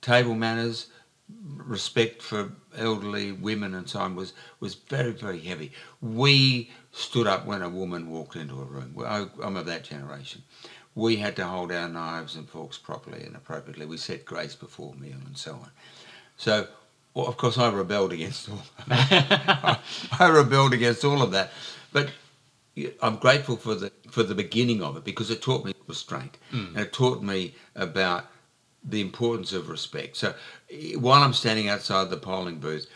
table 0.01 0.35
manners, 0.35 0.89
respect 1.57 2.23
for 2.23 2.53
elderly 2.77 3.33
women 3.33 3.75
and 3.75 3.89
so 3.89 4.01
on 4.01 4.17
was, 4.17 4.33
was 4.61 4.75
very, 4.75 5.13
very 5.13 5.39
heavy. 5.41 5.73
We 6.01 6.71
stood 6.91 7.27
up 7.27 7.47
when 7.47 7.63
a 7.63 7.69
woman 7.69 8.11
walked 8.11 8.37
into 8.37 8.61
a 8.61 8.65
room. 8.65 8.97
I, 9.07 9.27
I'm 9.43 9.57
of 9.57 9.67
that 9.67 9.85
generation. 9.85 10.43
We 10.95 11.17
had 11.17 11.37
to 11.37 11.47
hold 11.47 11.71
our 11.71 11.89
knives 11.89 12.35
and 12.35 12.49
forks 12.49 12.79
properly 12.79 13.23
and 13.23 13.37
appropriately. 13.37 13.87
We 13.87 13.99
said 13.99 14.25
grace 14.25 14.57
before 14.57 14.95
meal 14.95 15.19
and 15.27 15.37
so 15.37 15.53
on. 15.53 15.71
So, 16.37 16.67
well, 17.19 17.27
of 17.27 17.37
course, 17.37 17.59
I 17.59 17.69
rebelled 17.69 18.13
against 18.13 18.49
all. 18.49 18.63
I, 18.89 19.81
I 20.21 20.29
rebelled 20.29 20.73
against 20.73 21.05
all 21.05 21.21
of 21.21 21.33
that, 21.33 21.51
but 21.93 22.11
I'm 23.03 23.17
grateful 23.17 23.57
for 23.57 23.75
the 23.75 23.91
for 24.09 24.23
the 24.23 24.37
beginning 24.37 24.85
of 24.85 24.97
it 24.97 25.03
because 25.03 25.29
it 25.29 25.43
taught 25.43 25.65
me 25.65 25.75
restraint 25.89 26.39
and 26.53 26.79
it 26.79 26.93
taught 26.93 27.21
me 27.21 27.57
about 27.75 28.27
the 28.85 29.01
importance 29.01 29.53
of 29.53 29.69
respect. 29.69 30.17
So 30.17 30.33
eh, 30.71 30.95
while 30.95 31.25
I'm 31.25 31.33
standing 31.33 31.69
outside 31.69 32.09
the 32.09 32.17
polling 32.17 32.61
booth, 32.61 32.87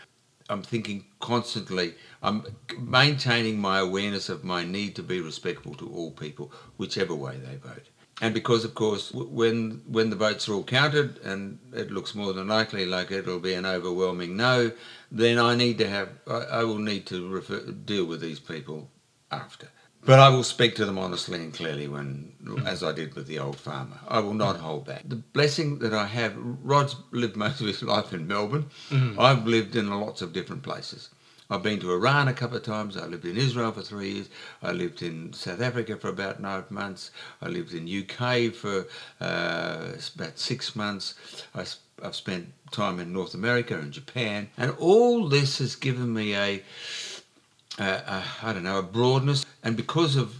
I'm 0.48 0.62
thinking 0.62 1.04
constantly. 1.18 1.94
I'm 2.22 2.44
maintaining 2.78 3.58
my 3.58 3.80
awareness 3.80 4.28
of 4.28 4.44
my 4.44 4.62
need 4.62 4.94
to 4.94 5.02
be 5.02 5.20
respectful 5.20 5.74
to 5.74 5.88
all 5.92 6.12
people, 6.12 6.52
whichever 6.76 7.16
way 7.16 7.38
they 7.38 7.56
vote. 7.56 7.88
And 8.22 8.32
because, 8.32 8.64
of 8.64 8.74
course, 8.74 9.10
when 9.12 9.82
when 9.86 10.10
the 10.10 10.16
votes 10.16 10.48
are 10.48 10.54
all 10.54 10.62
counted 10.62 11.18
and 11.24 11.58
it 11.74 11.90
looks 11.90 12.14
more 12.14 12.32
than 12.32 12.46
likely 12.46 12.86
like 12.86 13.10
it'll 13.10 13.40
be 13.40 13.54
an 13.54 13.66
overwhelming 13.66 14.36
no, 14.36 14.70
then 15.10 15.38
I 15.40 15.56
need 15.56 15.78
to 15.78 15.88
have 15.88 16.08
I, 16.28 16.60
I 16.60 16.64
will 16.64 16.78
need 16.78 17.04
to 17.06 17.28
refer, 17.28 17.60
deal 17.72 18.04
with 18.04 18.20
these 18.20 18.38
people 18.38 18.88
after. 19.32 19.68
But 20.04 20.20
I 20.20 20.28
will 20.28 20.44
speak 20.44 20.76
to 20.76 20.84
them 20.84 20.98
honestly 20.98 21.42
and 21.42 21.52
clearly 21.52 21.88
when, 21.88 22.32
hmm. 22.44 22.66
as 22.66 22.82
I 22.82 22.92
did 22.92 23.14
with 23.14 23.26
the 23.26 23.38
old 23.40 23.56
farmer. 23.56 23.98
I 24.08 24.20
will 24.20 24.34
not 24.34 24.56
hmm. 24.56 24.62
hold 24.62 24.84
back. 24.84 25.02
The 25.08 25.16
blessing 25.16 25.78
that 25.78 25.94
I 25.94 26.06
have, 26.06 26.34
Rod's 26.36 26.96
lived 27.10 27.36
most 27.36 27.60
of 27.60 27.66
his 27.66 27.82
life 27.94 28.12
in 28.12 28.26
Melbourne. 28.26 28.66
Hmm. 28.88 29.18
I've 29.18 29.46
lived 29.46 29.74
in 29.76 29.90
lots 29.90 30.22
of 30.22 30.32
different 30.32 30.62
places. 30.62 31.10
I've 31.50 31.62
been 31.62 31.80
to 31.80 31.92
Iran 31.92 32.28
a 32.28 32.32
couple 32.32 32.56
of 32.56 32.62
times. 32.62 32.96
I 32.96 33.06
lived 33.06 33.24
in 33.24 33.36
Israel 33.36 33.72
for 33.72 33.82
three 33.82 34.12
years. 34.12 34.28
I 34.62 34.72
lived 34.72 35.02
in 35.02 35.32
South 35.32 35.60
Africa 35.60 35.96
for 35.96 36.08
about 36.08 36.40
nine 36.40 36.64
months. 36.70 37.10
I 37.40 37.48
lived 37.48 37.74
in 37.74 37.86
UK 37.86 38.54
for 38.54 38.86
uh, 39.20 39.92
about 40.16 40.38
six 40.38 40.74
months. 40.74 41.14
I, 41.54 41.64
have 42.02 42.16
spent 42.16 42.52
time 42.72 42.98
in 42.98 43.12
North 43.12 43.34
America 43.34 43.78
and 43.78 43.92
Japan. 43.92 44.48
And 44.56 44.72
all 44.78 45.28
this 45.28 45.58
has 45.58 45.76
given 45.76 46.12
me 46.12 46.34
a, 46.34 46.62
a, 47.78 47.84
a 47.84 48.24
I 48.42 48.52
don't 48.52 48.64
know, 48.64 48.78
a 48.78 48.82
broadness. 48.82 49.46
And 49.62 49.76
because 49.76 50.16
of 50.16 50.34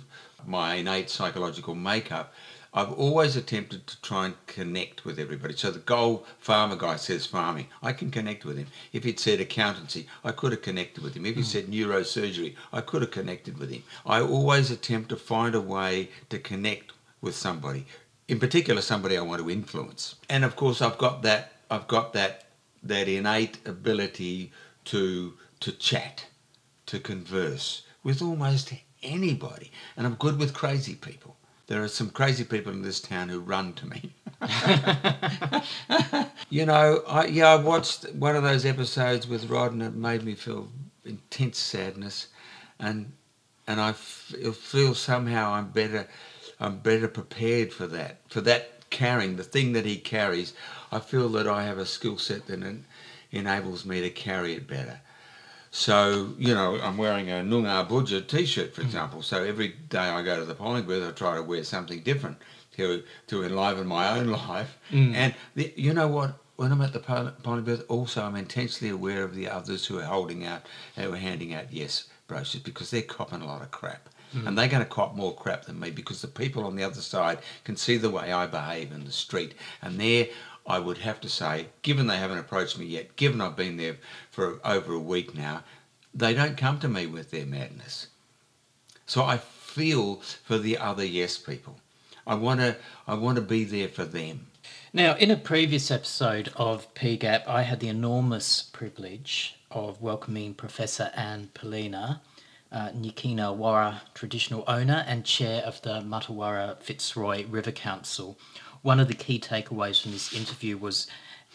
my 0.46 0.76
innate 0.76 1.09
psychological 1.09 1.74
makeup, 1.74 2.34
I've 2.74 2.92
always 2.92 3.36
attempted 3.36 3.86
to 3.86 4.00
try 4.00 4.26
and 4.26 4.46
connect 4.46 5.04
with 5.04 5.18
everybody. 5.18 5.54
So 5.54 5.70
the 5.70 5.78
goal 5.78 6.24
farmer 6.38 6.76
guy 6.76 6.96
says 6.96 7.26
farming, 7.26 7.66
I 7.82 7.92
can 7.92 8.10
connect 8.10 8.46
with 8.46 8.56
him. 8.56 8.68
If 8.94 9.04
he'd 9.04 9.20
said 9.20 9.40
accountancy, 9.40 10.06
I 10.24 10.32
could 10.32 10.52
have 10.52 10.62
connected 10.62 11.04
with 11.04 11.14
him. 11.14 11.26
If 11.26 11.34
he 11.34 11.42
hmm. 11.42 11.46
said 11.46 11.66
neurosurgery, 11.66 12.54
I 12.72 12.80
could 12.80 13.02
have 13.02 13.10
connected 13.10 13.58
with 13.58 13.70
him. 13.70 13.82
I 14.06 14.22
always 14.22 14.70
attempt 14.70 15.10
to 15.10 15.16
find 15.16 15.54
a 15.54 15.60
way 15.60 16.08
to 16.30 16.38
connect 16.38 16.92
with 17.20 17.34
somebody, 17.36 17.84
in 18.26 18.40
particular 18.40 18.80
somebody 18.80 19.18
I 19.18 19.22
want 19.22 19.42
to 19.42 19.50
influence. 19.50 20.14
And 20.30 20.42
of 20.42 20.56
course, 20.56 20.80
I've 20.80 20.98
got 20.98 21.22
that. 21.22 21.52
I've 21.70 21.88
got 21.88 22.14
that 22.14 22.46
that 22.82 23.06
innate 23.06 23.58
ability 23.66 24.50
to 24.86 25.34
to 25.60 25.72
chat, 25.72 26.26
to 26.86 26.98
converse 26.98 27.82
with 28.02 28.22
almost 28.22 28.72
anybody, 29.02 29.70
and 29.96 30.06
I'm 30.06 30.14
good 30.14 30.38
with 30.38 30.54
crazy 30.54 30.94
people. 30.94 31.36
There 31.66 31.82
are 31.82 31.88
some 31.88 32.10
crazy 32.10 32.44
people 32.44 32.72
in 32.72 32.82
this 32.82 33.00
town 33.00 33.28
who 33.28 33.40
run 33.40 33.72
to 33.74 33.86
me. 33.86 34.12
you 36.50 36.66
know, 36.66 37.02
I 37.08 37.26
yeah, 37.26 37.48
I 37.48 37.56
watched 37.56 38.12
one 38.14 38.36
of 38.36 38.42
those 38.42 38.64
episodes 38.66 39.26
with 39.28 39.48
Rod, 39.48 39.72
and 39.72 39.82
it 39.82 39.94
made 39.94 40.24
me 40.24 40.34
feel 40.34 40.68
intense 41.04 41.58
sadness, 41.58 42.28
and 42.78 43.12
and 43.66 43.80
I 43.80 43.90
f- 43.90 44.34
feel 44.56 44.94
somehow 44.94 45.52
I'm 45.52 45.68
better, 45.70 46.08
I'm 46.60 46.78
better 46.78 47.08
prepared 47.08 47.72
for 47.72 47.86
that, 47.88 48.18
for 48.28 48.40
that 48.42 48.90
carrying 48.90 49.36
the 49.36 49.44
thing 49.44 49.72
that 49.72 49.86
he 49.86 49.96
carries. 49.96 50.52
I 50.90 50.98
feel 51.00 51.28
that 51.30 51.46
I 51.48 51.64
have 51.64 51.78
a 51.78 51.86
skill 51.86 52.18
set 52.18 52.46
that 52.46 52.62
en- 52.62 52.84
enables 53.30 53.86
me 53.86 54.00
to 54.02 54.10
carry 54.10 54.54
it 54.54 54.66
better. 54.66 55.00
So, 55.74 56.34
you 56.38 56.54
know, 56.54 56.78
I'm 56.82 56.98
wearing 56.98 57.30
a 57.30 57.36
Noongar 57.36 57.88
Budja 57.88 58.24
t-shirt, 58.28 58.74
for 58.74 58.82
hmm. 58.82 58.88
example. 58.88 59.22
So 59.22 59.42
every 59.42 59.68
day 59.88 59.98
I 59.98 60.22
go 60.22 60.38
to 60.38 60.44
the 60.44 60.54
polling 60.54 60.84
booth, 60.84 61.08
I 61.08 61.12
try 61.12 61.34
to 61.34 61.42
wear 61.42 61.64
something 61.64 62.00
different 62.00 62.36
to, 62.76 63.02
to 63.28 63.42
enliven 63.42 63.86
my 63.86 64.18
own 64.18 64.26
life. 64.48 64.78
Hmm. 64.90 65.14
And 65.14 65.34
the, 65.54 65.72
you 65.74 65.94
know 65.94 66.08
what? 66.08 66.34
When 66.56 66.70
I'm 66.70 66.82
at 66.82 66.92
the 66.92 67.00
poll- 67.00 67.32
polling 67.42 67.64
booth, 67.64 67.86
also 67.88 68.22
I'm 68.22 68.36
intensely 68.36 68.90
aware 68.90 69.24
of 69.24 69.34
the 69.34 69.48
others 69.48 69.86
who 69.86 69.98
are 69.98 70.04
holding 70.04 70.44
out, 70.44 70.66
who 70.94 71.14
are 71.14 71.16
handing 71.16 71.54
out 71.54 71.72
yes 71.72 72.04
brochures 72.28 72.62
because 72.62 72.90
they're 72.90 73.02
copping 73.02 73.40
a 73.40 73.46
lot 73.46 73.62
of 73.62 73.70
crap. 73.70 74.10
Hmm. 74.32 74.46
And 74.46 74.58
they're 74.58 74.68
going 74.68 74.84
to 74.84 74.88
cop 74.88 75.16
more 75.16 75.34
crap 75.34 75.64
than 75.64 75.80
me 75.80 75.90
because 75.90 76.20
the 76.20 76.28
people 76.28 76.66
on 76.66 76.76
the 76.76 76.84
other 76.84 77.00
side 77.00 77.38
can 77.64 77.76
see 77.76 77.96
the 77.96 78.10
way 78.10 78.30
I 78.30 78.46
behave 78.46 78.92
in 78.92 79.04
the 79.04 79.12
street. 79.12 79.54
And 79.80 79.98
there, 79.98 80.26
I 80.66 80.78
would 80.78 80.98
have 80.98 81.20
to 81.22 81.28
say, 81.28 81.66
given 81.82 82.06
they 82.06 82.18
haven't 82.18 82.38
approached 82.38 82.78
me 82.78 82.86
yet, 82.86 83.16
given 83.16 83.40
I've 83.40 83.56
been 83.56 83.76
there 83.76 83.96
for 84.30 84.60
over 84.64 84.94
a 84.94 84.98
week 84.98 85.34
now, 85.34 85.64
they 86.14 86.34
don't 86.34 86.56
come 86.56 86.78
to 86.80 86.88
me 86.88 87.06
with 87.06 87.30
their 87.30 87.46
madness. 87.46 88.08
So 89.06 89.24
I 89.24 89.38
feel 89.38 90.16
for 90.44 90.58
the 90.58 90.78
other 90.78 91.04
yes 91.04 91.36
people. 91.38 91.80
I 92.26 92.34
want 92.36 92.60
to 92.60 92.76
I 93.06 93.14
want 93.14 93.36
to 93.36 93.42
be 93.42 93.64
there 93.64 93.88
for 93.88 94.04
them. 94.04 94.46
Now, 94.92 95.16
in 95.16 95.30
a 95.30 95.36
previous 95.36 95.90
episode 95.90 96.52
of 96.54 96.92
PGAP, 96.94 97.48
I 97.48 97.62
had 97.62 97.80
the 97.80 97.88
enormous 97.88 98.62
privilege 98.62 99.56
of 99.70 100.00
welcoming 100.00 100.54
Professor 100.54 101.10
Anne 101.14 101.48
Poelina, 101.54 102.20
uh, 102.70 102.90
Nyikina 102.90 103.56
Warrwa 103.56 104.00
traditional 104.14 104.64
owner 104.68 105.04
and 105.06 105.24
chair 105.24 105.62
of 105.62 105.80
the 105.82 106.00
Martuwarra 106.02 106.78
Fitzroy 106.80 107.46
River 107.46 107.72
Council. 107.72 108.38
One 108.82 108.98
of 108.98 109.06
the 109.06 109.14
key 109.14 109.38
takeaways 109.38 110.02
from 110.02 110.10
this 110.10 110.32
interview 110.32 110.76
was 110.76 111.06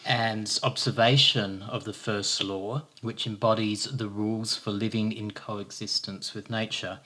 Anne's 0.06 0.58
observation 0.62 1.62
of 1.62 1.84
the 1.84 1.92
first 1.92 2.42
law, 2.42 2.84
which 3.02 3.26
embodies 3.26 3.84
the 3.84 4.08
rules 4.08 4.56
for 4.56 4.70
living 4.70 5.12
in 5.12 5.32
coexistence 5.32 6.32
with 6.32 6.48
nature. 6.48 7.00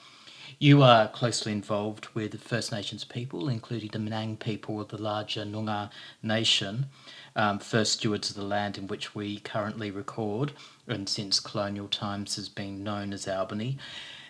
You 0.59 0.81
are 0.81 1.09
closely 1.09 1.51
involved 1.51 2.07
with 2.13 2.31
the 2.31 2.37
First 2.37 2.71
Nations 2.71 3.03
people, 3.03 3.49
including 3.49 3.89
the 3.89 3.99
Menang 3.99 4.39
people 4.39 4.79
of 4.79 4.87
the 4.87 5.01
larger 5.01 5.43
Noongar 5.43 5.89
nation, 6.21 6.85
um, 7.35 7.59
first 7.59 7.91
stewards 7.91 8.29
of 8.29 8.37
the 8.37 8.43
land 8.43 8.77
in 8.77 8.87
which 8.87 9.13
we 9.13 9.39
currently 9.39 9.91
record, 9.91 10.53
and 10.87 11.09
since 11.09 11.41
colonial 11.41 11.89
times 11.89 12.37
has 12.37 12.47
been 12.47 12.81
known 12.81 13.11
as 13.11 13.27
Albany. 13.27 13.77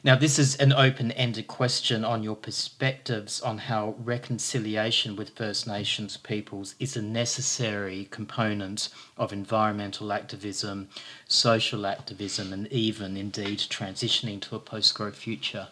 Now, 0.06 0.18
this 0.18 0.38
is 0.38 0.58
an 0.58 0.74
open 0.74 1.14
ended 1.14 1.47
question 1.47 2.04
on 2.04 2.24
your 2.24 2.36
perspectives 2.36 3.39
on 3.39 3.58
how 3.58 3.95
reconciliation 4.04 5.16
with 5.16 5.30
First 5.30 5.66
Nations 5.66 6.18
peoples 6.18 6.76
is 6.78 6.97
a 6.97 7.01
necessary 7.01 8.10
component 8.12 8.89
of 9.16 9.32
environmental 9.32 10.12
activism, 10.12 10.89
social 11.30 11.88
activism, 11.88 12.51
and 12.51 12.68
even 12.68 13.16
indeed 13.16 13.60
transitioning 13.60 14.41
to 14.41 14.58
a 14.58 14.60
post 14.60 14.93
growth 14.93 15.16
future. 15.16 15.70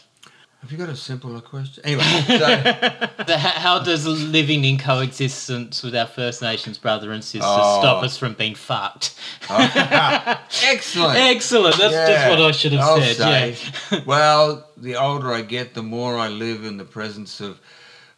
Have 0.61 0.71
you 0.71 0.77
got 0.77 0.89
a 0.89 0.95
simpler 0.95 1.41
question? 1.41 1.83
Anyway, 1.83 2.03
so, 2.27 3.37
how, 3.37 3.79
does 3.79 4.05
living 4.05 4.63
in 4.63 4.77
coexistence 4.77 5.81
with 5.81 5.95
our 5.95 6.05
First 6.05 6.43
Nations 6.43 6.77
brother 6.77 7.11
and 7.11 7.23
sisters 7.23 7.41
Oh. 7.51 7.79
stop 7.81 8.03
us 8.03 8.15
from 8.15 8.33
being 8.35 8.53
fucked? 8.53 9.15
excellent. 9.49 11.17
Excellent. 11.17 11.77
That's 11.77 12.11
just 12.11 12.29
what 12.29 12.41
I 12.41 12.51
should 12.51 12.73
have 12.73 12.81
I'll 12.81 13.01
said. 13.01 13.15
say. 13.15 13.57
Yeah. 13.91 14.01
well, 14.05 14.69
the 14.77 14.95
older 14.95 15.33
I 15.33 15.41
get, 15.41 15.73
the 15.73 15.81
more 15.83 16.15
I 16.17 16.27
live 16.27 16.63
in 16.63 16.77
the 16.77 16.85
presence 16.85 17.41
of 17.41 17.59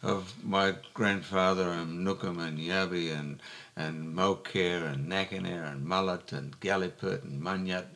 of 0.02 0.34
my 0.44 0.74
grandfather 0.92 1.70
and 1.70 2.06
Nookum 2.06 2.38
and 2.46 2.58
Yabi 2.58 3.18
and 3.18 3.40
and 3.74 4.14
Mokare 4.14 4.92
and 4.92 5.10
Nakanair 5.10 5.72
and 5.72 5.82
Mullet 5.86 6.32
and 6.32 6.60
Galliput 6.60 7.24
and 7.24 7.40
Munyat. 7.42 7.86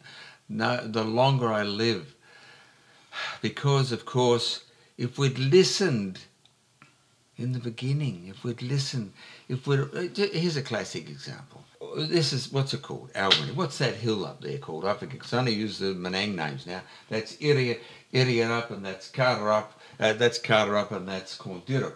No, 0.49 0.78
the 0.86 1.05
longer 1.05 1.53
I 1.53 1.64
live, 1.64 2.14
because 3.41 3.93
of 3.93 4.05
course, 4.05 4.64
if 4.97 5.19
we'd 5.19 5.39
listened 5.39 6.21
in 7.37 7.53
the 7.53 7.59
beginning, 7.61 8.27
if 8.29 8.43
we'd 8.43 8.62
listened, 8.62 9.12
if 9.49 9.66
we'd 9.66 9.89
here's 10.16 10.57
a 10.57 10.62
classic 10.62 11.09
example. 11.09 11.64
This 11.97 12.33
is 12.33 12.51
what's 12.53 12.75
it 12.75 12.83
called? 12.83 13.11
Albany. 13.14 13.53
What's 13.53 13.79
that 13.79 13.95
hill 13.95 14.27
up 14.27 14.41
there 14.43 14.59
called? 14.59 14.85
I 14.85 14.95
forget. 14.95 15.21
'cause 15.21 15.33
I 15.33 15.39
only 15.39 15.55
use 15.55 15.79
the 15.79 15.95
Menang 15.95 16.35
names 16.35 16.66
now. 16.66 16.83
That's 17.09 17.37
Iria, 17.41 17.77
Iria 18.12 18.51
up, 18.51 18.71
and 18.73 18.85
that's 18.85 19.09
Carter 19.09 19.51
up. 19.53 19.81
Uh, 20.01 20.12
that's 20.12 20.39
Carter 20.39 20.77
up, 20.77 20.91
and 20.93 21.09
that's 21.09 21.37
Corndirrup. 21.37 21.95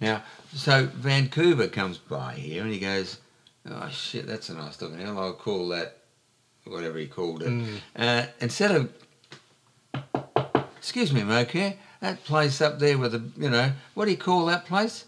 Now, 0.00 0.22
so 0.54 0.86
Vancouver 0.86 1.66
comes 1.68 1.98
by 1.98 2.34
here, 2.34 2.62
and 2.62 2.72
he 2.72 2.78
goes, 2.78 3.18
"Oh 3.68 3.88
shit, 3.90 4.26
that's 4.26 4.48
a 4.48 4.54
nice 4.54 4.80
looking 4.80 4.98
hill. 4.98 5.18
I'll 5.18 5.34
call 5.34 5.68
that 5.68 5.98
whatever 6.64 6.98
he 6.98 7.06
called 7.06 7.42
it." 7.42 7.82
Uh, 7.96 8.26
instead 8.40 8.70
of 8.70 8.92
Excuse 10.84 11.14
me, 11.14 11.22
Mokare. 11.22 11.76
That 12.00 12.22
place 12.24 12.60
up 12.60 12.78
there 12.78 12.98
with 12.98 13.12
the, 13.12 13.42
you 13.42 13.48
know, 13.48 13.72
what 13.94 14.04
do 14.04 14.10
you 14.10 14.18
call 14.18 14.44
that 14.46 14.66
place? 14.66 15.06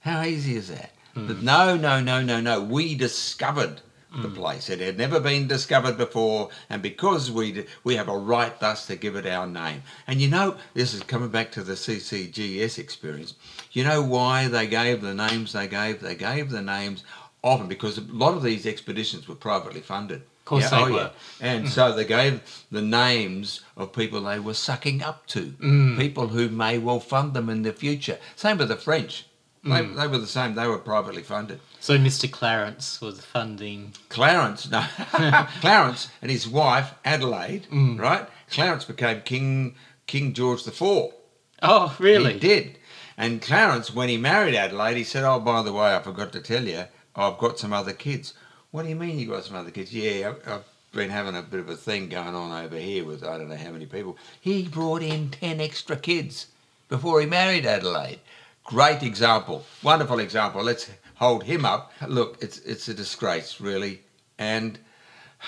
How 0.00 0.22
easy 0.24 0.56
is 0.56 0.68
that? 0.68 0.92
Hmm. 1.14 1.26
But 1.26 1.42
no, 1.42 1.74
no, 1.74 2.02
no, 2.02 2.20
no, 2.20 2.42
no. 2.42 2.60
We 2.60 2.94
discovered 2.94 3.80
the 4.12 4.28
hmm. 4.28 4.34
place. 4.34 4.68
It 4.68 4.80
had 4.80 4.98
never 4.98 5.18
been 5.18 5.46
discovered 5.46 5.96
before, 5.96 6.50
and 6.68 6.82
because 6.82 7.30
we 7.30 7.64
we 7.82 7.96
have 7.96 8.08
a 8.08 8.18
right 8.18 8.60
thus 8.60 8.86
to 8.88 8.96
give 8.96 9.16
it 9.16 9.24
our 9.24 9.46
name. 9.46 9.84
And 10.06 10.20
you 10.20 10.28
know, 10.28 10.58
this 10.74 10.92
is 10.92 11.02
coming 11.02 11.30
back 11.30 11.50
to 11.52 11.62
the 11.62 11.76
CCGS 11.76 12.78
experience. 12.78 13.36
You 13.72 13.84
know 13.84 14.02
why 14.02 14.48
they 14.48 14.66
gave 14.66 15.00
the 15.00 15.14
names 15.14 15.54
they 15.54 15.66
gave? 15.66 16.02
They 16.02 16.14
gave 16.14 16.50
the 16.50 16.60
names 16.60 17.04
often 17.42 17.68
because 17.68 17.96
a 17.96 18.02
lot 18.02 18.34
of 18.34 18.42
these 18.42 18.66
expeditions 18.66 19.26
were 19.28 19.34
privately 19.34 19.80
funded. 19.80 20.24
Course 20.50 20.68
they 20.68 20.76
oh, 20.78 20.92
were. 20.92 21.10
And 21.40 21.66
mm. 21.66 21.68
so 21.68 21.92
they 21.92 22.04
gave 22.04 22.64
the 22.72 22.82
names 22.82 23.60
of 23.76 23.92
people 23.92 24.22
they 24.22 24.40
were 24.40 24.54
sucking 24.54 25.00
up 25.00 25.24
to, 25.28 25.52
mm. 25.52 25.96
people 25.96 26.26
who 26.26 26.48
may 26.48 26.76
well 26.76 26.98
fund 26.98 27.34
them 27.34 27.48
in 27.48 27.62
the 27.62 27.72
future. 27.72 28.18
Same 28.34 28.58
with 28.58 28.66
the 28.66 28.74
French. 28.74 29.26
They, 29.62 29.70
mm. 29.70 29.94
they 29.94 30.08
were 30.08 30.18
the 30.18 30.26
same. 30.26 30.56
They 30.56 30.66
were 30.66 30.78
privately 30.78 31.22
funded. 31.22 31.60
So 31.78 31.96
Mr. 31.96 32.28
Clarence 32.28 33.00
was 33.00 33.24
funding. 33.24 33.92
Clarence, 34.08 34.68
no, 34.68 34.80
Clarence 35.60 36.08
and 36.20 36.32
his 36.32 36.48
wife 36.48 36.94
Adelaide, 37.04 37.68
right? 37.70 38.26
Clarence 38.50 38.84
became 38.84 39.20
King 39.20 39.76
King 40.08 40.32
George 40.32 40.64
the 40.64 40.72
Fourth. 40.72 41.14
Oh, 41.62 41.94
really? 42.00 42.32
He 42.32 42.38
did. 42.40 42.78
And 43.16 43.40
Clarence, 43.40 43.94
when 43.94 44.08
he 44.08 44.16
married 44.16 44.56
Adelaide, 44.56 44.96
he 44.96 45.04
said, 45.04 45.22
"Oh, 45.22 45.38
by 45.38 45.62
the 45.62 45.72
way, 45.72 45.94
I 45.94 46.02
forgot 46.02 46.32
to 46.32 46.40
tell 46.40 46.64
you, 46.64 46.86
I've 47.14 47.38
got 47.38 47.60
some 47.60 47.72
other 47.72 47.92
kids." 47.92 48.34
What 48.72 48.84
do 48.84 48.88
you 48.88 48.94
mean 48.94 49.18
you 49.18 49.26
got 49.26 49.44
some 49.44 49.56
other 49.56 49.72
kids? 49.72 49.92
Yeah, 49.92 50.32
I've 50.46 50.64
been 50.92 51.10
having 51.10 51.34
a 51.34 51.42
bit 51.42 51.58
of 51.58 51.68
a 51.68 51.76
thing 51.76 52.08
going 52.08 52.36
on 52.36 52.64
over 52.64 52.76
here 52.76 53.04
with 53.04 53.24
I 53.24 53.36
don't 53.36 53.48
know 53.48 53.56
how 53.56 53.72
many 53.72 53.86
people. 53.86 54.16
He 54.40 54.68
brought 54.68 55.02
in 55.02 55.30
ten 55.30 55.60
extra 55.60 55.96
kids 55.96 56.46
before 56.88 57.20
he 57.20 57.26
married 57.26 57.66
Adelaide. 57.66 58.20
Great 58.62 59.02
example, 59.02 59.64
wonderful 59.82 60.20
example. 60.20 60.62
Let's 60.62 60.88
hold 61.16 61.42
him 61.42 61.64
up. 61.64 61.92
Look, 62.06 62.38
it's 62.40 62.58
it's 62.60 62.86
a 62.86 62.94
disgrace, 62.94 63.60
really, 63.60 64.02
and 64.38 64.78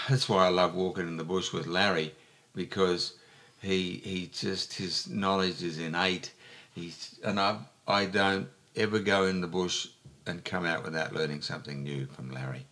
that's 0.08 0.28
why 0.28 0.46
I 0.46 0.48
love 0.48 0.74
walking 0.74 1.06
in 1.06 1.16
the 1.16 1.22
bush 1.22 1.52
with 1.52 1.68
Larry 1.68 2.12
because 2.56 3.14
he 3.60 4.00
he 4.02 4.30
just 4.32 4.72
his 4.72 5.08
knowledge 5.08 5.62
is 5.62 5.78
innate. 5.78 6.32
He's 6.74 7.20
and 7.22 7.38
I 7.38 7.58
I 7.86 8.06
don't 8.06 8.48
ever 8.74 8.98
go 8.98 9.26
in 9.26 9.42
the 9.42 9.46
bush 9.46 9.86
and 10.26 10.44
come 10.44 10.66
out 10.66 10.82
without 10.82 11.12
learning 11.14 11.42
something 11.42 11.84
new 11.84 12.06
from 12.06 12.32
Larry. 12.32 12.66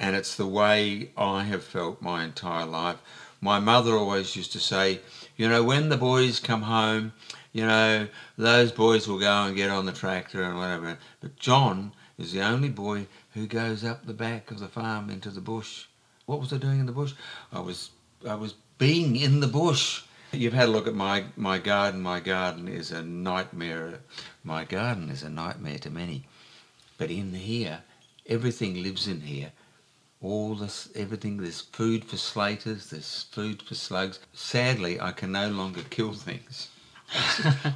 And 0.00 0.16
it's 0.16 0.34
the 0.34 0.46
way 0.46 1.10
I 1.14 1.44
have 1.44 1.62
felt 1.62 2.00
my 2.00 2.24
entire 2.24 2.64
life. 2.64 2.96
My 3.42 3.60
mother 3.60 3.92
always 3.92 4.34
used 4.34 4.50
to 4.52 4.58
say, 4.58 5.00
you 5.36 5.46
know, 5.46 5.62
when 5.62 5.90
the 5.90 5.98
boys 5.98 6.40
come 6.40 6.62
home, 6.62 7.12
you 7.52 7.66
know, 7.66 8.08
those 8.38 8.72
boys 8.72 9.06
will 9.06 9.20
go 9.20 9.44
and 9.44 9.54
get 9.54 9.68
on 9.68 9.84
the 9.84 9.92
tractor 9.92 10.42
and 10.42 10.56
whatever. 10.56 10.96
But 11.20 11.36
Jon 11.36 11.92
is 12.18 12.32
the 12.32 12.40
only 12.40 12.70
boy 12.70 13.08
who 13.34 13.46
goes 13.46 13.84
up 13.84 14.06
the 14.06 14.14
back 14.14 14.50
of 14.50 14.58
the 14.58 14.68
farm 14.68 15.10
into 15.10 15.28
the 15.28 15.42
bush. 15.42 15.84
What 16.24 16.40
was 16.40 16.50
I 16.50 16.56
doing 16.56 16.80
in 16.80 16.86
the 16.86 16.92
bush? 16.92 17.12
I 17.52 17.60
was 17.60 17.90
I 18.26 18.36
was 18.36 18.54
being 18.78 19.16
in 19.16 19.40
the 19.40 19.48
bush. 19.48 20.02
You've 20.32 20.54
had 20.54 20.68
a 20.68 20.72
look 20.72 20.86
at 20.86 20.94
my, 20.94 21.24
my 21.36 21.58
garden. 21.58 22.00
My 22.00 22.20
garden 22.20 22.68
is 22.68 22.90
a 22.90 23.02
nightmare. 23.02 24.00
My 24.44 24.64
garden 24.64 25.10
is 25.10 25.22
a 25.22 25.28
nightmare 25.28 25.78
to 25.78 25.90
many. 25.90 26.24
But 26.96 27.10
in 27.10 27.34
here, 27.34 27.82
everything 28.26 28.82
lives 28.82 29.06
in 29.06 29.22
here. 29.22 29.52
All 30.22 30.54
this, 30.54 30.90
everything, 30.94 31.38
there's 31.38 31.62
food 31.62 32.04
for 32.04 32.16
slaters, 32.16 32.90
there's 32.90 33.26
food 33.30 33.62
for 33.62 33.74
slugs. 33.74 34.18
Sadly, 34.34 35.00
I 35.00 35.12
can 35.12 35.32
no 35.32 35.48
longer 35.48 35.82
kill 35.88 36.12
things. 36.12 36.68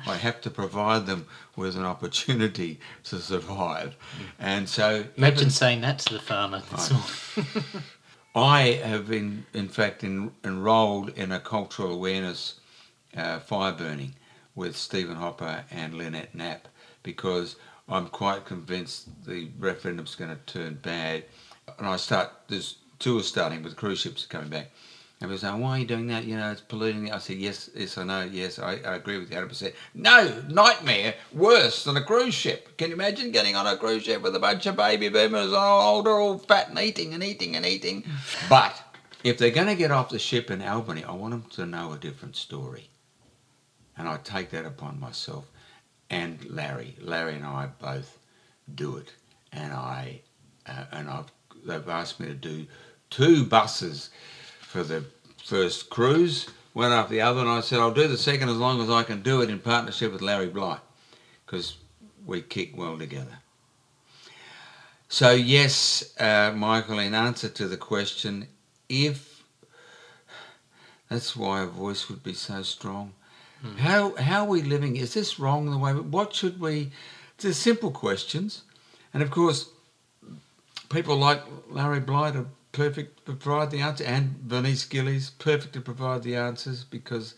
I 0.07 0.17
have 0.17 0.41
to 0.43 0.51
provide 0.51 1.07
them 1.07 1.27
with 1.57 1.77
an 1.77 1.85
opportunity 1.85 2.79
to 3.05 3.19
survive. 3.19 3.97
And 4.39 4.69
so 4.69 5.05
Imagine 5.17 5.51
saying 5.51 5.81
that 5.81 5.99
to 6.01 6.15
the 6.15 6.21
farmer. 6.21 6.63
All. 6.73 7.03
I 8.37 8.81
have 8.85 9.09
been, 9.09 9.47
in 9.53 9.69
fact, 9.69 10.05
in, 10.05 10.33
enrolled 10.45 11.11
in 11.11 11.33
a 11.33 11.41
cultural 11.41 11.93
awareness 11.93 12.61
uh, 13.17 13.39
fire 13.39 13.73
burning 13.73 14.15
with 14.55 14.77
Stephen 14.77 15.17
Hopper 15.17 15.65
and 15.71 15.95
Lynette 15.95 16.35
Knapp 16.35 16.69
because 17.03 17.57
I'm 17.89 18.09
quite 18.09 18.45
convinced 18.45 19.09
the 19.25 19.51
referendum's 19.59 20.15
going 20.15 20.31
to 20.31 20.53
turn 20.53 20.79
bad. 20.83 21.25
And 21.79 21.87
I 21.87 21.97
start, 21.97 22.31
there's 22.49 22.77
tours 22.99 23.27
starting 23.27 23.63
with 23.63 23.77
cruise 23.77 24.01
ships 24.01 24.27
coming 24.27 24.49
back. 24.49 24.71
And 25.21 25.31
people 25.31 25.39
saying, 25.39 25.61
why 25.61 25.71
are 25.71 25.79
you 25.79 25.87
doing 25.87 26.09
that? 26.09 26.25
You 26.25 26.37
know, 26.37 26.51
it's 26.51 26.61
polluting. 26.61 27.11
I 27.13 27.19
said, 27.19 27.37
yes, 27.37 27.71
yes, 27.75 27.97
I 27.97 28.05
know, 28.05 28.23
yes, 28.23 28.59
I, 28.59 28.73
I 28.85 28.97
agree 28.97 29.19
with 29.19 29.31
you 29.31 29.39
100%. 29.39 29.73
No, 29.95 30.43
nightmare, 30.49 31.15
worse 31.33 31.85
than 31.85 31.97
a 31.97 32.03
cruise 32.03 32.35
ship. 32.35 32.77
Can 32.77 32.89
you 32.89 32.95
imagine 32.95 33.31
getting 33.31 33.57
on 33.57 33.67
a 33.67 33.77
cruise 33.77 34.03
ship 34.03 34.23
with 34.23 34.37
a 34.37 34.41
bunch 34.41 34.67
of 34.67 34.77
baby 34.77 35.09
boomers, 35.09 35.53
all 35.53 35.97
older, 35.97 36.11
all 36.11 36.39
fat 36.39 36.69
and 36.69 36.79
eating 36.79 37.15
and 37.15 37.23
eating 37.23 37.57
and 37.57 37.65
eating? 37.65 38.05
But 38.49 38.83
if 39.23 39.39
they're 39.39 39.51
going 39.51 39.69
to 39.69 39.75
get 39.75 39.91
off 39.91 40.11
the 40.11 40.19
ship 40.19 40.51
in 40.51 40.61
Albany, 40.61 41.05
I 41.05 41.13
want 41.13 41.31
them 41.31 41.51
to 41.53 41.65
know 41.65 41.93
a 41.93 41.99
different 41.99 42.37
story. 42.37 42.91
And 43.97 44.09
I 44.09 44.19
take 44.19 44.51
that 44.51 44.67
upon 44.67 45.01
myself. 45.01 45.51
And 46.11 46.45
Larry, 46.51 46.97
Larry 47.01 47.37
and 47.37 47.47
I 47.47 47.69
both 47.81 48.19
do 48.75 48.97
it. 48.97 49.13
And 49.53 49.73
I, 49.73 50.21
uh, 50.67 50.85
and 50.93 51.09
I've, 51.09 51.33
they've 51.65 51.89
asked 51.89 52.21
me 52.21 52.27
to 52.27 52.35
do 52.35 52.67
two 53.11 53.45
buses 53.45 54.11
for 54.61 54.83
the 54.83 55.05
first 55.45 55.91
cruise, 55.91 56.49
one 56.73 56.93
after 56.93 57.15
the 57.15 57.21
other, 57.21 57.41
and 57.41 57.49
I 57.49 57.61
said, 57.61 57.79
I'll 57.79 57.93
do 57.93 58.09
the 58.09 58.19
second 58.19 58.49
as 58.49 58.57
long 58.57 58.81
as 58.83 58.91
I 58.91 59.03
can 59.03 59.23
do 59.23 59.41
it 59.43 59.51
in 59.51 59.59
partnership 59.59 60.13
with 60.13 60.23
Larry 60.23 60.49
Blight, 60.49 60.81
because 61.45 61.77
we 62.27 62.43
kick 62.43 62.77
well 62.77 62.99
together. 62.99 63.39
So, 65.09 65.31
yes, 65.31 66.15
uh, 66.19 66.53
Michael, 66.57 66.99
in 66.99 67.15
answer 67.15 67.49
to 67.49 67.69
the 67.69 67.77
question, 67.77 68.49
if 68.89 69.35
that's 71.09 71.37
why 71.37 71.63
a 71.63 71.67
voice 71.67 72.09
would 72.09 72.23
be 72.23 72.35
so 72.35 72.63
strong. 72.63 73.13
Hmm. 73.61 73.77
How, 73.77 74.17
how 74.17 74.45
are 74.45 74.49
we 74.49 74.63
living? 74.63 74.97
Is 74.97 75.15
this 75.15 75.39
wrong 75.39 75.71
the 75.71 75.79
way? 75.79 75.93
What 75.93 76.35
should 76.35 76.61
we? 76.61 76.91
It's 77.39 77.57
simple 77.57 77.91
questions. 77.91 78.63
And 79.13 79.23
of 79.23 79.31
course, 79.31 79.69
people 80.89 81.17
like 81.17 81.43
Larry 81.69 82.01
Blight 82.01 82.37
are 82.37 82.47
perfect 82.73 83.27
to 83.27 83.33
provide 83.33 83.71
the 83.71 83.81
answer, 83.81 84.05
and 84.05 84.49
Bernice 84.49 84.85
Gillies, 84.85 85.31
perfect 85.31 85.73
to 85.75 85.81
provide 85.81 86.23
the 86.23 86.37
answers 86.37 86.85
because, 86.85 87.35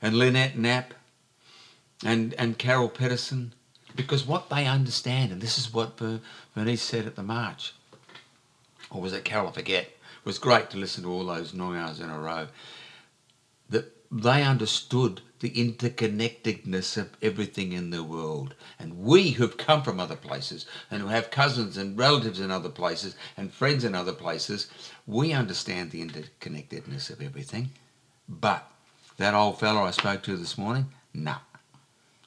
and 0.00 0.16
Lynette 0.16 0.56
Knapp, 0.56 0.94
and 2.04 2.34
and 2.34 2.58
Carol 2.58 2.88
Petterson, 2.88 3.52
because 3.94 4.26
what 4.26 4.50
they 4.50 4.66
understand, 4.66 5.32
and 5.32 5.40
this 5.40 5.58
is 5.58 5.72
what 5.72 6.00
Bernice 6.54 6.82
said 6.82 7.06
at 7.06 7.16
the 7.16 7.22
march, 7.22 7.74
or 8.90 9.00
was 9.00 9.12
it 9.12 9.24
Carol? 9.24 9.48
I 9.48 9.52
forget. 9.52 9.84
It 9.84 10.26
was 10.26 10.38
great 10.38 10.70
to 10.70 10.76
listen 10.76 11.04
to 11.04 11.10
all 11.10 11.24
those 11.24 11.54
nine 11.54 11.76
hours 11.76 12.00
in 12.00 12.10
a 12.10 12.18
row. 12.18 12.48
That 13.70 13.92
they 14.10 14.42
understood 14.42 15.20
the 15.40 15.50
interconnectedness 15.50 16.96
of 16.96 17.10
everything 17.22 17.72
in 17.72 17.90
the 17.90 18.02
world. 18.02 18.54
And 18.78 18.98
we 18.98 19.30
who've 19.30 19.56
come 19.56 19.82
from 19.82 20.00
other 20.00 20.16
places 20.16 20.66
and 20.90 21.02
who 21.02 21.08
have 21.08 21.30
cousins 21.30 21.76
and 21.76 21.98
relatives 21.98 22.40
in 22.40 22.50
other 22.50 22.68
places 22.68 23.16
and 23.36 23.52
friends 23.52 23.84
in 23.84 23.94
other 23.94 24.12
places, 24.12 24.68
we 25.06 25.32
understand 25.32 25.90
the 25.90 26.04
interconnectedness 26.04 27.10
of 27.10 27.20
everything. 27.20 27.70
But 28.28 28.70
that 29.18 29.34
old 29.34 29.60
fellow 29.60 29.82
I 29.82 29.90
spoke 29.90 30.22
to 30.24 30.36
this 30.36 30.58
morning, 30.58 30.86
no. 31.12 31.36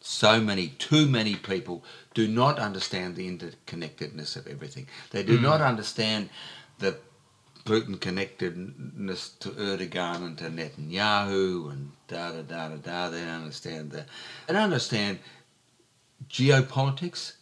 So 0.01 0.39
many, 0.39 0.69
too 0.69 1.07
many 1.07 1.35
people 1.35 1.83
do 2.13 2.27
not 2.27 2.57
understand 2.57 3.15
the 3.15 3.29
interconnectedness 3.29 4.37
of 4.37 4.47
everything. 4.47 4.87
They 5.11 5.23
do 5.23 5.37
mm. 5.37 5.41
not 5.41 5.61
understand 5.61 6.29
the 6.79 6.97
Putin 7.69 8.01
connectedness 8.01 9.29
to 9.39 9.49
Erdogan 9.49 10.25
and 10.25 10.37
to 10.39 10.45
Netanyahu 10.45 11.71
and 11.71 11.91
da 12.07 12.31
da 12.31 12.41
da 12.41 12.69
da 12.69 12.75
da. 12.77 13.09
They 13.09 13.19
don't 13.21 13.43
understand 13.43 13.91
that. 13.91 14.07
They 14.47 14.55
don't 14.55 14.63
understand 14.63 15.19
geopolitics. 16.27 17.33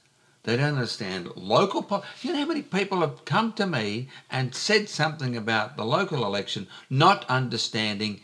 They 0.43 0.57
don't 0.57 0.73
understand 0.73 1.29
local 1.37 1.81
politics. 1.81 2.25
You 2.25 2.33
know 2.33 2.39
how 2.39 2.45
many 2.45 2.61
people 2.61 2.99
have 2.99 3.23
come 3.23 3.53
to 3.53 3.65
me 3.65 4.09
and 4.29 4.53
said 4.53 4.89
something 4.89 5.37
about 5.37 5.77
the 5.77 5.85
local 5.85 6.25
election, 6.25 6.67
not 6.89 7.23
understanding 7.29 8.19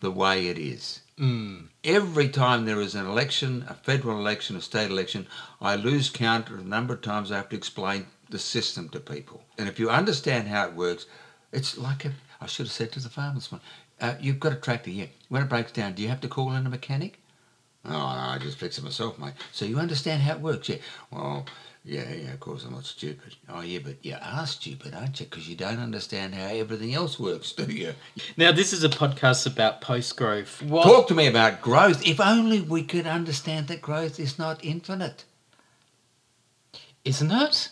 the 0.00 0.10
way 0.10 0.48
it 0.48 0.58
is. 0.58 1.00
Mm. 1.18 1.68
Every 1.84 2.30
time 2.30 2.64
there 2.64 2.80
is 2.80 2.94
an 2.94 3.04
election, 3.04 3.66
a 3.68 3.74
federal 3.74 4.18
election, 4.18 4.56
a 4.56 4.62
state 4.62 4.90
election, 4.90 5.26
I 5.60 5.76
lose 5.76 6.08
count 6.08 6.48
of 6.48 6.56
the 6.56 6.64
number 6.64 6.94
of 6.94 7.02
times 7.02 7.30
I 7.30 7.36
have 7.36 7.50
to 7.50 7.56
explain 7.56 8.06
the 8.30 8.38
system 8.38 8.88
to 8.88 9.00
people. 9.00 9.44
And 9.58 9.68
if 9.68 9.78
you 9.78 9.90
understand 9.90 10.48
how 10.48 10.66
it 10.66 10.74
works, 10.74 11.04
it's 11.52 11.76
like 11.76 12.06
a, 12.06 12.12
I 12.40 12.46
should 12.46 12.66
have 12.66 12.72
said 12.72 12.92
to 12.92 13.00
the 13.00 13.10
farmer 13.10 13.38
farmers, 13.38 13.64
uh, 14.00 14.14
you've 14.18 14.40
got 14.40 14.54
a 14.54 14.56
tractor 14.56 14.90
here. 14.90 15.10
When 15.28 15.42
it 15.42 15.50
breaks 15.50 15.72
down, 15.72 15.92
do 15.92 16.00
you 16.00 16.08
have 16.08 16.22
to 16.22 16.28
call 16.28 16.52
in 16.52 16.66
a 16.66 16.70
mechanic? 16.70 17.18
Oh, 17.84 17.90
no, 17.90 17.98
I 17.98 18.38
just 18.40 18.56
fix 18.56 18.78
it 18.78 18.84
myself, 18.84 19.18
mate. 19.18 19.34
So 19.52 19.66
you 19.66 19.78
understand 19.78 20.22
how 20.22 20.36
it 20.36 20.40
works, 20.40 20.70
yeah? 20.70 20.78
Well, 21.10 21.44
yeah, 21.84 22.10
yeah, 22.10 22.32
of 22.32 22.40
course 22.40 22.64
I'm 22.64 22.72
not 22.72 22.86
stupid. 22.86 23.36
Oh, 23.46 23.60
yeah, 23.60 23.78
but 23.84 23.96
you 24.02 24.16
are 24.20 24.46
stupid, 24.46 24.94
aren't 24.94 25.20
you? 25.20 25.26
Because 25.26 25.46
you 25.46 25.54
don't 25.54 25.78
understand 25.78 26.34
how 26.34 26.46
everything 26.46 26.94
else 26.94 27.20
works, 27.20 27.52
do 27.52 27.64
you? 27.64 27.92
Now, 28.38 28.52
this 28.52 28.72
is 28.72 28.82
a 28.84 28.88
podcast 28.88 29.46
about 29.46 29.82
post 29.82 30.16
growth. 30.16 30.62
What... 30.62 30.84
Talk 30.84 31.08
to 31.08 31.14
me 31.14 31.26
about 31.26 31.60
growth. 31.60 32.06
If 32.06 32.20
only 32.20 32.62
we 32.62 32.84
could 32.84 33.06
understand 33.06 33.68
that 33.68 33.82
growth 33.82 34.18
is 34.18 34.38
not 34.38 34.64
infinite. 34.64 35.24
Isn't 37.04 37.30
it? 37.30 37.68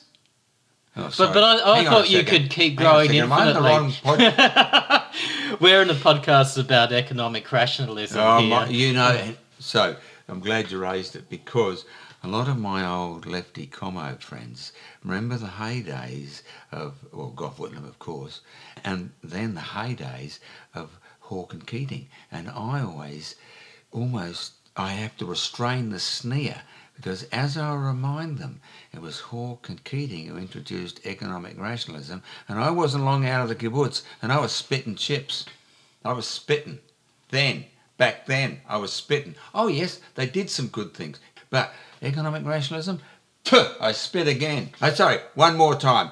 Oh, 0.95 1.11
but 1.17 1.33
but 1.33 1.43
I, 1.43 1.81
I 1.81 1.85
thought 1.85 2.11
you 2.11 2.23
could 2.23 2.51
keep 2.51 2.77
growing 2.77 3.15
infinitely. 3.15 3.95
We're 5.59 5.81
in 5.81 5.89
a 5.89 5.95
podcast 5.95 6.59
about 6.59 6.93
economic 6.93 7.51
rationalism 7.51 8.21
oh, 8.21 8.41
here. 8.41 8.51
My, 8.51 8.69
you 8.69 8.93
know, 8.93 9.35
so 9.59 9.97
I'm 10.29 10.41
glad 10.41 10.71
you 10.71 10.79
raised 10.79 11.17
it 11.17 11.31
because 11.31 11.87
a 12.25 12.29
lot 12.29 12.47
of 12.49 12.57
my 12.57 12.87
old 12.87 13.27
lefty 13.27 13.67
commo 13.67 14.21
friends 14.21 14.73
remember 15.03 15.37
the 15.37 15.47
heydays 15.47 16.43
of, 16.71 16.95
well, 17.11 17.31
Gough 17.31 17.57
Whitlam, 17.57 17.85
of 17.85 17.99
course, 17.99 18.41
and 18.85 19.11
then 19.25 19.55
the 19.55 19.61
heydays 19.61 20.39
of 20.73 20.99
Hawke 21.21 21.53
and 21.53 21.67
Keating. 21.67 22.09
And 22.31 22.49
I 22.49 22.83
always, 22.83 23.35
almost, 23.91 24.53
I 24.77 24.93
have 24.93 25.17
to 25.17 25.27
restrain 25.27 25.91
the 25.91 25.99
sneer 25.99 26.63
because 26.95 27.25
as 27.25 27.57
I 27.57 27.75
remind 27.75 28.39
them, 28.39 28.61
it 28.93 29.01
was 29.01 29.19
Hawke 29.19 29.69
and 29.69 29.83
Keating 29.83 30.27
who 30.27 30.37
introduced 30.37 31.05
economic 31.05 31.59
rationalism, 31.59 32.23
and 32.47 32.61
I 32.61 32.71
wasn't 32.71 33.05
long 33.05 33.27
out 33.27 33.43
of 33.43 33.49
the 33.49 33.57
kibbutz, 33.57 34.03
and 34.21 34.31
I 34.31 34.39
was 34.39 34.53
spitting 34.53 34.95
chips. 34.95 35.47
I 36.05 36.13
was 36.13 36.29
spitting. 36.29 36.79
Then, 37.31 37.65
back 37.97 38.27
then, 38.27 38.61
I 38.69 38.77
was 38.77 38.93
spitting. 38.93 39.35
Oh 39.53 39.67
yes, 39.67 40.01
they 40.15 40.27
did 40.27 40.51
some 40.51 40.69
good 40.69 40.95
things, 40.95 41.19
but 41.51 41.73
economic 42.03 42.45
rationalism, 42.45 43.01
puh, 43.45 43.75
I 43.81 43.93
spit 43.93 44.29
again. 44.29 44.71
Oh, 44.81 44.91
sorry, 44.91 45.19
one 45.35 45.57
more 45.57 45.75
time. 45.75 46.11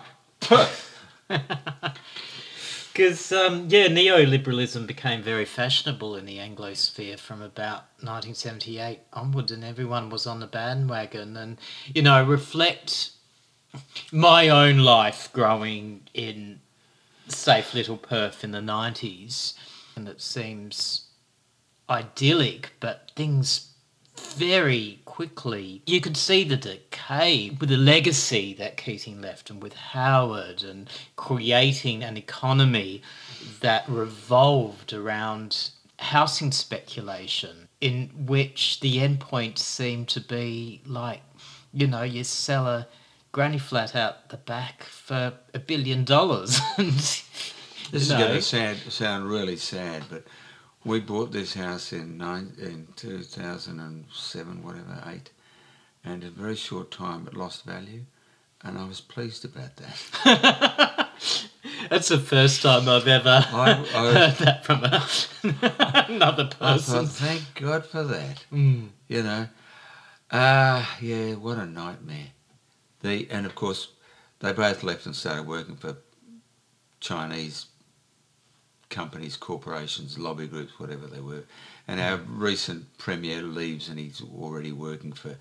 Because, 2.92 3.32
um, 3.32 3.66
yeah, 3.68 3.88
neoliberalism 3.88 4.86
became 4.86 5.22
very 5.22 5.44
fashionable 5.44 6.16
in 6.16 6.26
the 6.26 6.38
Anglosphere 6.38 7.18
from 7.18 7.42
about 7.42 7.84
1978 8.00 9.00
onwards, 9.12 9.52
and 9.52 9.64
everyone 9.64 10.10
was 10.10 10.26
on 10.26 10.40
the 10.40 10.46
bandwagon. 10.46 11.36
And, 11.36 11.58
you 11.92 12.02
know, 12.02 12.24
reflect 12.24 13.10
my 14.12 14.48
own 14.48 14.78
life 14.78 15.30
growing 15.32 16.08
in 16.14 16.60
safe 17.28 17.74
little 17.74 17.96
Perth 17.96 18.42
in 18.42 18.52
the 18.52 18.58
90s, 18.60 19.54
and 19.94 20.08
it 20.08 20.20
seems 20.20 21.06
idyllic, 21.88 22.72
but 22.80 23.10
things 23.16 23.69
very 24.34 25.00
quickly. 25.04 25.82
You 25.86 26.00
could 26.00 26.16
see 26.16 26.44
the 26.44 26.56
decay 26.56 27.50
with 27.58 27.68
the 27.68 27.76
legacy 27.76 28.54
that 28.54 28.76
Keating 28.76 29.20
left 29.20 29.50
and 29.50 29.62
with 29.62 29.74
Howard 29.74 30.62
and 30.62 30.88
creating 31.16 32.02
an 32.02 32.16
economy 32.16 33.02
that 33.60 33.88
revolved 33.88 34.92
around 34.92 35.70
housing 35.98 36.52
speculation 36.52 37.68
in 37.80 38.10
which 38.26 38.80
the 38.80 38.96
endpoint 38.96 39.58
seemed 39.58 40.08
to 40.08 40.20
be 40.20 40.80
like, 40.86 41.22
you 41.72 41.86
know, 41.86 42.02
you 42.02 42.24
sell 42.24 42.66
a 42.66 42.86
granny 43.32 43.58
flat 43.58 43.94
out 43.94 44.28
the 44.28 44.36
back 44.36 44.82
for 44.84 45.32
a 45.54 45.58
billion 45.58 46.04
dollars. 46.04 46.60
this 46.78 47.24
is 47.92 48.08
going 48.08 48.34
to 48.34 48.42
sound, 48.42 48.78
sound 48.88 49.28
really 49.28 49.56
sad, 49.56 50.02
but 50.10 50.24
we 50.84 51.00
bought 51.00 51.32
this 51.32 51.54
house 51.54 51.92
in 51.92 52.16
nine, 52.16 52.54
in 52.58 52.88
2007, 52.96 54.62
whatever, 54.62 55.02
eight, 55.06 55.30
and 56.04 56.22
in 56.22 56.28
a 56.28 56.32
very 56.32 56.56
short 56.56 56.90
time 56.90 57.26
it 57.26 57.36
lost 57.36 57.64
value, 57.64 58.04
and 58.62 58.78
I 58.78 58.84
was 58.84 59.00
pleased 59.00 59.44
about 59.44 59.76
that. 59.76 61.08
That's 61.90 62.08
the 62.08 62.18
first 62.18 62.62
time 62.62 62.88
I've 62.88 63.06
ever 63.06 63.44
I, 63.52 63.84
I 63.94 64.12
heard 64.12 64.36
that 64.36 64.64
from 64.64 64.84
a, 64.84 65.06
another 66.08 66.46
person. 66.46 67.06
Thought, 67.06 67.14
thank 67.14 67.42
God 67.56 67.84
for 67.84 68.04
that. 68.04 68.44
Mm. 68.52 68.88
You 69.08 69.22
know, 69.22 69.48
ah, 70.30 70.96
uh, 70.96 71.04
yeah, 71.04 71.34
what 71.34 71.58
a 71.58 71.66
nightmare. 71.66 72.28
The 73.02 73.28
and 73.30 73.44
of 73.44 73.54
course, 73.54 73.88
they 74.40 74.52
both 74.52 74.82
left 74.82 75.06
and 75.06 75.16
started 75.16 75.46
working 75.46 75.76
for 75.76 75.96
Chinese 77.00 77.66
companies, 78.90 79.36
corporations, 79.36 80.18
lobby 80.18 80.46
groups, 80.46 80.78
whatever 80.78 81.06
they 81.06 81.20
were. 81.20 81.44
And 81.88 82.00
our 82.00 82.18
recent 82.18 82.98
premier 82.98 83.42
leaves, 83.42 83.88
and 83.88 83.98
he's 83.98 84.22
already 84.38 84.72
working 84.72 85.12
for 85.12 85.36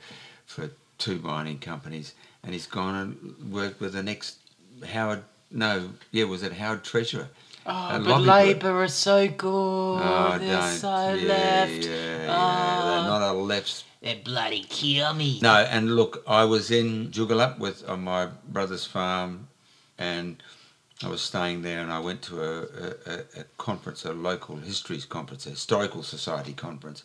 for 0.45 0.71
two 0.97 1.19
mining 1.19 1.59
companies, 1.59 2.13
and 2.43 2.53
he's 2.53 2.67
gone 2.67 2.95
and 2.95 3.51
worked 3.51 3.79
with 3.79 3.93
the 3.93 4.03
next 4.03 4.37
Howard. 4.85 5.23
No, 5.51 5.89
yeah, 6.11 6.25
was 6.25 6.43
it 6.43 6.53
Howard 6.53 6.83
Treasurer? 6.83 7.27
Oh, 7.65 8.03
but 8.03 8.21
Labour 8.21 8.83
are 8.83 8.87
so 8.87 9.27
good. 9.27 9.47
Oh, 9.47 10.37
They're 10.39 10.57
don't. 10.59 10.71
so 10.73 11.13
yeah, 11.13 11.27
left. 11.27 11.85
Yeah, 11.85 12.23
yeah. 12.23 12.25
Oh. 12.29 12.89
They're 12.89 13.09
not 13.09 13.21
a 13.21 13.33
left. 13.33 13.83
They 14.01 14.15
bloody 14.15 14.63
kill 14.63 15.13
me. 15.13 15.39
No, 15.41 15.55
and 15.55 15.95
look, 15.95 16.23
I 16.25 16.45
was 16.45 16.71
in 16.71 17.09
Jugalup 17.11 17.59
with 17.59 17.87
on 17.87 18.03
my 18.03 18.29
brother's 18.47 18.85
farm, 18.85 19.49
and 19.97 20.41
I 21.01 21.07
was 21.07 21.21
staying 21.21 21.61
there, 21.61 21.79
and 21.79 21.93
I 21.93 21.99
went 21.99 22.21
to 22.23 22.43
a, 22.43 22.61
a, 23.05 23.19
a 23.39 23.43
conference, 23.57 24.03
a 24.03 24.11
local 24.11 24.57
histories 24.57 25.05
conference, 25.05 25.47
a 25.47 25.51
historical 25.51 26.03
society 26.03 26.51
conference. 26.51 27.03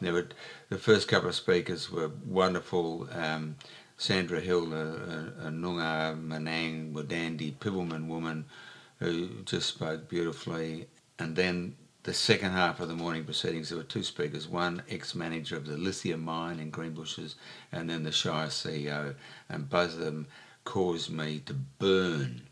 There 0.00 0.14
were 0.14 0.28
the 0.70 0.78
first 0.78 1.06
couple 1.08 1.28
of 1.28 1.34
speakers 1.34 1.90
were 1.90 2.10
wonderful. 2.24 3.08
Um, 3.12 3.56
Sandra 3.98 4.40
Hill, 4.40 4.72
a, 4.72 4.76
a, 4.76 5.48
a 5.48 5.50
Noongar 5.50 6.18
Menang 6.18 6.92
Wadandi 6.92 7.54
Pibelmen 7.54 8.08
woman, 8.08 8.46
who 9.00 9.28
just 9.44 9.68
spoke 9.68 10.08
beautifully, 10.08 10.86
and 11.18 11.36
then 11.36 11.76
the 12.04 12.14
second 12.14 12.52
half 12.52 12.80
of 12.80 12.88
the 12.88 12.94
morning 12.94 13.24
proceedings, 13.24 13.68
there 13.68 13.78
were 13.78 13.84
two 13.84 14.02
speakers, 14.02 14.46
one 14.48 14.82
ex-manager 14.88 15.56
of 15.56 15.66
the 15.66 15.76
lithium 15.76 16.22
mine 16.22 16.60
in 16.60 16.70
Greenbushes, 16.70 17.34
and 17.72 17.90
then 17.90 18.02
the 18.02 18.12
Shire 18.12 18.46
CEO, 18.46 19.14
and 19.48 19.68
both 19.68 19.92
of 19.94 19.98
them 19.98 20.26
caused 20.64 21.10
me 21.10 21.40
to 21.46 21.54
burn. 21.54 22.42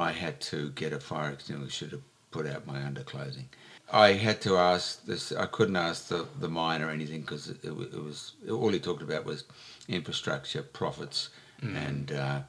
I 0.00 0.12
had 0.12 0.40
to 0.42 0.70
get 0.70 0.92
a 0.92 1.00
fire 1.00 1.30
extinguisher 1.30 1.88
to 1.88 2.02
put 2.30 2.46
out 2.46 2.66
my 2.66 2.78
underclothing. 2.78 3.46
I 3.92 4.12
had 4.12 4.40
to 4.42 4.56
ask 4.56 5.04
this. 5.04 5.32
I 5.32 5.46
couldn't 5.46 5.76
ask 5.76 6.08
the, 6.08 6.26
the 6.38 6.48
mine 6.48 6.80
or 6.80 6.90
anything 6.90 7.22
because 7.22 7.48
it, 7.48 7.64
it, 7.64 7.74
was 7.74 8.34
all 8.48 8.70
he 8.70 8.78
talked 8.78 9.02
about 9.02 9.24
was 9.24 9.44
infrastructure, 9.88 10.62
profits, 10.62 11.30
and 11.60 12.12
uh, 12.12 12.40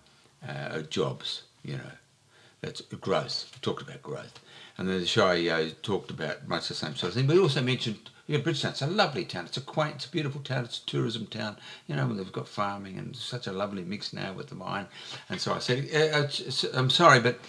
uh, 0.47 0.81
jobs. 0.83 1.43
You 1.63 1.77
know, 1.77 1.91
that's 2.61 2.81
growth. 2.81 3.59
Talked 3.61 3.81
about 3.81 4.03
growth. 4.03 4.39
And 4.77 4.87
then 4.87 4.99
the 4.99 5.07
Shire 5.07 5.69
talked 5.81 6.11
about 6.11 6.47
much 6.47 6.67
the 6.67 6.75
same 6.75 6.95
sort 6.95 7.09
of 7.09 7.15
thing. 7.15 7.27
But 7.27 7.33
he 7.33 7.41
also 7.41 7.61
mentioned, 7.61 8.10
yeah, 8.27 8.37
Bridgetown, 8.37 8.71
it's 8.71 8.81
a 8.81 8.87
lovely 8.87 9.25
town. 9.25 9.45
It's 9.45 9.57
a 9.57 9.61
quaint, 9.61 9.95
it's 9.95 10.05
a 10.05 10.09
beautiful 10.09 10.41
town. 10.41 10.65
It's 10.65 10.79
a 10.79 10.85
tourism 10.85 11.25
town. 11.27 11.57
You 11.87 11.95
know, 11.95 12.13
they've 12.13 12.31
got 12.31 12.47
farming 12.47 12.97
and 12.97 13.15
such 13.15 13.47
a 13.47 13.51
lovely 13.51 13.83
mix 13.83 14.13
now 14.13 14.33
with 14.33 14.47
the 14.47 14.55
mine. 14.55 14.87
And 15.29 15.41
so 15.41 15.53
I 15.53 15.59
said, 15.59 15.89
"Uh, 15.93 16.17
uh, 16.17 16.77
I'm 16.77 16.89
sorry, 16.89 17.19
but 17.19 17.39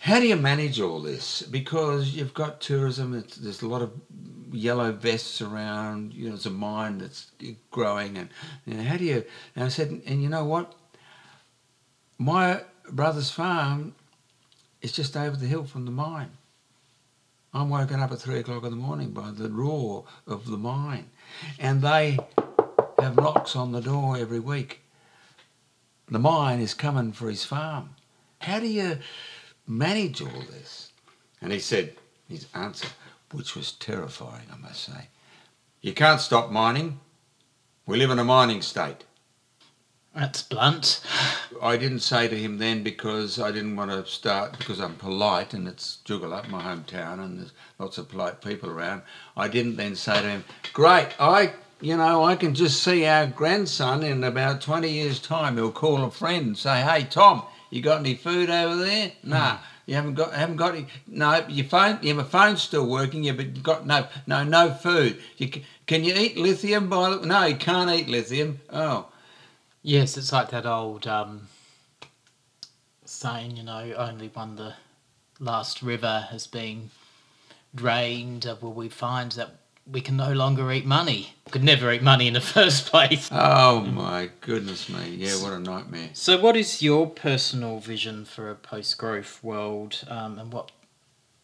how 0.00 0.18
do 0.18 0.26
you 0.26 0.36
manage 0.36 0.80
all 0.80 1.00
this? 1.00 1.42
Because 1.42 2.10
you've 2.14 2.34
got 2.34 2.60
tourism, 2.60 3.12
there's 3.12 3.62
a 3.62 3.68
lot 3.68 3.82
of 3.82 3.92
yellow 4.50 4.92
vests 4.92 5.40
around, 5.42 6.14
you 6.14 6.28
know, 6.28 6.34
it's 6.34 6.46
a 6.46 6.50
mine 6.50 6.98
that's 6.98 7.30
growing. 7.70 8.16
And 8.16 8.30
you 8.64 8.74
know, 8.74 8.82
how 8.82 8.96
do 8.96 9.04
you, 9.04 9.24
and 9.54 9.64
I 9.64 9.68
said, 9.68 10.02
and 10.06 10.22
you 10.22 10.28
know 10.28 10.44
what? 10.44 10.74
My 12.18 12.62
brother's 12.90 13.30
farm 13.30 13.94
is 14.82 14.92
just 14.92 15.16
over 15.16 15.36
the 15.36 15.46
hill 15.46 15.64
from 15.64 15.84
the 15.84 15.90
mine. 15.90 16.30
I'm 17.52 17.68
woken 17.68 18.00
up 18.00 18.12
at 18.12 18.20
three 18.20 18.38
o'clock 18.38 18.64
in 18.64 18.70
the 18.70 18.76
morning 18.76 19.10
by 19.10 19.32
the 19.32 19.50
roar 19.50 20.04
of 20.26 20.46
the 20.46 20.56
mine. 20.56 21.10
And 21.58 21.82
they 21.82 22.18
have 22.98 23.16
knocks 23.16 23.56
on 23.56 23.72
the 23.72 23.80
door 23.80 24.16
every 24.16 24.38
week. 24.38 24.82
The 26.08 26.18
mine 26.18 26.60
is 26.60 26.74
coming 26.74 27.12
for 27.12 27.28
his 27.28 27.44
farm. 27.44 27.96
How 28.40 28.60
do 28.60 28.66
you 28.68 28.98
manage 29.66 30.22
all 30.22 30.42
this? 30.50 30.92
And 31.40 31.52
he 31.52 31.58
said, 31.58 31.94
his 32.28 32.46
answer, 32.54 32.88
which 33.32 33.56
was 33.56 33.72
terrifying, 33.72 34.46
I 34.52 34.56
must 34.56 34.84
say, 34.84 35.08
you 35.80 35.92
can't 35.92 36.20
stop 36.20 36.50
mining. 36.50 37.00
We 37.86 37.98
live 37.98 38.10
in 38.10 38.18
a 38.18 38.24
mining 38.24 38.62
state. 38.62 39.04
That's 40.14 40.42
blunt. 40.42 41.00
I 41.62 41.76
didn't 41.76 42.00
say 42.00 42.26
to 42.26 42.36
him 42.36 42.58
then 42.58 42.82
because 42.82 43.38
I 43.38 43.52
didn't 43.52 43.76
want 43.76 43.92
to 43.92 44.04
start 44.10 44.58
because 44.58 44.80
I'm 44.80 44.96
polite 44.96 45.54
and 45.54 45.68
it's 45.68 45.98
Jugalup, 46.04 46.48
my 46.48 46.60
hometown, 46.62 47.22
and 47.22 47.38
there's 47.38 47.52
lots 47.78 47.96
of 47.96 48.08
polite 48.08 48.42
people 48.42 48.70
around. 48.70 49.02
I 49.36 49.46
didn't 49.46 49.76
then 49.76 49.94
say 49.94 50.20
to 50.20 50.28
him, 50.28 50.44
"Great, 50.72 51.10
I, 51.20 51.52
you 51.80 51.96
know, 51.96 52.24
I 52.24 52.34
can 52.34 52.54
just 52.54 52.82
see 52.82 53.06
our 53.06 53.26
grandson 53.28 54.02
in 54.02 54.24
about 54.24 54.60
20 54.60 54.90
years' 54.90 55.20
time. 55.20 55.56
He'll 55.56 55.70
call 55.70 56.02
a 56.02 56.10
friend 56.10 56.46
and 56.48 56.58
say, 56.58 56.82
"Hey, 56.82 57.04
Tom, 57.04 57.44
you 57.70 57.80
got 57.80 58.00
any 58.00 58.16
food 58.16 58.50
over 58.50 58.76
there?" 58.76 59.12
Hmm. 59.22 59.30
Nah. 59.30 59.58
You 59.86 59.96
haven't 59.96 60.14
got, 60.14 60.34
haven't 60.34 60.56
got 60.56 60.74
any. 60.74 60.86
No, 61.08 61.44
your 61.48 61.66
phone, 61.66 61.98
your 62.02 62.22
phone's 62.22 62.62
still 62.62 62.86
working. 62.86 63.24
You've 63.24 63.62
got 63.62 63.86
no, 63.86 64.06
no, 64.26 64.44
no 64.44 64.70
food. 64.70 65.20
You 65.36 65.48
can, 65.48 65.62
can 65.86 66.04
you 66.04 66.14
eat 66.14 66.36
lithium? 66.36 66.88
By 66.88 67.10
the, 67.10 67.26
no, 67.26 67.46
you 67.46 67.56
can't 67.56 67.90
eat 67.90 68.08
lithium. 68.08 68.60
Oh, 68.70 69.06
Yes, 69.82 70.16
it's 70.16 70.32
like 70.32 70.50
that 70.50 70.66
old 70.66 71.06
um, 71.06 71.48
saying, 73.04 73.56
you 73.56 73.62
know, 73.62 73.94
only 73.96 74.28
when 74.28 74.56
the 74.56 74.74
last 75.38 75.82
river 75.82 76.26
has 76.30 76.46
been 76.46 76.90
drained 77.74 78.46
uh, 78.46 78.56
will 78.60 78.72
we 78.72 78.88
find 78.88 79.32
that 79.32 79.56
we 79.90 80.00
can 80.00 80.16
no 80.16 80.32
longer 80.32 80.70
eat 80.70 80.84
money. 80.84 81.34
Could 81.50 81.64
never 81.64 81.90
eat 81.92 82.02
money 82.02 82.28
in 82.28 82.34
the 82.34 82.40
first 82.56 82.86
place. 82.86 83.28
oh 83.32 83.80
my 83.80 84.30
goodness 84.40 84.88
me! 84.88 85.14
Yeah, 85.16 85.42
what 85.42 85.52
a 85.52 85.58
nightmare. 85.58 86.10
So, 86.12 86.38
what 86.38 86.56
is 86.56 86.82
your 86.82 87.08
personal 87.08 87.80
vision 87.80 88.24
for 88.24 88.50
a 88.50 88.54
post 88.54 88.98
growth 88.98 89.42
world, 89.42 90.04
um, 90.08 90.38
and 90.38 90.52
what 90.52 90.70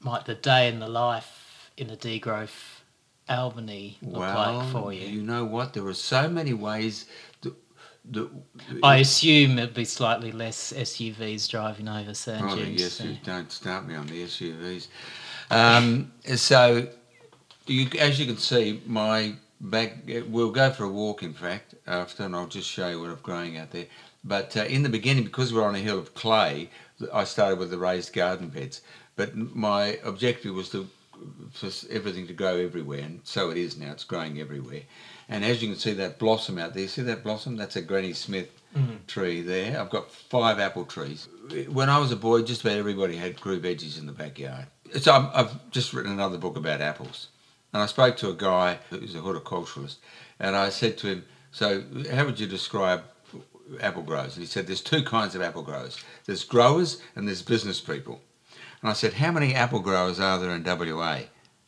might 0.00 0.26
the 0.26 0.34
day 0.34 0.68
in 0.68 0.78
the 0.78 0.88
life 0.88 1.70
in 1.76 1.90
a 1.90 1.96
degrowth 1.96 2.80
Albany 3.28 3.98
look 4.02 4.20
well, 4.20 4.58
like 4.58 4.72
for 4.72 4.92
you? 4.92 5.08
You 5.08 5.22
know 5.22 5.44
what? 5.44 5.72
There 5.72 5.86
are 5.86 5.94
so 5.94 6.28
many 6.28 6.52
ways. 6.52 7.06
That, 8.10 8.30
that, 8.68 8.84
I 8.84 8.98
assume 8.98 9.58
it'd 9.58 9.74
be 9.74 9.84
slightly 9.84 10.32
less 10.32 10.72
SUVs 10.72 11.48
driving 11.48 11.88
over 11.88 12.10
oh, 12.10 12.56
James. 12.56 12.80
yes, 12.80 12.92
so- 12.94 13.04
you 13.04 13.16
don't 13.24 13.50
start 13.50 13.86
me 13.86 13.94
on 13.94 14.06
the 14.06 14.24
SUVs. 14.24 14.88
Um, 15.50 16.12
so, 16.34 16.88
you, 17.66 17.88
as 17.98 18.18
you 18.18 18.26
can 18.26 18.38
see, 18.38 18.82
my 18.86 19.34
back. 19.60 20.08
We'll 20.28 20.50
go 20.50 20.70
for 20.70 20.84
a 20.84 20.88
walk, 20.88 21.22
in 21.22 21.34
fact, 21.34 21.74
after, 21.86 22.24
and 22.24 22.34
I'll 22.34 22.46
just 22.46 22.68
show 22.68 22.88
you 22.88 23.00
what 23.00 23.10
I'm 23.10 23.18
growing 23.22 23.58
out 23.58 23.70
there. 23.70 23.86
But 24.24 24.56
uh, 24.56 24.64
in 24.64 24.82
the 24.82 24.88
beginning, 24.88 25.24
because 25.24 25.52
we're 25.52 25.66
on 25.66 25.74
a 25.74 25.80
hill 25.80 25.98
of 25.98 26.14
clay, 26.14 26.70
I 27.12 27.24
started 27.24 27.58
with 27.58 27.70
the 27.70 27.78
raised 27.78 28.12
garden 28.12 28.48
beds. 28.48 28.82
But 29.14 29.36
my 29.36 29.98
objective 30.04 30.54
was 30.54 30.68
to 30.70 30.88
for 31.52 31.70
everything 31.90 32.26
to 32.26 32.34
grow 32.34 32.58
everywhere, 32.58 33.00
and 33.00 33.20
so 33.24 33.50
it 33.50 33.56
is 33.56 33.78
now. 33.78 33.92
It's 33.92 34.04
growing 34.04 34.40
everywhere. 34.40 34.82
And 35.28 35.44
as 35.44 35.60
you 35.60 35.68
can 35.68 35.78
see, 35.78 35.92
that 35.94 36.18
blossom 36.18 36.58
out 36.58 36.74
there, 36.74 36.86
see 36.86 37.02
that 37.02 37.24
blossom? 37.24 37.56
That's 37.56 37.76
a 37.76 37.82
Granny 37.82 38.12
Smith 38.12 38.48
mm-hmm. 38.76 38.96
tree 39.06 39.42
there. 39.42 39.80
I've 39.80 39.90
got 39.90 40.12
five 40.12 40.60
apple 40.60 40.84
trees. 40.84 41.28
When 41.68 41.88
I 41.88 41.98
was 41.98 42.12
a 42.12 42.16
boy, 42.16 42.42
just 42.42 42.60
about 42.62 42.76
everybody 42.76 43.16
had 43.16 43.40
grew 43.40 43.60
veggies 43.60 43.98
in 43.98 44.06
the 44.06 44.12
backyard. 44.12 44.66
So 45.00 45.12
I'm, 45.12 45.30
I've 45.34 45.70
just 45.70 45.92
written 45.92 46.12
another 46.12 46.38
book 46.38 46.56
about 46.56 46.80
apples. 46.80 47.28
And 47.72 47.82
I 47.82 47.86
spoke 47.86 48.16
to 48.18 48.30
a 48.30 48.34
guy 48.34 48.78
who's 48.90 49.14
a 49.14 49.18
horticulturalist, 49.18 49.96
and 50.38 50.56
I 50.56 50.70
said 50.70 50.96
to 50.98 51.08
him, 51.08 51.24
So, 51.50 51.82
how 52.10 52.24
would 52.24 52.40
you 52.40 52.46
describe 52.46 53.02
apple 53.80 54.02
growers? 54.02 54.36
And 54.36 54.42
he 54.42 54.46
said, 54.46 54.66
There's 54.66 54.80
two 54.80 55.02
kinds 55.02 55.34
of 55.34 55.42
apple 55.42 55.62
growers 55.62 56.02
there's 56.24 56.44
growers 56.44 57.02
and 57.14 57.26
there's 57.26 57.42
business 57.42 57.80
people. 57.80 58.20
And 58.80 58.90
I 58.90 58.94
said, 58.94 59.14
How 59.14 59.32
many 59.32 59.54
apple 59.54 59.80
growers 59.80 60.20
are 60.20 60.38
there 60.38 60.52
in 60.52 60.62
WA? 60.62 61.20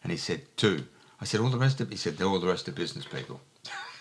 And 0.02 0.12
he 0.12 0.16
said, 0.16 0.42
Two. 0.56 0.86
I 1.20 1.24
said, 1.24 1.40
All 1.40 1.50
the 1.50 1.58
rest 1.58 1.80
of 1.80 1.90
He 1.90 1.96
said, 1.96 2.16
They're 2.16 2.28
all 2.28 2.38
the 2.38 2.46
rest 2.46 2.68
of 2.68 2.74
business 2.74 3.04
people. 3.04 3.40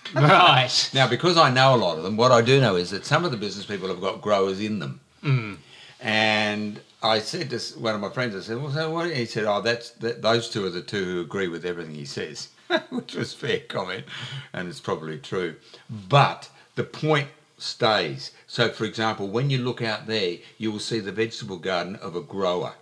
Right. 0.15 0.89
Now, 0.93 1.07
because 1.07 1.37
I 1.37 1.51
know 1.51 1.75
a 1.75 1.77
lot 1.77 1.97
of 1.97 2.03
them, 2.03 2.17
what 2.17 2.31
I 2.31 2.41
do 2.41 2.59
know 2.61 2.75
is 2.75 2.91
that 2.91 3.05
some 3.05 3.25
of 3.25 3.31
the 3.31 3.37
business 3.37 3.65
people 3.65 3.87
have 3.87 4.01
got 4.01 4.21
growers 4.21 4.59
in 4.59 4.79
them. 4.79 4.99
Mm. 5.23 5.57
And 5.99 6.79
I 7.01 7.19
said 7.19 7.49
to 7.49 7.59
one 7.79 7.95
of 7.95 8.01
my 8.01 8.09
friends, 8.09 8.35
I 8.35 8.39
said, 8.39 8.61
well, 8.61 8.71
so 8.71 8.91
what? 8.91 9.13
He 9.13 9.25
said, 9.25 9.45
oh, 9.45 9.61
that's 9.61 9.91
that, 9.91 10.21
those 10.21 10.49
two 10.49 10.65
are 10.65 10.69
the 10.69 10.81
two 10.81 11.03
who 11.03 11.21
agree 11.21 11.47
with 11.47 11.65
everything 11.65 11.95
he 11.95 12.05
says, 12.05 12.49
which 12.89 13.15
was 13.15 13.33
fair 13.33 13.59
comment, 13.59 14.05
and 14.53 14.67
it's 14.67 14.79
probably 14.79 15.17
true. 15.17 15.55
But 15.89 16.49
the 16.75 16.83
point 16.83 17.29
stays. 17.57 18.31
So, 18.47 18.69
for 18.69 18.85
example, 18.85 19.27
when 19.27 19.49
you 19.49 19.57
look 19.59 19.81
out 19.81 20.07
there, 20.07 20.37
you 20.57 20.71
will 20.71 20.79
see 20.79 20.99
the 20.99 21.11
vegetable 21.11 21.57
garden 21.57 21.95
of 21.97 22.15
a 22.15 22.21
grower. 22.21 22.73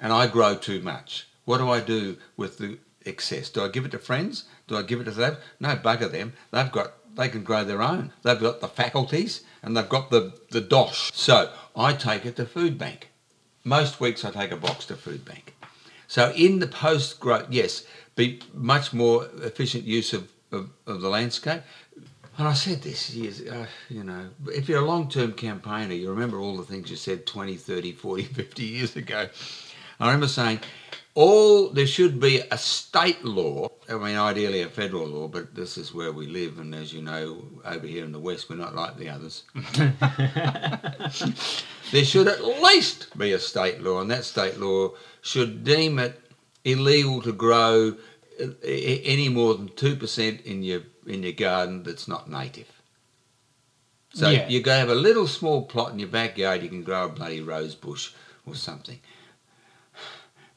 And 0.00 0.12
I 0.12 0.26
grow 0.26 0.54
too 0.54 0.80
much. 0.80 1.26
What 1.44 1.58
do 1.58 1.70
I 1.70 1.80
do 1.80 2.18
with 2.36 2.58
the 2.58 2.78
excess? 3.04 3.50
Do 3.50 3.64
I 3.64 3.68
give 3.68 3.84
it 3.84 3.90
to 3.92 3.98
friends? 3.98 4.44
Do 4.66 4.76
I 4.76 4.82
give 4.82 5.00
it 5.00 5.04
to 5.04 5.10
them? 5.10 5.36
No, 5.60 5.76
bugger 5.76 6.10
them. 6.10 6.34
They've 6.50 6.70
got 6.70 6.92
they 7.18 7.28
can 7.28 7.42
grow 7.42 7.64
their 7.64 7.82
own. 7.82 8.12
They've 8.22 8.38
got 8.38 8.60
the 8.60 8.68
faculties 8.68 9.42
and 9.62 9.76
they've 9.76 9.88
got 9.88 10.10
the, 10.10 10.38
the 10.50 10.60
dosh. 10.60 11.10
So 11.12 11.50
I 11.74 11.92
take 11.92 12.24
it 12.24 12.36
to 12.36 12.46
food 12.46 12.78
bank. 12.78 13.08
Most 13.64 14.00
weeks 14.00 14.24
I 14.24 14.30
take 14.30 14.52
a 14.52 14.56
box 14.56 14.86
to 14.86 14.94
food 14.94 15.24
bank. 15.24 15.56
So 16.06 16.32
in 16.36 16.60
the 16.60 16.68
post 16.68 17.18
growth, 17.18 17.48
yes, 17.50 17.84
be 18.14 18.40
much 18.54 18.92
more 18.92 19.28
efficient 19.42 19.84
use 19.84 20.12
of, 20.12 20.30
of, 20.52 20.70
of 20.86 21.00
the 21.00 21.08
landscape. 21.08 21.62
And 22.38 22.46
I 22.46 22.52
said 22.52 22.82
this 22.82 23.10
years, 23.10 23.42
uh, 23.42 23.66
you 23.88 24.04
know, 24.04 24.28
if 24.46 24.68
you're 24.68 24.80
a 24.80 24.86
long-term 24.86 25.32
campaigner, 25.32 25.94
you 25.94 26.10
remember 26.10 26.38
all 26.38 26.56
the 26.56 26.62
things 26.62 26.88
you 26.88 26.96
said 26.96 27.26
20, 27.26 27.56
30, 27.56 27.92
40, 27.92 28.22
50 28.22 28.64
years 28.64 28.94
ago. 28.94 29.28
I 29.98 30.06
remember 30.06 30.28
saying, 30.28 30.60
all 31.18 31.68
there 31.70 31.86
should 31.86 32.20
be 32.20 32.40
a 32.48 32.56
state 32.56 33.24
law. 33.24 33.68
I 33.88 33.94
mean, 33.94 34.16
ideally 34.16 34.62
a 34.62 34.68
federal 34.68 35.08
law, 35.08 35.26
but 35.26 35.52
this 35.52 35.76
is 35.76 35.92
where 35.92 36.12
we 36.12 36.28
live, 36.28 36.60
and 36.60 36.72
as 36.72 36.92
you 36.92 37.02
know, 37.02 37.44
over 37.64 37.88
here 37.88 38.04
in 38.04 38.12
the 38.12 38.20
west, 38.20 38.48
we're 38.48 38.54
not 38.54 38.76
like 38.76 38.96
the 38.96 39.08
others. 39.08 39.42
there 41.90 42.04
should 42.04 42.28
at 42.28 42.44
least 42.62 43.18
be 43.18 43.32
a 43.32 43.40
state 43.40 43.82
law, 43.82 44.00
and 44.00 44.08
that 44.12 44.24
state 44.24 44.60
law 44.60 44.90
should 45.20 45.64
deem 45.64 45.98
it 45.98 46.20
illegal 46.64 47.20
to 47.22 47.32
grow 47.32 47.96
uh, 48.40 48.46
any 48.62 49.28
more 49.28 49.56
than 49.56 49.70
two 49.74 49.96
percent 49.96 50.42
in 50.42 50.62
your 50.62 50.82
in 51.04 51.24
your 51.24 51.32
garden 51.32 51.82
that's 51.82 52.06
not 52.06 52.30
native. 52.30 52.70
So 54.14 54.30
Yeah. 54.30 54.48
you 54.48 54.60
go 54.60 54.70
have 54.72 54.88
a 54.88 54.94
little 54.94 55.26
small 55.26 55.66
plot 55.66 55.90
in 55.90 55.98
your 55.98 56.10
backyard, 56.10 56.62
you 56.62 56.68
can 56.68 56.84
grow 56.84 57.06
a 57.06 57.08
bloody 57.08 57.40
rose 57.40 57.74
bush 57.74 58.12
or 58.46 58.54
something. 58.54 59.00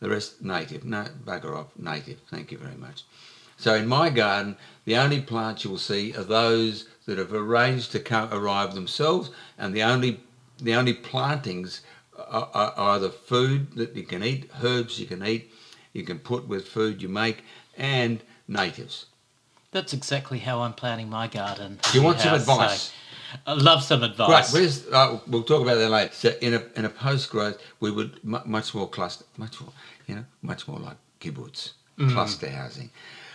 The 0.01 0.09
rest 0.09 0.41
native, 0.41 0.83
no 0.83 1.05
bugger 1.25 1.55
off, 1.55 1.67
native. 1.77 2.19
Thank 2.29 2.51
you 2.51 2.57
very 2.57 2.75
much. 2.75 3.03
So 3.57 3.75
in 3.75 3.87
my 3.87 4.09
garden, 4.09 4.57
the 4.85 4.97
only 4.97 5.21
plants 5.21 5.63
you 5.63 5.69
will 5.69 5.77
see 5.77 6.15
are 6.15 6.23
those 6.23 6.89
that 7.05 7.19
have 7.19 7.31
arranged 7.33 7.91
to 7.91 7.99
come, 7.99 8.33
arrive 8.33 8.73
themselves, 8.73 9.29
and 9.59 9.75
the 9.75 9.83
only 9.83 10.19
the 10.59 10.73
only 10.73 10.93
plantings 10.93 11.81
are, 12.17 12.49
are, 12.53 12.71
are 12.71 12.99
the 12.99 13.09
food 13.09 13.75
that 13.75 13.95
you 13.95 14.03
can 14.03 14.23
eat, 14.23 14.49
herbs 14.63 14.99
you 14.99 15.05
can 15.05 15.23
eat, 15.25 15.51
you 15.93 16.03
can 16.03 16.19
put 16.19 16.47
with 16.47 16.67
food 16.67 17.01
you 17.01 17.09
make, 17.09 17.43
and 17.77 18.23
natives. 18.47 19.05
That's 19.71 19.93
exactly 19.93 20.39
how 20.39 20.61
I'm 20.61 20.73
planning 20.73 21.09
my 21.09 21.27
garden. 21.27 21.79
Do 21.91 21.97
you 21.99 22.03
want 22.03 22.19
some 22.19 22.31
House, 22.31 22.45
so 22.45 22.53
advice? 22.53 22.93
I 23.47 23.53
love 23.53 23.83
some 23.83 24.01
Right, 24.01 24.11
advice. 24.11 24.53
where's, 24.53 24.87
uh, 24.87 25.19
we'll 25.27 25.43
talk 25.43 25.61
about 25.61 25.75
that 25.75 25.89
later. 25.89 26.13
So 26.13 26.33
in 26.41 26.53
a 26.53 26.63
in 26.75 26.85
a 26.85 26.89
post 26.89 27.29
growth, 27.29 27.61
we 27.79 27.89
would 27.91 28.23
mu 28.23 28.39
much 28.45 28.75
more 28.75 28.89
cluster, 28.89 29.25
much 29.37 29.61
more, 29.61 29.71
you 30.11 30.17
know, 30.17 30.25
much 30.41 30.67
more 30.67 30.77
like 30.77 30.97
kibbutz, 31.21 31.71
cluster 32.09 32.49
housing. 32.49 32.89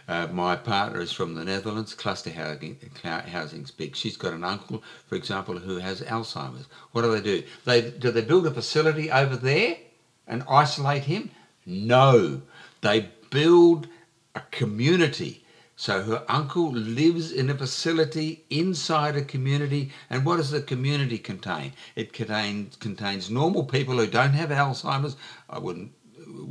Uh, 0.06 0.26
my 0.30 0.54
partner 0.54 1.00
is 1.00 1.10
from 1.10 1.34
the 1.34 1.42
Netherlands. 1.42 1.94
Cluster 1.94 2.30
housing, 2.30 2.76
housing's 3.02 3.70
big. 3.70 3.96
She's 3.96 4.18
got 4.18 4.34
an 4.34 4.44
uncle, 4.44 4.82
for 5.08 5.14
example, 5.14 5.58
who 5.58 5.78
has 5.78 6.02
Alzheimer's. 6.02 6.66
What 6.92 7.02
do 7.02 7.12
they 7.12 7.22
do? 7.22 7.42
They 7.64 7.90
do 7.90 8.10
they 8.10 8.20
build 8.20 8.46
a 8.46 8.50
facility 8.50 9.10
over 9.10 9.36
there 9.36 9.78
and 10.26 10.44
isolate 10.50 11.04
him? 11.04 11.30
No, 11.64 12.42
they 12.82 13.08
build 13.30 13.88
a 14.34 14.42
community. 14.50 15.42
So 15.78 16.02
her 16.02 16.24
uncle 16.28 16.72
lives 16.72 17.32
in 17.32 17.50
a 17.50 17.54
facility 17.54 18.44
inside 18.50 19.16
a 19.16 19.22
community, 19.22 19.92
and 20.10 20.24
what 20.26 20.36
does 20.36 20.50
the 20.50 20.60
community 20.60 21.18
contain? 21.18 21.72
It 21.94 22.12
contains 22.12 22.76
contains 22.76 23.30
normal 23.30 23.64
people 23.64 23.96
who 23.96 24.06
don't 24.06 24.34
have 24.34 24.50
Alzheimer's. 24.50 25.16
I 25.48 25.58
wouldn't 25.58 25.92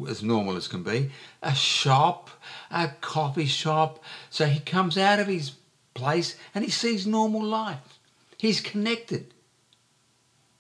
as 0.07 0.23
normal 0.23 0.55
as 0.55 0.67
can 0.67 0.83
be. 0.83 1.11
A 1.41 1.53
shop, 1.55 2.29
a 2.71 2.89
coffee 3.01 3.45
shop. 3.45 4.03
So 4.29 4.45
he 4.45 4.59
comes 4.59 4.97
out 4.97 5.19
of 5.19 5.27
his 5.27 5.53
place 5.93 6.35
and 6.53 6.63
he 6.63 6.71
sees 6.71 7.07
normal 7.07 7.43
life. 7.43 7.99
He's 8.37 8.61
connected. 8.61 9.33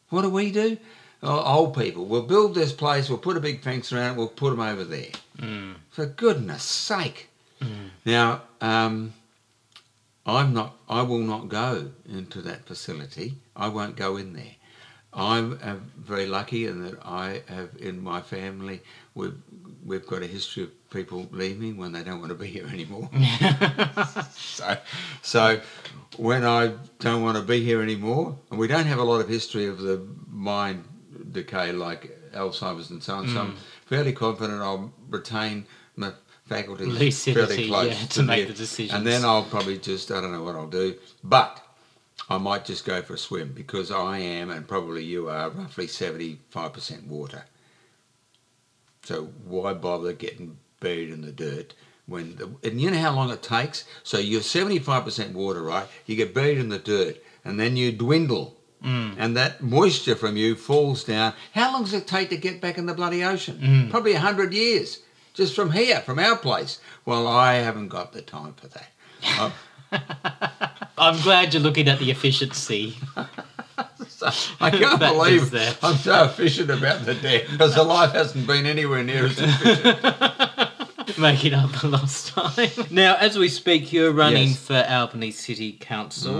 What 0.09 0.21
do 0.21 0.29
we 0.29 0.51
do? 0.51 0.77
Oh, 1.21 1.43
old 1.43 1.75
people. 1.77 2.05
We'll 2.05 2.23
build 2.23 2.55
this 2.55 2.71
place. 2.71 3.09
We'll 3.09 3.17
put 3.17 3.37
a 3.37 3.41
big 3.41 3.61
fence 3.61 3.91
around 3.91 4.15
it. 4.15 4.17
We'll 4.17 4.27
put 4.27 4.51
them 4.51 4.59
over 4.59 4.83
there. 4.83 5.09
For 5.89 6.05
goodness 6.05 6.63
sake. 6.63 7.29
Now, 8.05 8.43
um, 8.61 9.13
I'm 10.25 10.53
not. 10.53 10.75
I 10.87 11.01
will 11.01 11.19
not 11.19 11.49
go 11.49 11.91
into 12.07 12.41
that 12.43 12.65
facility. 12.65 13.35
I 13.55 13.69
won't 13.69 13.95
go 13.95 14.17
in 14.17 14.33
there. 14.33 14.55
I'm 15.15 15.59
uh, 15.63 15.75
very 15.97 16.27
lucky 16.27 16.67
in 16.67 16.83
that 16.83 16.99
I 17.05 17.41
have 17.47 17.69
in 17.79 18.03
my 18.03 18.21
family 18.21 18.81
we've 19.13 19.37
we've 19.83 20.05
got 20.05 20.21
a 20.21 20.27
history 20.27 20.63
of 20.63 20.89
people 20.89 21.27
leaving 21.31 21.77
when 21.77 21.91
they 21.91 22.03
don't 22.03 22.19
want 22.19 22.29
to 22.29 22.35
be 22.35 22.47
here 22.47 22.67
anymore. 22.67 23.09
so, 24.33 24.77
so 25.21 25.61
when 26.17 26.43
I 26.43 26.73
don't 26.99 27.21
want 27.23 27.37
to 27.37 27.43
be 27.43 27.63
here 27.63 27.81
anymore, 27.81 28.37
and 28.49 28.59
we 28.59 28.67
don't 28.67 28.87
have 28.87 28.99
a 28.99 29.03
lot 29.03 29.21
of 29.21 29.29
history 29.29 29.67
of 29.67 29.79
the 29.79 30.05
mind 30.27 30.83
decay 31.31 31.71
like 31.71 32.17
Alzheimer's 32.33 32.89
and 32.89 33.01
so 33.01 33.15
on. 33.15 33.27
So 33.29 33.39
I'm 33.41 33.55
fairly 33.85 34.13
confident 34.13 34.61
I'll 34.61 34.91
retain 35.09 35.65
my 35.95 36.11
faculties 36.45 36.87
Lucidity, 36.87 37.47
fairly 37.47 37.67
close 37.67 38.01
yeah, 38.01 38.07
to 38.07 38.23
make 38.23 38.47
the- 38.47 38.53
decision. 38.53 38.97
And 38.97 39.07
then 39.07 39.23
I'll 39.23 39.43
probably 39.43 39.77
just 39.77 40.11
I 40.11 40.21
don't 40.21 40.31
know 40.31 40.43
what 40.43 40.55
I'll 40.55 40.67
do, 40.67 40.95
but 41.23 41.64
I 42.29 42.37
might 42.37 42.65
just 42.65 42.85
go 42.85 43.01
for 43.01 43.13
a 43.13 43.17
swim 43.17 43.51
because 43.53 43.91
I 43.91 44.17
am, 44.17 44.49
and 44.49 44.67
probably 44.67 45.03
you 45.03 45.29
are, 45.29 45.49
roughly 45.49 45.87
seventy-five 45.87 46.73
percent 46.73 47.07
water. 47.07 47.45
So 49.03 49.25
why 49.45 49.73
bother 49.73 50.13
getting 50.13 50.57
buried 50.79 51.11
in 51.11 51.21
the 51.21 51.31
dirt 51.31 51.75
when 52.07 52.35
the, 52.35 52.49
and 52.67 52.81
you 52.81 52.89
know 52.89 52.97
how 52.97 53.13
long 53.15 53.29
it 53.29 53.43
takes? 53.43 53.85
So 54.03 54.17
you're 54.17 54.41
seventy-five 54.41 55.03
percent 55.03 55.35
water, 55.35 55.61
right? 55.61 55.87
You 56.07 56.15
get 56.15 56.33
buried 56.33 56.57
in 56.57 56.69
the 56.69 56.79
dirt, 56.79 57.17
and 57.43 57.59
then 57.59 57.77
you 57.77 57.91
dwindle, 57.91 58.57
mm. 58.83 59.13
and 59.17 59.37
that 59.37 59.61
moisture 59.61 60.15
from 60.15 60.35
you 60.35 60.55
falls 60.55 61.03
down. 61.03 61.33
How 61.53 61.73
long 61.73 61.83
does 61.83 61.93
it 61.93 62.07
take 62.07 62.29
to 62.29 62.37
get 62.37 62.59
back 62.59 62.79
in 62.79 62.87
the 62.87 62.95
bloody 62.95 63.23
ocean? 63.23 63.59
Mm. 63.61 63.91
Probably 63.91 64.13
a 64.13 64.19
hundred 64.19 64.51
years, 64.51 65.01
just 65.35 65.55
from 65.55 65.71
here, 65.71 65.99
from 65.99 66.17
our 66.17 66.35
place. 66.35 66.79
Well, 67.05 67.27
I 67.27 67.55
haven't 67.55 67.89
got 67.89 68.13
the 68.13 68.23
time 68.23 68.53
for 68.53 68.67
that. 68.69 69.53
I'm 70.97 71.21
glad 71.21 71.53
you're 71.53 71.61
looking 71.63 71.87
at 71.87 71.99
the 71.99 72.09
efficiency. 72.11 72.97
I 74.61 74.71
can't 74.71 74.99
That 74.99 75.13
believe 75.13 75.43
is 75.43 75.51
there. 75.51 75.75
I'm 75.83 75.97
so 75.97 76.23
efficient 76.25 76.69
about 76.71 77.05
the 77.05 77.13
debt 77.15 77.45
because 77.51 77.75
the 77.75 77.83
life 77.83 78.11
hasn't 78.13 78.47
been 78.47 78.65
anywhere 78.65 79.03
near 79.03 79.25
as 79.25 79.37
efficient. 79.39 81.19
making 81.19 81.53
up 81.53 81.69
for 81.71 81.87
lost 81.89 82.29
time. 82.29 82.69
Now, 82.89 83.15
as 83.17 83.37
we 83.37 83.47
speak, 83.49 83.93
you're 83.93 84.11
running 84.11 84.49
Yes. 84.49 84.57
for 84.57 84.85
Albany 84.89 85.31
City 85.31 85.73
Council. 85.73 86.35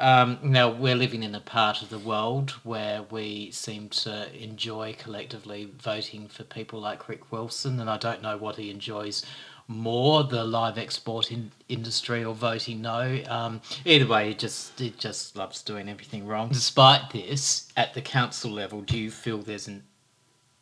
Um, 0.00 0.38
now, 0.42 0.68
we're 0.70 0.94
living 0.96 1.22
in 1.22 1.34
a 1.34 1.40
part 1.40 1.80
of 1.82 1.88
the 1.90 1.98
world 1.98 2.50
where 2.64 3.02
we 3.10 3.50
seem 3.52 3.88
to 3.90 4.28
enjoy 4.40 4.94
collectively 4.98 5.70
voting 5.80 6.28
for 6.28 6.42
people 6.44 6.80
like 6.80 7.08
Rick 7.08 7.32
Wilson, 7.32 7.80
and 7.80 7.88
I 7.88 7.96
don't 7.96 8.20
know 8.22 8.36
what 8.36 8.56
he 8.56 8.70
enjoys 8.70 9.24
more 9.66 10.24
the 10.24 10.44
live 10.44 10.76
export 10.76 11.32
in- 11.32 11.50
industry 11.68 12.22
or 12.24 12.34
voting 12.34 12.82
no 12.82 13.20
um, 13.28 13.60
either 13.84 14.06
way 14.06 14.30
it 14.30 14.38
just 14.38 14.78
he 14.78 14.90
just 14.90 15.36
loves 15.36 15.62
doing 15.62 15.88
everything 15.88 16.26
wrong 16.26 16.48
despite 16.50 17.10
this 17.10 17.72
at 17.76 17.94
the 17.94 18.02
council 18.02 18.50
level 18.50 18.82
do 18.82 18.98
you 18.98 19.10
feel 19.10 19.38
there's 19.38 19.66
an 19.66 19.82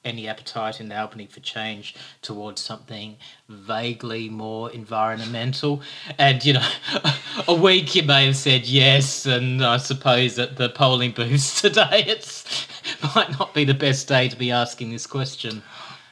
any 0.04 0.28
appetite 0.28 0.80
in 0.80 0.90
Albany 0.90 1.26
for 1.26 1.40
change 1.40 1.94
towards 2.22 2.60
something 2.60 3.16
vaguely 3.48 4.28
more 4.28 4.70
environmental. 4.72 5.82
And, 6.18 6.44
you 6.44 6.54
know, 6.54 6.68
a 7.48 7.54
week 7.54 7.94
you 7.94 8.02
may 8.02 8.26
have 8.26 8.36
said 8.36 8.66
yes, 8.66 9.26
and 9.26 9.64
I 9.64 9.76
suppose 9.76 10.38
at 10.38 10.56
the 10.56 10.70
polling 10.70 11.12
booths 11.12 11.60
today 11.60 12.04
it's 12.06 12.66
might 13.14 13.38
not 13.38 13.54
be 13.54 13.64
the 13.64 13.74
best 13.74 14.08
day 14.08 14.28
to 14.28 14.36
be 14.36 14.50
asking 14.50 14.90
this 14.90 15.06
question. 15.06 15.62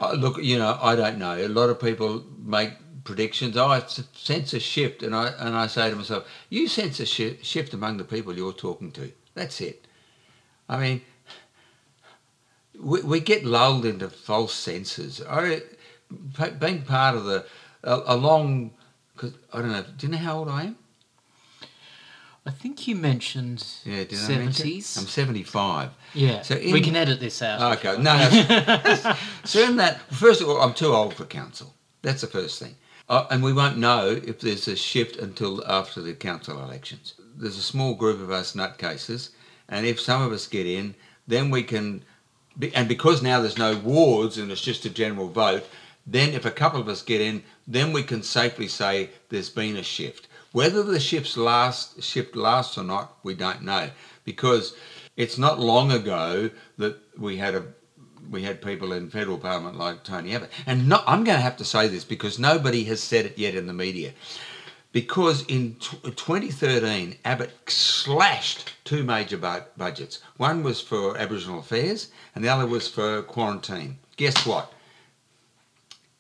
Uh, 0.00 0.12
look, 0.12 0.42
you 0.42 0.58
know, 0.58 0.78
I 0.80 0.96
don't 0.96 1.18
know. 1.18 1.36
A 1.36 1.48
lot 1.48 1.68
of 1.68 1.78
people 1.78 2.24
make 2.42 2.72
predictions. 3.04 3.56
Oh, 3.56 3.68
I 3.68 3.80
sense 3.80 4.54
a 4.54 4.60
shift, 4.60 5.02
and 5.02 5.14
I 5.14 5.28
and 5.38 5.54
I 5.54 5.66
say 5.66 5.90
to 5.90 5.96
myself, 5.96 6.26
you 6.48 6.68
sense 6.68 7.00
a 7.00 7.06
shi 7.06 7.38
shift 7.42 7.74
among 7.74 7.98
the 7.98 8.04
people 8.04 8.36
you're 8.36 8.52
talking 8.52 8.92
to. 8.92 9.12
That's 9.34 9.60
it. 9.60 9.86
I 10.68 10.78
mean, 10.78 11.02
we, 12.78 13.02
we 13.02 13.20
get 13.20 13.44
lulled 13.44 13.84
into 13.84 14.08
false 14.08 14.54
senses. 14.54 15.20
I, 15.28 15.62
being 16.58 16.82
part 16.82 17.16
of 17.16 17.24
the 17.24 17.44
a, 17.84 18.02
a 18.06 18.16
long, 18.16 18.72
cause 19.16 19.34
I 19.52 19.60
don't 19.60 19.72
know. 19.72 19.84
Do 19.96 20.06
you 20.06 20.12
know 20.12 20.18
how 20.18 20.38
old 20.38 20.48
I 20.48 20.64
am? 20.64 20.78
I 22.50 22.52
think 22.52 22.88
you 22.88 22.96
mentioned 22.96 23.64
Yeah, 23.84 24.02
did 24.02 24.18
I 24.18 24.28
mention? 24.38 24.66
70s. 24.66 24.98
I'm 24.98 25.06
75. 25.06 25.90
yeah, 26.14 26.42
So 26.42 26.56
we 26.56 26.80
can 26.80 26.96
edit 26.96 27.20
this 27.20 27.42
out. 27.42 27.78
Okay, 27.78 27.96
no, 28.02 28.16
no. 28.18 29.14
so 29.44 29.60
in 29.60 29.76
that, 29.76 30.00
first 30.12 30.40
of 30.40 30.48
all, 30.48 30.60
I'm 30.60 30.74
too 30.74 30.92
old 30.92 31.14
for 31.14 31.26
council. 31.26 31.72
That's 32.02 32.22
the 32.22 32.26
first 32.26 32.58
thing. 32.58 32.74
Uh, 33.08 33.26
and 33.30 33.40
we 33.44 33.52
won't 33.52 33.78
know 33.78 34.20
if 34.26 34.40
there's 34.40 34.66
a 34.66 34.74
shift 34.74 35.16
until 35.16 35.64
after 35.64 36.00
the 36.00 36.12
council 36.12 36.60
elections. 36.60 37.14
There's 37.36 37.56
a 37.56 37.62
small 37.62 37.94
group 37.94 38.20
of 38.20 38.32
us 38.32 38.56
nutcases, 38.56 39.30
and 39.68 39.86
if 39.86 40.00
some 40.00 40.20
of 40.20 40.32
us 40.32 40.48
get 40.48 40.66
in, 40.66 40.96
then 41.28 41.50
we 41.50 41.62
can. 41.62 42.02
Be, 42.58 42.74
and 42.74 42.88
because 42.88 43.22
now 43.22 43.40
there's 43.40 43.58
no 43.58 43.76
wards 43.76 44.38
and 44.38 44.50
it's 44.50 44.60
just 44.60 44.84
a 44.84 44.90
general 44.90 45.28
vote, 45.28 45.64
then 46.04 46.34
if 46.34 46.44
a 46.44 46.50
couple 46.50 46.80
of 46.80 46.88
us 46.88 47.02
get 47.02 47.20
in, 47.20 47.44
then 47.68 47.92
we 47.92 48.02
can 48.02 48.24
safely 48.24 48.66
say 48.66 49.10
there's 49.28 49.50
been 49.50 49.76
a 49.76 49.84
shift. 49.84 50.26
Whether 50.52 50.82
the 50.82 51.00
shift 51.00 51.36
last 51.36 52.02
shift 52.02 52.34
lasts 52.34 52.76
or 52.76 52.84
not, 52.84 53.16
we 53.22 53.34
don't 53.34 53.62
know, 53.62 53.90
because 54.24 54.74
it's 55.16 55.38
not 55.38 55.60
long 55.60 55.92
ago 55.92 56.50
that 56.78 56.98
we 57.16 57.36
had 57.36 57.54
a 57.54 57.64
we 58.28 58.42
had 58.42 58.62
people 58.62 58.92
in 58.92 59.10
federal 59.10 59.38
parliament 59.38 59.76
like 59.76 60.04
Tony 60.04 60.34
Abbott, 60.34 60.50
and 60.66 60.88
not, 60.88 61.04
I'm 61.06 61.24
going 61.24 61.38
to 61.38 61.42
have 61.42 61.56
to 61.56 61.64
say 61.64 61.88
this 61.88 62.04
because 62.04 62.38
nobody 62.38 62.84
has 62.84 63.02
said 63.02 63.26
it 63.26 63.38
yet 63.38 63.54
in 63.54 63.66
the 63.66 63.72
media. 63.72 64.12
Because 64.92 65.44
in 65.46 65.76
tw 65.76 66.02
2013, 66.16 67.16
Abbott 67.24 67.52
slashed 67.68 68.72
two 68.84 69.02
major 69.04 69.36
bu- 69.36 69.64
budgets. 69.76 70.20
One 70.36 70.62
was 70.62 70.80
for 70.80 71.16
Aboriginal 71.16 71.60
Affairs, 71.60 72.10
and 72.34 72.44
the 72.44 72.48
other 72.48 72.66
was 72.66 72.88
for 72.88 73.22
quarantine. 73.22 73.98
Guess 74.16 74.46
what? 74.46 74.72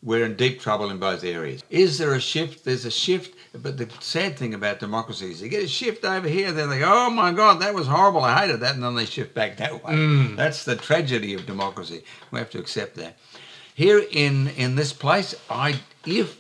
We're 0.02 0.24
in 0.24 0.36
deep 0.36 0.60
trouble 0.60 0.90
in 0.90 0.98
both 0.98 1.24
areas. 1.24 1.62
Is 1.68 1.98
there 1.98 2.14
a 2.14 2.20
shift? 2.20 2.64
There's 2.64 2.84
a 2.84 2.90
shift, 2.90 3.36
but 3.52 3.76
the 3.76 3.88
sad 4.00 4.36
thing 4.36 4.54
about 4.54 4.80
democracy 4.80 5.30
is 5.30 5.42
you 5.42 5.48
get 5.48 5.64
a 5.64 5.68
shift 5.68 6.04
over 6.04 6.28
here, 6.28 6.52
then 6.52 6.70
they 6.70 6.78
go, 6.78 6.90
oh 6.90 7.10
my 7.10 7.32
God, 7.32 7.60
that 7.60 7.74
was 7.74 7.86
horrible, 7.86 8.22
I 8.22 8.40
hated 8.40 8.60
that, 8.60 8.74
and 8.74 8.82
then 8.82 8.94
they 8.94 9.04
shift 9.04 9.34
back 9.34 9.58
that 9.58 9.84
way. 9.84 9.92
Mm. 9.92 10.36
That's 10.36 10.64
the 10.64 10.76
tragedy 10.76 11.34
of 11.34 11.46
democracy. 11.46 12.04
We 12.30 12.38
have 12.38 12.50
to 12.50 12.58
accept 12.58 12.96
that. 12.96 13.18
Here 13.74 14.02
in, 14.10 14.48
in 14.48 14.74
this 14.74 14.92
place, 14.92 15.34
I 15.48 15.80
if 16.06 16.36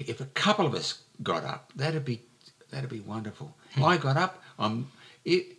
if 0.00 0.20
a 0.20 0.26
couple 0.26 0.66
of 0.66 0.74
us 0.74 1.02
got 1.22 1.44
up, 1.44 1.72
that'd 1.74 2.04
be 2.04 2.22
that'd 2.70 2.90
be 2.90 3.00
wonderful. 3.00 3.56
Hmm. 3.74 3.84
I 3.84 3.96
got 3.96 4.16
up, 4.16 4.42
I'm 4.58 4.90
it, 5.24 5.56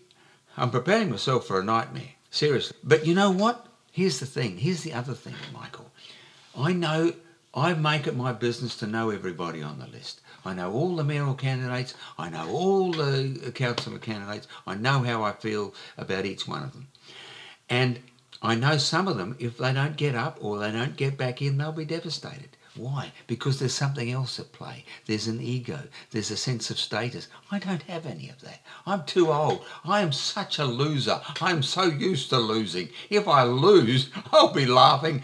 I'm 0.57 0.69
preparing 0.69 1.09
myself 1.09 1.47
for 1.47 1.59
a 1.59 1.63
nightmare, 1.63 2.13
seriously. 2.29 2.77
But 2.83 3.05
you 3.05 3.13
know 3.13 3.31
what? 3.31 3.67
Here's 3.91 4.19
the 4.19 4.25
thing. 4.25 4.57
Here's 4.57 4.83
the 4.83 4.93
other 4.93 5.13
thing, 5.13 5.35
Michael. 5.53 5.91
I 6.57 6.73
know 6.73 7.13
I 7.53 7.73
make 7.73 8.07
it 8.07 8.15
my 8.15 8.31
business 8.31 8.75
to 8.77 8.87
know 8.87 9.09
everybody 9.09 9.61
on 9.61 9.79
the 9.79 9.87
list. 9.87 10.21
I 10.45 10.53
know 10.53 10.71
all 10.71 10.95
the 10.95 11.03
mayoral 11.03 11.35
candidates. 11.35 11.93
I 12.17 12.29
know 12.29 12.49
all 12.49 12.91
the 12.91 13.51
councillor 13.53 13.99
candidates. 13.99 14.47
I 14.67 14.75
know 14.75 14.99
how 14.99 15.23
I 15.23 15.33
feel 15.33 15.73
about 15.97 16.25
each 16.25 16.47
one 16.47 16.63
of 16.63 16.73
them. 16.73 16.87
And 17.69 17.99
I 18.41 18.55
know 18.55 18.77
some 18.77 19.07
of 19.07 19.17
them, 19.17 19.35
if 19.39 19.57
they 19.57 19.71
don't 19.73 19.95
get 19.95 20.15
up 20.15 20.37
or 20.41 20.59
they 20.59 20.71
don't 20.71 20.97
get 20.97 21.17
back 21.17 21.41
in, 21.41 21.57
they'll 21.57 21.71
be 21.71 21.85
devastated. 21.85 22.57
Why? 22.75 23.11
Because 23.27 23.59
there's 23.59 23.73
something 23.73 24.11
else 24.11 24.39
at 24.39 24.51
play. 24.51 24.83
There's 25.05 25.27
an 25.27 25.39
ego. 25.39 25.79
There's 26.09 26.31
a 26.31 26.37
sense 26.37 26.71
of 26.71 26.79
status. 26.79 27.27
I 27.51 27.59
don't 27.59 27.83
have 27.83 28.07
any 28.07 28.29
of 28.29 28.41
that. 28.41 28.61
I'm 28.87 29.05
too 29.05 29.31
old. 29.31 29.63
I 29.85 30.01
am 30.01 30.11
such 30.11 30.57
a 30.57 30.65
loser. 30.65 31.21
I'm 31.39 31.61
so 31.61 31.83
used 31.83 32.29
to 32.31 32.39
losing. 32.39 32.89
If 33.11 33.27
I 33.27 33.43
lose, 33.43 34.09
I'll 34.31 34.51
be 34.51 34.65
laughing 34.65 35.23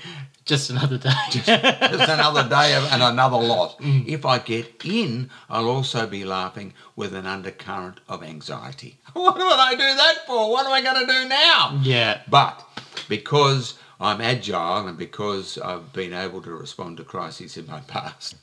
Just 0.50 0.72
another 0.72 0.97
day. 0.97 1.12
just 1.32 1.47
another 1.47 2.50
day 2.50 2.74
and 2.74 3.04
another 3.04 3.38
loss. 3.38 3.76
Mm. 3.80 4.08
If 4.08 4.26
I 4.26 4.39
get 4.39 4.84
in, 4.84 5.30
I'll 5.50 5.70
also 5.70 6.06
be 6.08 6.26
laughing 6.26 6.74
with 6.95 7.14
an 7.14 7.26
undercurrent 7.28 8.00
of 8.10 8.24
anxiety. 8.24 8.97
What 9.14 9.38
would 9.38 9.60
I 9.60 9.72
do 9.72 9.95
that 9.95 10.26
for? 10.26 10.50
What 10.50 10.66
am 10.66 10.72
I 10.74 10.82
going 10.82 11.06
to 11.06 11.14
do 11.14 11.30
now? 11.30 11.80
yeah. 11.84 12.22
But 12.28 12.66
because 13.08 13.76
I'm 14.00 14.22
agile 14.22 14.88
and 14.88 14.97
because 14.97 15.60
I've 15.60 15.93
been 15.93 16.14
able 16.14 16.41
to 16.41 16.52
respond 16.52 16.97
to 16.97 17.04
crises 17.04 17.56
in 17.56 17.68
my 17.68 17.82
past, 17.82 18.36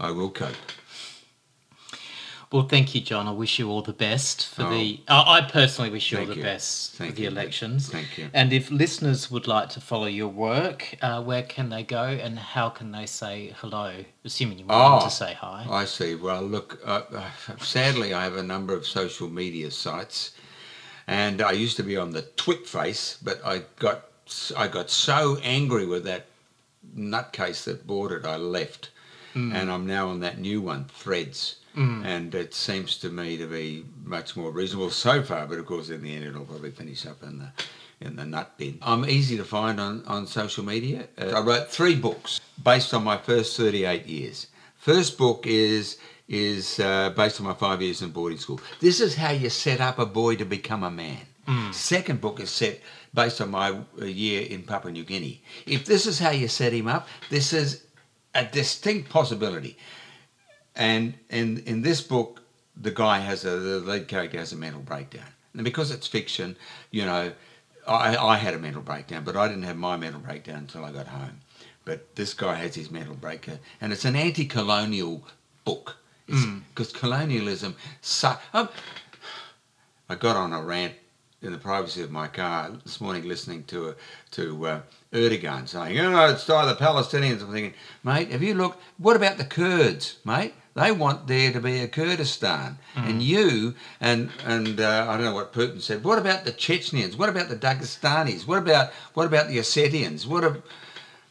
I 0.00 0.10
will 0.10 0.30
cope. 0.30 0.56
Well, 2.50 2.62
thank 2.66 2.94
you, 2.94 3.02
Jon. 3.02 3.28
I 3.28 3.32
wish 3.32 3.58
you 3.58 3.68
all 3.68 3.82
the 3.82 3.92
best 3.92 4.46
for 4.46 4.62
Oh. 4.62 4.70
the. 4.70 5.00
I 5.06 5.42
personally 5.42 5.90
wish 5.90 6.10
you 6.10 6.18
all 6.20 6.24
the 6.24 6.34
you. 6.36 6.42
best 6.42 6.92
Thank 6.94 7.10
for 7.10 7.16
the 7.16 7.22
you. 7.24 7.28
elections. 7.28 7.90
Thank 7.90 8.16
you. 8.16 8.30
And 8.32 8.54
if 8.54 8.70
listeners 8.70 9.30
would 9.30 9.46
like 9.46 9.68
to 9.70 9.82
follow 9.82 10.06
your 10.06 10.28
work, 10.28 10.96
uh, 11.02 11.22
where 11.22 11.42
can 11.42 11.68
they 11.68 11.82
go 11.82 12.04
and 12.04 12.38
how 12.38 12.70
can 12.70 12.90
they 12.92 13.04
say 13.04 13.54
hello? 13.58 14.02
Assuming 14.24 14.60
you 14.60 14.64
want 14.64 15.02
Oh, 15.02 15.04
to 15.06 15.10
say 15.14 15.34
hi. 15.34 15.66
I 15.68 15.84
see. 15.84 16.14
Well, 16.14 16.40
look, 16.40 16.80
uh, 16.86 17.02
uh, 17.14 17.30
sadly, 17.60 18.14
I 18.14 18.24
have 18.24 18.36
a 18.36 18.42
number 18.42 18.72
of 18.72 18.86
social 18.86 19.28
media 19.28 19.70
sites, 19.70 20.30
and 21.06 21.42
I 21.42 21.52
used 21.52 21.76
to 21.76 21.82
be 21.82 21.98
on 21.98 22.12
the 22.12 22.22
Twitface, 22.22 23.18
but 23.22 23.44
I 23.44 23.64
got 23.78 24.04
I 24.56 24.68
got 24.68 24.90
so 24.90 25.38
angry 25.42 25.86
with 25.86 26.04
that 26.04 26.26
nutcase 26.96 27.64
that 27.64 27.86
bought 27.86 28.12
it, 28.12 28.24
I 28.26 28.36
left, 28.36 28.88
and 29.34 29.70
I'm 29.70 29.86
now 29.86 30.08
on 30.08 30.20
that 30.20 30.38
new 30.38 30.60
one, 30.62 30.86
Threads. 30.86 31.56
And 32.04 32.34
it 32.34 32.54
seems 32.54 32.96
to 32.98 33.08
me 33.08 33.36
to 33.36 33.46
be 33.46 33.84
much 34.04 34.36
more 34.36 34.50
reasonable 34.50 34.90
so 34.90 35.22
far, 35.22 35.46
but 35.46 35.58
of 35.58 35.66
course, 35.66 35.90
in 35.90 36.02
the 36.02 36.14
end, 36.14 36.24
it'll 36.24 36.44
probably 36.44 36.70
finish 36.70 37.06
up 37.06 37.22
in 37.22 37.38
the 37.38 37.52
in 38.00 38.16
the 38.16 38.24
nut 38.24 38.56
bin. 38.58 38.78
I'm 38.82 39.04
easy 39.04 39.36
to 39.38 39.44
find 39.44 39.80
on, 39.80 40.04
on 40.06 40.26
social 40.26 40.64
media. 40.64 41.08
Uh, 41.20 41.32
I 41.36 41.40
wrote 41.40 41.68
three 41.68 41.96
books 41.96 42.40
based 42.62 42.94
on 42.94 43.02
my 43.02 43.16
first 43.16 43.56
38 43.56 44.06
years. 44.06 44.46
First 44.76 45.18
book 45.18 45.46
is 45.46 45.98
is 46.28 46.78
uh, 46.78 47.10
based 47.10 47.40
on 47.40 47.46
my 47.46 47.54
five 47.54 47.80
years 47.80 48.02
in 48.02 48.10
boarding 48.10 48.38
school. 48.38 48.60
This 48.80 49.00
is 49.00 49.14
how 49.14 49.30
you 49.30 49.48
set 49.50 49.80
up 49.80 49.98
a 49.98 50.06
boy 50.06 50.36
to 50.36 50.44
become 50.44 50.84
a 50.84 50.90
man. 50.90 51.18
Second 51.72 52.20
book 52.20 52.40
is 52.40 52.50
set 52.50 52.80
based 53.14 53.40
on 53.40 53.50
my 53.50 53.70
uh, 53.70 54.04
year 54.04 54.46
in 54.46 54.62
Papua 54.62 54.92
New 54.92 55.04
Guinea. 55.04 55.42
If 55.66 55.86
this 55.86 56.04
is 56.04 56.18
how 56.18 56.30
you 56.30 56.46
set 56.46 56.74
him 56.74 56.86
up, 56.86 57.08
this 57.30 57.54
is 57.54 57.84
a 58.34 58.44
distinct 58.44 59.08
possibility. 59.08 59.78
And 60.78 61.14
in 61.28 61.58
in 61.66 61.82
this 61.82 62.00
book, 62.00 62.40
the 62.80 62.92
guy 62.92 63.18
has 63.18 63.44
a 63.44 63.58
the 63.58 63.80
lead 63.80 64.08
character 64.08 64.38
has 64.38 64.52
a 64.52 64.56
mental 64.56 64.80
breakdown, 64.80 65.26
and 65.52 65.64
because 65.64 65.90
it's 65.90 66.06
fiction, 66.06 66.56
you 66.92 67.04
know, 67.04 67.32
I 67.86 68.16
I 68.16 68.36
had 68.36 68.54
a 68.54 68.58
mental 68.58 68.82
breakdown, 68.82 69.24
but 69.24 69.36
I 69.36 69.48
didn't 69.48 69.64
have 69.64 69.76
my 69.76 69.96
mental 69.96 70.20
breakdown 70.20 70.58
until 70.58 70.84
I 70.84 70.92
got 70.92 71.08
home. 71.08 71.40
But 71.84 72.14
this 72.14 72.32
guy 72.32 72.54
has 72.54 72.76
his 72.76 72.90
mental 72.90 73.16
breakdown, 73.16 73.58
and 73.80 73.92
it's 73.92 74.04
an 74.04 74.14
anti-colonial 74.14 75.26
book 75.64 75.96
because 76.26 76.92
colonialism. 76.92 77.74
Su- 78.00 78.28
um, 78.54 78.68
I 80.08 80.14
got 80.14 80.36
on 80.36 80.52
a 80.52 80.62
rant 80.62 80.94
in 81.42 81.52
the 81.52 81.58
privacy 81.58 82.02
of 82.02 82.10
my 82.10 82.26
car 82.28 82.70
this 82.84 83.00
morning, 83.00 83.26
listening 83.26 83.64
to 83.64 83.88
a, 83.90 83.94
to 84.32 84.66
uh, 84.66 84.80
Erdogan 85.12 85.68
saying, 85.68 85.96
"You 85.96 86.02
know, 86.02 86.28
it's 86.28 86.44
time 86.44 86.68
the 86.68 86.74
Palestinians." 86.74 87.42
I'm 87.42 87.52
thinking, 87.52 87.74
mate, 88.04 88.30
have 88.30 88.42
you 88.42 88.54
looked? 88.54 88.80
What 88.98 89.16
about 89.16 89.38
the 89.38 89.44
Kurds, 89.44 90.18
mate? 90.24 90.54
They 90.78 90.92
want 90.92 91.26
there 91.26 91.52
to 91.52 91.60
be 91.60 91.80
a 91.80 91.88
Kurdistan, 91.88 92.78
and 92.94 93.22
you 93.22 93.74
and 94.00 94.30
and 94.44 94.80
uh, 94.80 95.06
I 95.08 95.16
don't 95.16 95.24
know 95.24 95.34
what 95.34 95.52
Putin 95.52 95.80
said. 95.80 96.04
What 96.04 96.18
about 96.18 96.44
the 96.44 96.52
Chechens? 96.52 97.16
What 97.16 97.28
about 97.28 97.48
the 97.48 97.56
Dagestanis? 97.56 98.46
What 98.46 98.58
about 98.58 98.92
what 99.14 99.26
about 99.26 99.48
the 99.48 99.58
Ossetians? 99.58 100.26
What 100.26 100.44
ab- 100.44 100.62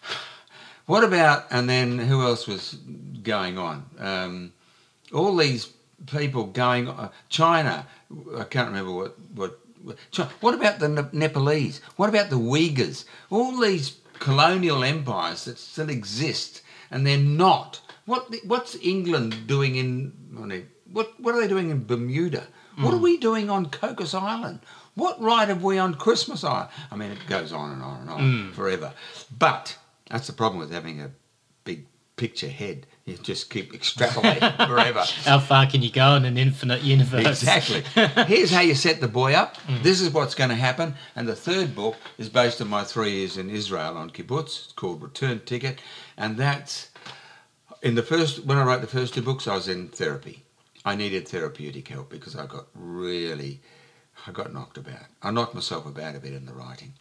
what 0.86 1.04
about 1.04 1.45
and 1.52 1.70
then 1.70 1.98
who 1.98 2.22
else 2.22 2.48
was 2.48 2.74
going 3.24 3.58
on? 3.58 3.86
Um, 4.00 4.54
all 5.14 5.36
these 5.36 5.68
people 6.08 6.45
going 6.45 6.88
uh, 6.89 7.10
China. 7.30 7.86
I 8.38 8.43
can't 8.43 8.68
remember 8.70 8.91
what 8.91 9.16
what. 9.36 9.52
what- 9.84 9.98
What 10.41 10.54
about 10.54 10.80
the 10.80 10.89
Ne- 10.89 11.10
Nepalese? 11.14 11.80
What 11.95 12.10
about 12.10 12.30
the 12.30 12.36
Uyghurs? 12.39 13.06
All 13.30 13.58
these 13.58 13.98
colonial 14.20 14.84
empires 14.84 15.45
that 15.45 15.58
still 15.58 15.89
exist, 15.89 16.62
and 16.91 17.06
they're 17.08 17.18
not. 17.48 17.80
What 18.08 18.34
what's 18.45 18.76
England 18.82 19.47
doing 19.47 19.76
in 19.76 20.14
what 20.91 21.20
what 21.20 21.36
are 21.36 21.41
they 21.41 21.47
doing 21.47 21.70
in 21.70 21.86
Bermuda? 21.86 22.47
What 22.80 22.93
are 22.93 22.99
we 22.99 23.18
doing 23.18 23.49
on 23.49 23.68
Cocos 23.68 24.14
Island? 24.14 24.60
What 24.95 25.20
right 25.22 25.47
have 25.47 25.64
we 25.64 25.78
on 25.78 25.95
Christmas 25.95 26.43
Island? 26.43 26.70
I 26.91 26.95
mean, 26.95 27.12
it 27.12 27.20
goes 27.28 27.51
on 27.51 27.72
and 27.72 27.84
on 27.84 28.01
and 28.01 28.10
on 28.10 28.20
mm. 28.22 28.53
forever. 28.53 28.93
But 29.38 29.78
that's 30.10 30.28
the 30.28 30.34
problem 30.34 30.60
with 30.60 30.72
having 30.72 31.01
a 31.01 31.12
big 31.64 31.86
picture 32.16 32.49
head. 32.49 32.88
You 33.05 33.18
just 33.18 33.49
keep 33.49 33.74
extrapolating 33.74 34.68
forever. 34.68 35.03
How 35.24 35.39
far 35.39 35.66
can 35.66 35.82
you 35.82 35.91
go 35.91 36.16
in 36.16 36.26
an 36.26 36.38
infinite 36.38 36.82
universe? 36.84 37.26
Exactly. 37.26 37.82
Here's 38.26 38.51
how 38.51 38.62
you 38.62 38.76
set 38.76 39.01
the 39.01 39.08
boy 39.08 39.34
up. 39.34 39.58
Mm. 39.68 39.84
This 39.84 40.01
is 40.01 40.12
what's 40.12 40.36
going 40.36 40.49
to 40.49 40.55
happen. 40.55 40.95
And 41.16 41.28
the 41.28 41.36
third 41.36 41.76
book 41.76 41.95
is 42.18 42.30
based 42.30 42.62
on 42.62 42.68
my 42.68 42.84
three 42.84 43.12
years 43.12 43.38
in 43.38 43.49
Israel 43.49 43.97
on 43.97 44.12
kibbutz. 44.12 44.66
It's 44.66 44.74
called 44.74 45.01
Return 45.01 45.41
Ticket. 45.45 45.80
And 46.18 46.38
that's 46.38 46.89
in 47.82 47.95
the 47.95 48.03
first, 48.03 48.45
when 48.45 48.57
I 48.57 48.63
wrote 48.63 48.82
the 48.82 48.88
first 48.88 49.13
two 49.13 49.21
books, 49.21 49.47
I 49.47 49.55
was 49.55 49.67
in 49.67 49.89
therapy. 49.89 50.43
I 50.86 50.95
needed 50.95 51.28
therapeutic 51.28 51.88
help 51.88 52.09
because 52.09 52.36
I 52.36 52.45
got 52.45 52.67
really, 52.73 53.61
I 54.25 54.32
got 54.32 54.53
knocked 54.53 54.78
about. 54.78 55.05
I 55.21 55.32
knocked 55.32 55.53
myself 55.53 55.86
about 55.86 56.15
a 56.15 56.19
bit 56.19 56.34
in 56.34 56.45
the 56.45 56.53
writing. 56.53 56.93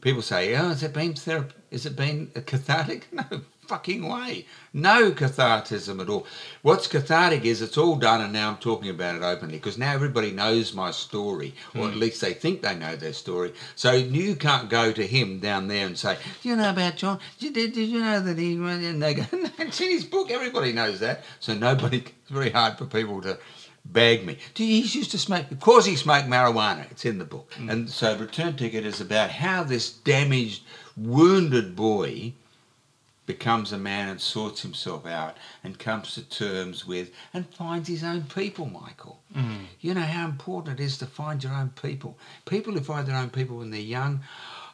People 0.00 0.22
say, 0.22 0.54
"Oh, 0.54 0.68
has 0.68 0.82
it 0.82 0.92
been 0.92 1.14
therapy? 1.14 1.54
Has 1.72 1.86
it 1.86 1.96
been 1.96 2.30
cathartic?" 2.46 3.08
No 3.12 3.40
fucking 3.66 4.06
way. 4.06 4.46
No 4.72 5.12
cathartism 5.12 6.00
at 6.00 6.08
all. 6.08 6.26
What's 6.62 6.86
cathartic 6.86 7.44
is 7.44 7.62
it's 7.62 7.78
all 7.78 7.96
done, 7.96 8.20
and 8.20 8.32
now 8.32 8.50
I'm 8.50 8.56
talking 8.56 8.90
about 8.90 9.16
it 9.16 9.22
openly 9.22 9.56
because 9.56 9.78
now 9.78 9.92
everybody 9.92 10.30
knows 10.30 10.74
my 10.74 10.90
story, 10.90 11.54
or 11.74 11.88
at 11.88 11.94
hmm. 11.94 12.00
least 12.00 12.20
they 12.20 12.34
think 12.34 12.62
they 12.62 12.74
know 12.74 12.96
their 12.96 13.12
story. 13.12 13.52
So 13.76 13.92
you 13.92 14.36
can't 14.36 14.68
go 14.68 14.92
to 14.92 15.06
him 15.06 15.38
down 15.38 15.68
there 15.68 15.86
and 15.86 15.96
say, 15.96 16.18
"Do 16.42 16.48
you 16.48 16.56
know 16.56 16.70
about 16.70 16.96
Jon? 16.96 17.18
Did, 17.38 17.54
did, 17.54 17.72
did 17.72 17.88
you 17.88 18.00
know 18.00 18.20
that 18.20 18.38
he?" 18.38 18.58
went 18.58 18.82
in?" 18.82 18.98
they 18.98 19.14
go, 19.14 19.24
"No, 19.32 19.50
"It's 19.58 19.80
in 19.80 19.90
his 19.90 20.04
book. 20.04 20.30
Everybody 20.30 20.72
knows 20.72 21.00
that." 21.00 21.24
So 21.40 21.54
nobody. 21.54 21.98
It's 21.98 22.30
very 22.30 22.50
hard 22.50 22.78
for 22.78 22.86
people 22.86 23.20
to 23.22 23.38
bag 23.84 24.24
me. 24.24 24.38
Do 24.54 24.64
he 24.64 24.80
used 24.80 25.10
to 25.10 25.18
smoke? 25.18 25.50
Of 25.50 25.60
course, 25.60 25.84
he 25.84 25.96
smoked 25.96 26.28
marijuana. 26.28 26.90
It's 26.90 27.04
in 27.04 27.18
the 27.18 27.24
book. 27.24 27.52
Hmm. 27.54 27.70
And 27.70 27.90
so, 27.90 28.16
Return 28.16 28.56
Ticket 28.56 28.86
is 28.86 29.00
about 29.00 29.30
how 29.30 29.62
this 29.62 29.90
damaged, 29.90 30.62
wounded 30.96 31.76
boy 31.76 32.32
becomes 33.26 33.72
a 33.72 33.78
man 33.78 34.08
and 34.08 34.20
sorts 34.20 34.62
himself 34.62 35.06
out 35.06 35.36
and 35.62 35.78
comes 35.78 36.14
to 36.14 36.22
terms 36.22 36.86
with 36.86 37.10
and 37.32 37.48
finds 37.54 37.88
his 37.88 38.04
own 38.04 38.22
people, 38.24 38.66
Michael. 38.66 39.20
You 39.80 39.94
know 39.94 40.02
how 40.02 40.26
important 40.26 40.78
it 40.78 40.82
is 40.82 40.98
to 40.98 41.06
find 41.06 41.42
your 41.42 41.54
own 41.54 41.70
people. 41.80 42.18
People 42.44 42.74
who 42.74 42.80
find 42.80 43.06
their 43.06 43.16
own 43.16 43.30
people 43.30 43.56
when 43.58 43.70
they're 43.70 43.80
young, 43.80 44.20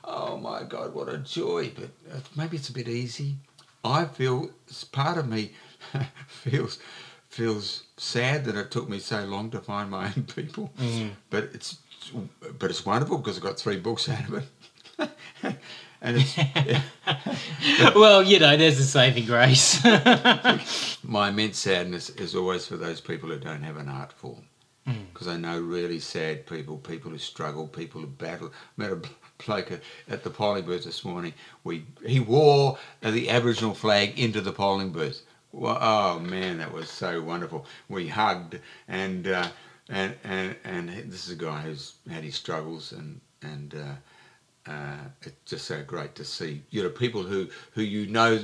oh 0.04 0.36
my 0.36 0.62
God, 0.64 0.94
what 0.94 1.08
a 1.08 1.18
joy. 1.18 1.70
But 1.74 1.90
uh, 2.12 2.20
maybe 2.36 2.56
it's 2.56 2.68
a 2.68 2.72
bit 2.72 2.88
easy. 2.88 3.36
I 3.84 4.04
feel, 4.04 4.50
part 4.92 5.16
of 5.16 5.28
me 5.28 5.52
feels 6.26 6.78
feels 7.28 7.84
sad 7.96 8.44
that 8.44 8.56
it 8.56 8.72
took 8.72 8.88
me 8.88 8.98
so 8.98 9.24
long 9.24 9.50
to 9.52 9.60
find 9.60 9.88
my 9.88 10.06
own 10.06 10.24
people. 10.24 10.72
But 11.30 11.44
it's 11.54 11.78
but 12.58 12.70
it's 12.70 12.84
wonderful 12.84 13.18
because 13.18 13.36
I've 13.36 13.42
got 13.44 13.58
three 13.58 13.76
books 13.76 14.08
out 14.08 14.28
of 14.28 14.34
it. 14.34 15.08
and 16.02 16.16
it's, 16.18 17.94
well, 17.94 18.22
you 18.22 18.38
know, 18.38 18.56
there's 18.56 18.78
a 18.78 18.84
saving 18.84 19.26
grace. 19.26 19.82
my 21.04 21.28
immense 21.28 21.58
sadness 21.58 22.10
is 22.10 22.34
always 22.34 22.66
for 22.66 22.76
those 22.76 23.00
people 23.00 23.28
who 23.28 23.38
don't 23.38 23.62
have 23.62 23.76
an 23.76 23.88
art 23.88 24.12
form. 24.12 24.44
Because 25.12 25.28
I 25.28 25.36
know 25.36 25.60
really 25.60 26.00
sad 26.00 26.46
people, 26.46 26.76
people 26.78 27.12
who 27.12 27.18
struggle, 27.18 27.68
people 27.68 28.00
who 28.00 28.08
battle. 28.08 28.50
I 28.50 28.82
met 28.82 28.90
a 28.90 29.00
bloke 29.46 29.70
at- 29.70 29.82
at 30.08 30.24
the 30.24 30.30
polling 30.30 30.64
booth 30.64 30.84
this 30.84 31.04
morning. 31.04 31.32
We 31.62 31.84
he 32.04 32.18
wore 32.18 32.76
the 33.00 33.28
Aboriginal 33.30 33.74
flag 33.74 34.18
into 34.18 34.40
the 34.40 34.52
polling 34.52 34.90
booth. 34.90 35.22
Well, 35.52 35.78
oh 35.80 36.18
man, 36.18 36.58
that 36.58 36.72
was 36.72 36.90
so 36.90 37.22
wonderful. 37.22 37.66
We 37.88 38.08
hugged, 38.08 38.58
and 38.88 39.28
uh, 39.28 39.50
and 39.88 40.16
and 40.24 40.56
and 40.64 40.88
this 40.88 41.26
is 41.26 41.30
a 41.32 41.36
guy 41.36 41.60
who's 41.60 41.94
had 42.10 42.24
his 42.24 42.34
struggles, 42.34 42.90
and 42.90 43.20
and 43.42 43.74
uh, 43.74 43.94
uh, 44.66 44.98
it's 45.22 45.36
just 45.46 45.66
so 45.66 45.82
great 45.82 46.14
to 46.16 46.24
see. 46.24 46.62
You 46.70 46.82
know, 46.82 46.90
people 46.90 47.22
who 47.22 47.48
who 47.72 47.82
you 47.82 48.06
know 48.06 48.40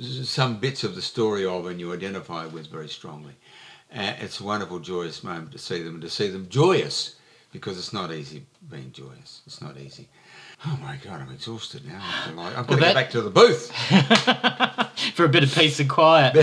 some 0.00 0.58
bits 0.58 0.84
of 0.84 0.94
the 0.94 1.02
story 1.02 1.44
of, 1.46 1.66
and 1.66 1.78
you 1.78 1.92
identify 1.92 2.46
with 2.46 2.66
very 2.66 2.88
strongly. 2.88 3.34
Uh, 3.94 4.14
it's 4.20 4.40
a 4.40 4.44
wonderful, 4.44 4.78
joyous 4.78 5.24
moment 5.24 5.52
to 5.52 5.58
see 5.58 5.82
them 5.82 5.94
and 5.94 6.02
to 6.02 6.10
see 6.10 6.28
them 6.28 6.48
joyous 6.48 7.16
because 7.52 7.78
it's 7.78 7.92
not 7.92 8.12
easy 8.12 8.44
being 8.70 8.92
joyous. 8.92 9.42
It's 9.46 9.60
not 9.60 9.78
easy. 9.78 10.08
Oh 10.66 10.78
my 10.82 10.96
God, 11.02 11.22
I'm 11.22 11.32
exhausted 11.32 11.86
now. 11.86 12.02
I'm 12.26 12.36
like, 12.42 12.56
I've 12.56 12.66
got 12.66 12.74
to 12.74 12.80
that- 12.80 12.86
get 12.88 12.94
back 12.94 13.10
to 13.10 13.22
the 13.22 13.30
booth. 13.30 13.72
For 15.14 15.24
a 15.24 15.28
bit 15.30 15.42
of 15.42 15.54
peace 15.54 15.80
and 15.80 15.88
quiet. 15.88 16.36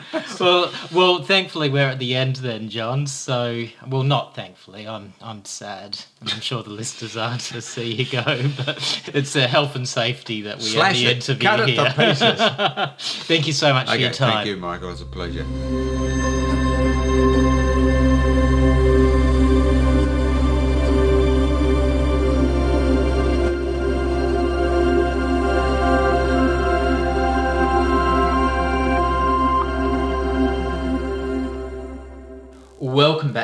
well, 0.40 0.70
well, 0.92 1.22
thankfully 1.22 1.70
we're 1.70 1.88
at 1.88 1.98
the 1.98 2.14
end 2.14 2.36
then, 2.36 2.68
Jon. 2.68 3.06
So, 3.06 3.64
well, 3.86 4.02
not 4.02 4.34
thankfully. 4.34 4.86
I'm, 4.86 5.14
I'm 5.22 5.44
sad, 5.46 5.98
and 6.20 6.30
I'm 6.30 6.40
sure 6.40 6.62
the 6.62 6.70
listeners 6.70 7.16
are 7.16 7.38
to 7.38 7.62
see 7.62 7.94
you 7.94 8.04
go. 8.10 8.22
But 8.66 9.10
it's 9.14 9.34
a 9.34 9.46
health 9.48 9.74
and 9.76 9.88
safety 9.88 10.42
that 10.42 10.58
we 10.58 10.64
Slash 10.64 10.96
end 11.02 11.06
the 11.06 11.10
it. 11.10 11.16
interview 11.16 11.48
Cut 11.48 11.60
it 11.60 11.68
here. 11.70 11.84
to 11.84 12.96
pieces. 12.98 13.24
Thank 13.26 13.46
you 13.46 13.54
so 13.54 13.72
much 13.72 13.86
for 13.86 13.94
Okay, 13.94 14.02
your 14.02 14.12
time. 14.12 14.32
thank 14.32 14.46
you, 14.48 14.56
Michael. 14.58 14.90
It's 14.90 15.00
a 15.00 15.06
pleasure. 15.06 15.46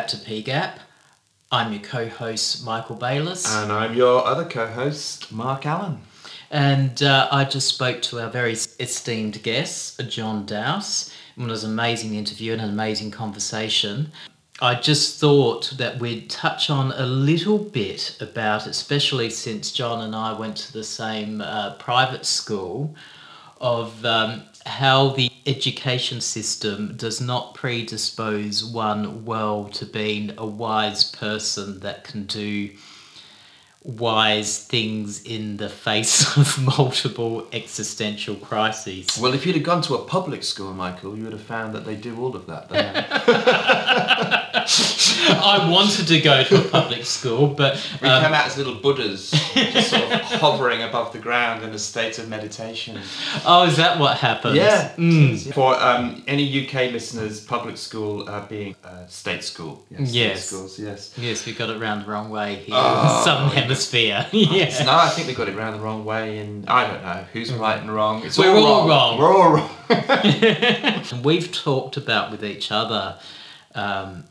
To 0.09 0.17
PGAP. 0.17 0.79
I'm 1.53 1.71
your 1.71 1.83
co-host 1.83 2.65
Michael 2.65 2.97
Bayliss. 2.97 3.47
And 3.47 3.71
I'm 3.71 3.93
your 3.93 4.25
other 4.25 4.47
co-host, 4.47 5.31
Mark 5.31 5.67
Allen. 5.67 5.99
And 6.51 7.03
uh, 7.03 7.29
I 7.31 7.45
just 7.45 7.69
spoke 7.69 8.01
to 8.03 8.21
our 8.21 8.31
very 8.31 8.53
esteemed 8.53 9.43
guest, 9.43 10.01
Jon 10.09 10.47
Doust. 10.47 11.13
It 11.37 11.43
was 11.43 11.63
an 11.63 11.73
amazing 11.73 12.15
interview 12.15 12.55
and 12.55 12.63
an 12.63 12.71
amazing 12.71 13.11
conversation. 13.11 14.11
I 14.63 14.77
just 14.77 15.21
thought 15.21 15.75
that 15.77 15.99
we'd 15.99 16.31
touch 16.31 16.71
on 16.71 16.93
a 16.93 17.05
little 17.05 17.59
bit 17.59 18.17
about, 18.19 18.67
especially 18.67 19.29
since 19.29 19.73
Jon 19.73 20.01
and 20.01 20.17
I 20.17 20.33
went 20.33 20.57
to 20.57 20.73
the 20.73 20.85
same 20.85 21.43
uh, 21.43 21.75
private 21.75 22.25
school, 22.25 22.95
of 23.61 24.03
um, 24.07 24.45
how 24.69 25.09
the 25.09 25.31
education 25.47 26.21
system 26.21 26.95
does 26.97 27.21
not 27.21 27.55
predispose 27.55 28.63
one 28.63 29.25
well 29.25 29.65
to 29.71 29.87
being 29.87 30.33
a 30.39 30.47
wise 30.47 31.11
person 31.11 31.81
that 31.81 32.05
can 32.05 32.25
do 32.27 32.71
wise 33.89 34.63
things 34.65 35.25
in 35.25 35.57
the 35.57 35.69
face 35.69 36.37
of 36.37 36.63
multiple 36.79 37.49
existential 37.53 38.37
crises. 38.37 39.19
Well, 39.21 39.33
if 39.33 39.47
you'd 39.47 39.57
have 39.57 39.65
gone 39.65 39.83
to 39.83 39.95
a 39.95 40.05
public 40.05 40.45
school, 40.45 40.75
Michael, 40.75 41.17
you 41.17 41.25
would 41.25 41.33
have 41.33 41.43
found 41.43 41.75
that 41.75 41.87
they 41.87 41.97
do 41.97 42.21
all 42.21 42.37
of 42.37 42.47
that. 42.47 42.69
There. 42.69 44.45
I 45.31 45.69
wanted 45.71 46.07
to 46.09 46.21
go 46.21 46.45
to 46.45 46.61
a 46.61 46.69
public 46.69 47.05
school, 47.05 47.49
but 47.49 47.75
we 48.03 48.09
um, 48.09 48.23
come 48.23 48.35
out 48.35 48.47
as 48.47 48.59
little 48.59 48.75
Buddhas, 48.75 49.31
just 49.31 49.91
sort 49.91 50.03
of 50.03 50.21
hovering 50.41 50.83
above 50.83 51.13
the 51.13 51.19
ground 51.19 51.63
in 51.63 51.71
a 51.71 51.79
state 51.79 52.19
of 52.19 52.29
meditation. 52.29 53.01
oh, 53.47 53.65
is 53.67 53.77
that 53.77 53.99
what 53.99 54.19
happened? 54.19 54.57
Yeah. 54.57 54.93
Mm. 54.97 55.53
For 55.55 55.75
um, 55.81 56.23
any 56.27 56.67
UK 56.67 56.93
listeners, 56.93 57.45
public 57.45 57.77
school 57.77 58.29
uh, 58.29 58.47
being 58.47 58.75
uh, 58.85 59.07
state 59.07 59.45
school. 59.45 59.85
Yes. 59.91 60.11
state 60.11 60.39
schools, 60.39 60.79
yes. 60.79 61.15
Yes, 61.17 61.47
we 61.47 61.55
got 61.55 61.71
it 61.71 61.81
round 61.81 62.05
the 62.05 62.11
wrong 62.11 62.29
way 62.29 62.57
here. 62.57 62.75
Oh, 62.77 63.23
Southern 63.25 63.57
yeah. 63.57 63.69
Hemisphere. 63.79 64.27
yeah. 64.33 64.85
No, 64.85 64.97
I 64.97 65.09
think 65.11 65.27
they 65.27 65.35
got 65.35 65.49
it 65.49 65.57
round 65.57 65.77
the 65.77 65.81
wrong 65.81 66.05
way, 66.05 66.39
and 66.39 66.69
I 66.69 66.87
don't 66.87 67.03
know 67.03 67.25
who's 67.33 67.53
right 67.53 67.81
and 67.81 67.93
wrong. 67.93 68.25
It's 68.25 68.39
We're 68.39 68.51
all, 68.57 68.67
all 68.67 68.89
wrong. 68.89 69.19
wrong. 69.19 69.19
We're 69.19 69.37
all 69.37 69.53
wrong. 69.53 69.71
And 71.11 71.25
we've 71.25 71.53
talked 71.53 71.97
about 71.97 72.31
with 72.31 72.45
each 72.45 72.71
other 72.71 73.19
um, 73.75 74.25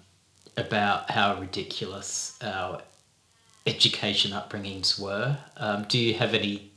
about 0.55 1.11
how 1.11 1.39
ridiculous 1.39 2.37
our 2.41 2.81
education 3.65 4.31
upbringings 4.31 4.99
were. 4.99 5.37
Um, 5.57 5.85
do 5.87 5.97
you 5.97 6.13
have 6.15 6.33
any 6.33 6.71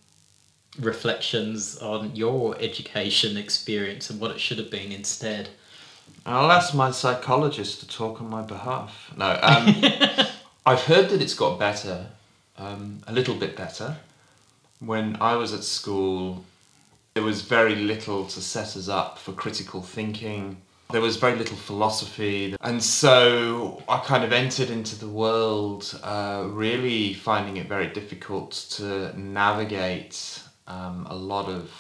reflections 0.79 1.79
on 1.79 2.15
your 2.15 2.57
education 2.61 3.37
experience 3.37 4.11
and 4.11 4.21
what 4.21 4.31
it 4.31 4.41
should 4.41 4.59
have 4.59 4.71
been 4.71 4.93
instead? 4.93 5.51
I'll 6.27 6.53
ask 6.53 6.75
my 6.75 6.91
psychologist 6.91 7.81
to 7.81 7.89
talk 7.89 8.21
on 8.21 8.29
my 8.29 8.43
behalf. 8.43 9.11
No, 9.17 9.39
um, 9.43 9.83
I've 10.67 10.83
heard 10.83 11.09
that 11.11 11.23
it's 11.23 11.35
got 11.35 11.59
better, 11.59 12.07
um, 12.61 13.01
a 13.07 13.13
little 13.13 13.35
bit 13.35 13.57
better. 13.57 13.97
When 14.81 15.17
I 15.21 15.35
was 15.37 15.53
at 15.53 15.65
school, 15.65 16.45
there 17.15 17.23
was 17.23 17.43
very 17.43 17.75
little 17.75 18.27
to 18.27 18.41
set 18.41 18.77
us 18.77 18.89
up 18.89 19.19
for 19.19 19.33
critical 19.33 19.83
thinking. 19.83 20.61
There 20.91 21.01
was 21.01 21.17
very 21.17 21.37
little 21.37 21.57
philosophy, 21.57 22.57
and 22.61 22.83
so 22.83 23.83
I 23.89 23.99
kind 23.99 24.25
of 24.25 24.33
entered 24.33 24.71
into 24.71 24.97
the 24.97 25.09
world 25.09 25.99
uh, 26.03 26.45
really 26.49 27.15
finding 27.15 27.57
it 27.59 27.69
very 27.69 27.87
difficult 27.89 28.53
to 28.71 29.19
navigate 29.19 30.43
um, 30.67 31.07
a 31.09 31.15
lot 31.15 31.49
of 31.49 31.71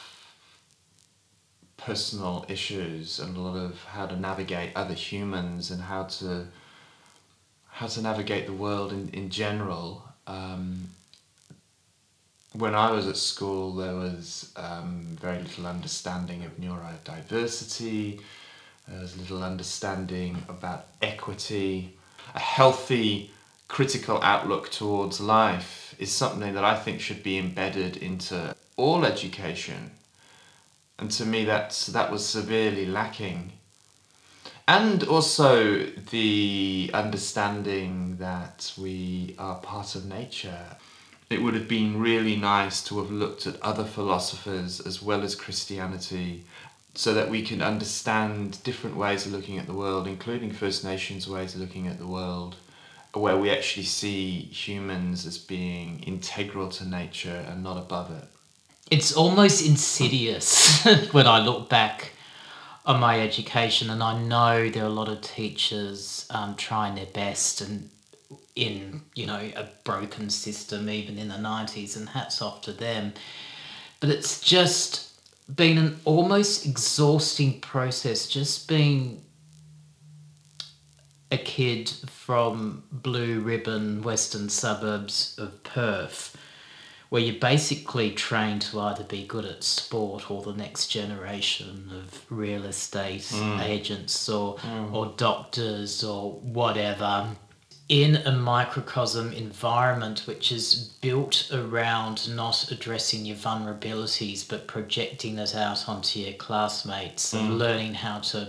personal 1.77 2.45
issues 2.49 3.19
and 3.19 3.37
a 3.37 3.41
lot 3.41 3.57
of 3.57 3.83
how 3.85 4.07
to 4.07 4.15
navigate 4.15 4.71
other 4.77 4.95
humans 4.95 5.71
and 5.71 5.83
how 5.83 6.05
to 6.05 6.47
how 7.69 7.87
to 7.87 8.03
navigate 8.03 8.47
the 8.47 8.53
world 8.53 8.93
in, 8.93 9.09
in 9.11 9.31
general. 9.31 10.10
Um, 10.31 10.89
when 12.53 12.75
I 12.75 12.91
was 12.91 13.07
at 13.07 13.17
school, 13.17 13.75
there 13.75 13.95
was 13.95 14.53
um, 14.57 15.17
very 15.21 15.41
little 15.43 15.67
understanding 15.67 16.45
of 16.45 16.57
neurodiversity. 16.59 18.21
There 18.89 19.01
was 19.01 19.17
little 19.19 19.43
understanding 19.43 20.43
about 20.49 20.87
equity. 21.01 21.97
A 22.35 22.41
healthy, 22.41 23.33
critical 23.69 24.21
outlook 24.23 24.71
towards 24.71 25.21
life 25.21 25.95
is 25.99 26.11
something 26.13 26.55
that 26.55 26.65
I 26.65 26.77
think 26.77 27.01
should 27.01 27.23
be 27.23 27.39
embedded 27.39 27.97
into 27.97 28.55
all 28.77 29.05
education 29.05 29.91
and 31.01 31.11
to 31.11 31.25
me 31.25 31.45
that's 31.45 31.87
that 31.87 32.13
was 32.13 32.25
severely 32.25 32.87
lacking 32.87 33.53
and 34.69 35.03
also 35.05 35.87
the 36.11 36.91
understanding 36.95 38.17
that 38.19 38.73
we 38.79 39.35
are 39.39 39.57
part 39.57 39.95
of 39.95 40.07
nature. 40.07 40.77
It 41.29 41.43
would 41.43 41.55
have 41.55 41.69
been 41.69 42.01
really 42.01 42.37
nice 42.37 42.83
to 42.85 42.99
have 42.99 43.11
looked 43.11 43.47
at 43.47 43.61
other 43.63 43.85
philosophers 43.85 44.81
as 44.81 45.01
well 45.01 45.23
as 45.23 45.35
christianity 45.35 46.45
so 46.95 47.15
that 47.15 47.31
we 47.31 47.43
can 47.43 47.63
understand 47.63 48.61
different 48.65 48.97
ways 48.97 49.27
of 49.27 49.33
looking 49.33 49.57
at 49.57 49.67
the 49.69 49.73
world 49.73 50.09
including 50.09 50.51
first 50.51 50.83
nations 50.83 51.29
ways 51.29 51.55
of 51.55 51.61
looking 51.61 51.87
at 51.87 51.99
the 51.99 52.07
world 52.07 52.57
where 53.13 53.37
we 53.37 53.51
actually 53.51 53.85
see 53.85 54.41
humans 54.41 55.27
as 55.27 55.39
being 55.39 56.03
integral 56.05 56.69
to 56.69 56.85
nature 56.87 57.45
and 57.49 57.63
not 57.63 57.77
above 57.77 58.11
it. 58.11 58.25
It's 58.91 59.15
almost 59.15 59.67
insidious 59.67 60.85
when 61.13 61.27
I 61.27 61.41
look 61.41 61.69
back 61.69 62.13
on 62.87 63.01
my 63.01 63.21
education, 63.21 63.91
and 63.91 64.03
I 64.03 64.21
know 64.21 64.69
there 64.71 64.85
are 64.85 64.87
a 64.87 64.91
lot 64.91 65.09
of 65.09 65.21
teachers 65.21 66.27
um, 66.31 66.55
trying 66.57 66.95
their 66.95 67.07
best 67.07 67.61
and 67.61 67.91
in 68.57 69.01
you 69.15 69.27
know 69.27 69.51
a 69.57 69.69
broken 69.85 70.29
system 70.29 70.89
even 70.89 71.17
in 71.19 71.29
the 71.29 71.37
90s 71.37 71.97
and 71.97 72.09
hats 72.09 72.43
off 72.43 72.63
to 72.63 72.73
them. 72.73 73.13
But 74.01 74.11
it's 74.11 74.41
just 74.41 75.09
been 75.55 75.79
an 75.79 76.01
almost 76.05 76.65
exhausting 76.67 77.61
process 77.61 78.27
just 78.27 78.69
being 78.69 79.23
a 81.33 81.39
kid 81.39 81.89
from 82.09 82.83
blue 82.91 83.41
ribbon 83.41 84.03
western 84.03 84.49
suburbs 84.49 85.37
of 85.39 85.63
perth 85.63 86.37
where 87.11 87.21
you're 87.21 87.35
basically 87.41 88.13
trained 88.13 88.63
to 88.63 88.81
either 88.81 89.05
be 89.05 89.27
good 89.27 89.45
at 89.45 89.63
sport 89.63 90.31
or 90.31 90.43
the 90.43 90.55
next 90.55 90.87
generation 90.87 91.91
of 91.93 92.25
real 92.31 92.65
estate 92.65 93.23
mm. 93.23 93.61
agents 93.63 94.29
or 94.29 94.57
mm. 94.57 94.93
or 94.93 95.13
doctors 95.17 96.03
or 96.03 96.33
whatever. 96.33 97.29
in 97.89 98.15
a 98.17 98.33
microcosm 98.33 99.33
environment 99.33 100.23
which 100.27 100.53
is 100.53 100.97
built 101.01 101.51
around 101.53 102.35
not 102.35 102.71
addressing 102.71 103.27
your 103.27 103.37
vulnerabilities 103.37 104.49
but 104.49 104.69
projecting 104.69 105.39
it 105.39 105.55
out 105.55 105.89
onto 105.89 106.21
your 106.21 106.35
classmates 106.35 107.33
and 107.33 107.51
mm. 107.51 107.59
learning 107.59 107.95
how 107.95 108.21
to 108.21 108.49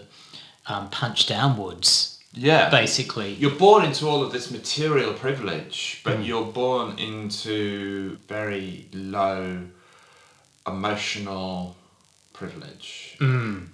um, 0.68 0.90
punch 0.90 1.26
downwards, 1.26 2.11
Yeah. 2.34 2.70
basically. 2.70 3.34
You're 3.34 3.56
born 3.56 3.84
into 3.86 4.08
all 4.08 4.24
of 4.24 4.32
this 4.32 4.50
material 4.52 5.14
privilege, 5.14 6.02
but 6.04 6.20
Mm. 6.20 6.26
you're 6.28 6.46
born 6.46 6.98
into 6.98 8.18
very 8.28 8.88
low 8.94 9.68
emotional 10.68 11.76
privilege. 12.34 13.18
Mm. 13.20 13.68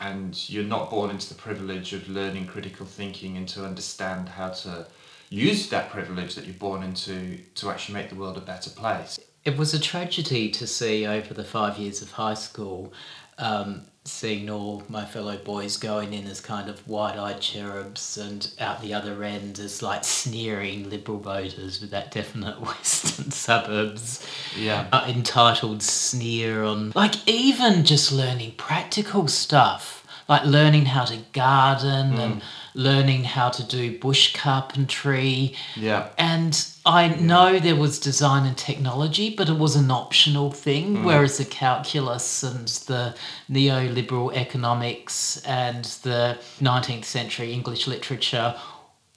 And 0.00 0.50
you're 0.50 0.64
not 0.64 0.90
born 0.90 1.10
into 1.10 1.28
the 1.28 1.34
privilege 1.36 1.92
of 1.92 2.08
learning 2.08 2.46
critical 2.46 2.86
thinking 2.86 3.36
and 3.36 3.48
to 3.50 3.64
understand 3.64 4.28
how 4.30 4.48
to 4.48 4.86
use 5.30 5.68
that 5.68 5.90
privilege 5.90 6.34
that 6.34 6.44
you're 6.44 6.54
born 6.54 6.82
into 6.82 7.38
to 7.54 7.70
actually 7.70 7.94
make 7.94 8.08
the 8.08 8.16
world 8.16 8.36
a 8.36 8.40
better 8.40 8.70
place. 8.70 9.18
It 9.44 9.56
was 9.56 9.72
a 9.74 9.78
tragedy 9.78 10.50
to 10.50 10.66
see 10.66 11.06
over 11.06 11.32
the 11.34 11.44
five 11.44 11.78
years 11.78 12.02
of 12.02 12.12
high 12.12 12.34
school, 12.34 12.92
um, 13.38 13.82
seeing 14.04 14.50
all 14.50 14.82
my 14.88 15.04
fellow 15.04 15.36
boys 15.36 15.76
going 15.76 16.12
in 16.12 16.26
as 16.26 16.40
kind 16.40 16.68
of 16.68 16.86
wide 16.88 17.16
eyed 17.16 17.40
cherubs 17.40 18.18
and 18.18 18.50
out 18.58 18.80
the 18.82 18.92
other 18.92 19.22
end 19.22 19.60
as 19.60 19.80
like 19.80 20.02
sneering 20.02 20.90
liberal 20.90 21.18
voters 21.18 21.80
with 21.80 21.90
that 21.90 22.10
definite 22.10 22.60
western 22.60 23.30
suburbs 23.30 24.26
Yeah. 24.58 24.88
uh, 24.92 25.04
entitled 25.08 25.82
sneer 25.82 26.64
on. 26.64 26.90
Like, 26.96 27.14
even 27.28 27.84
just 27.84 28.10
learning 28.10 28.54
practical 28.56 29.28
stuff, 29.28 30.04
like 30.28 30.44
learning 30.44 30.86
how 30.86 31.04
to 31.04 31.18
garden 31.32 32.14
and 32.18 32.42
learning 32.74 33.24
how 33.24 33.50
to 33.50 33.62
do 33.62 33.98
bush 33.98 34.34
carpentry. 34.34 35.54
Yeah. 35.76 36.08
And 36.18 36.66
I 36.84 37.08
know 37.08 37.58
there 37.58 37.76
was 37.76 37.98
design 37.98 38.46
and 38.46 38.56
technology, 38.56 39.34
but 39.34 39.48
it 39.48 39.58
was 39.58 39.76
an 39.76 39.90
optional 39.90 40.50
thing, 40.50 40.98
mm. 40.98 41.04
whereas 41.04 41.38
the 41.38 41.44
calculus 41.44 42.42
and 42.42 42.68
the 42.68 43.14
neoliberal 43.50 44.34
economics 44.34 45.40
and 45.44 45.84
the 46.02 46.38
19th 46.60 47.04
century 47.04 47.52
English 47.52 47.86
literature 47.86 48.54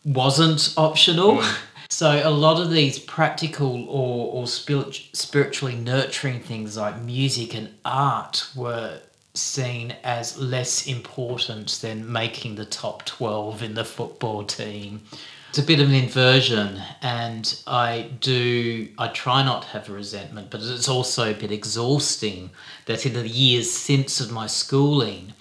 wasn't 0.03 0.73
optional. 0.77 1.37
Mm. 1.37 1.57
So 1.87 2.21
a 2.21 2.29
lot 2.29 2.59
of 2.59 2.71
these 2.71 2.99
practical 2.99 3.87
or, 3.87 4.33
or 4.33 4.47
spirit, 4.47 4.99
spiritually 5.13 5.75
nurturing 5.75 6.41
things 6.41 6.75
like 6.75 7.01
music 7.01 7.53
and 7.53 7.69
art 7.85 8.49
were 8.53 8.99
seen 9.37 9.95
as 10.03 10.37
less 10.37 10.87
important 10.87 11.79
than 11.81 12.11
making 12.11 12.55
the 12.55 12.65
top 12.65 13.05
12 13.05 13.63
in 13.63 13.73
the 13.73 13.85
football 13.85 14.43
team. 14.43 15.01
It's 15.49 15.59
a 15.59 15.63
bit 15.63 15.79
of 15.79 15.87
an 15.87 15.95
inversion 15.95 16.81
and 17.01 17.61
I 17.65 18.09
do 18.19 18.89
I 18.97 19.07
try 19.07 19.41
not 19.41 19.61
to 19.61 19.67
have 19.69 19.89
resentment 19.89 20.49
but 20.49 20.61
it's 20.61 20.89
also 20.89 21.31
a 21.31 21.33
bit 21.33 21.51
exhausting 21.51 22.49
that 22.87 23.05
in 23.05 23.13
the 23.13 23.25
years 23.27 23.71
since 23.71 24.19
of 24.19 24.31
my 24.31 24.47
schooling 24.47 25.33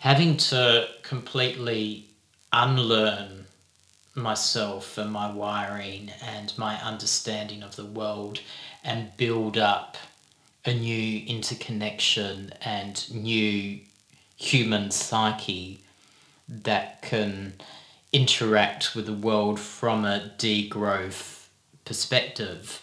having 0.00 0.36
to 0.38 0.88
completely 1.02 2.06
unlearn 2.52 3.44
myself 4.14 4.96
and 4.96 5.12
my 5.12 5.30
wiring 5.30 6.10
and 6.22 6.56
my 6.56 6.80
understanding 6.82 7.62
of 7.62 7.76
the 7.76 7.84
world 7.84 8.40
and 8.82 9.16
build 9.16 9.58
up 9.58 9.96
a 10.64 10.74
new 10.74 11.24
interconnection 11.26 12.52
and 12.62 13.12
new 13.14 13.80
human 14.36 14.90
psyche 14.90 15.80
that 16.48 17.02
can 17.02 17.54
interact 18.12 18.94
with 18.94 19.06
the 19.06 19.12
world 19.12 19.58
from 19.60 20.04
a 20.04 20.30
degrowth 20.38 21.46
perspective. 21.84 22.82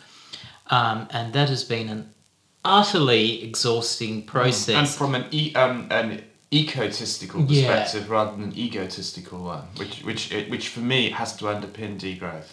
Um, 0.69 1.07
and 1.11 1.34
that 1.34 1.49
has 1.49 1.64
been 1.64 1.89
an 1.89 2.14
utterly 2.64 3.43
exhausting 3.43 4.23
process. 4.23 4.76
And 4.76 4.89
from 4.89 5.15
an 5.15 5.26
e- 5.31 5.53
um, 5.56 5.88
an 5.91 6.23
ecotistical 6.52 7.45
Yeah. 7.49 7.68
perspective 7.68 8.10
rather 8.10 8.31
than 8.31 8.43
an 8.52 8.57
egotistical 8.57 9.43
one, 9.43 9.64
which 9.77 10.03
which 10.03 10.31
which 10.49 10.69
for 10.69 10.80
me 10.80 11.11
has 11.11 11.35
to 11.38 11.45
underpin 11.45 11.99
degrowth. 11.99 12.47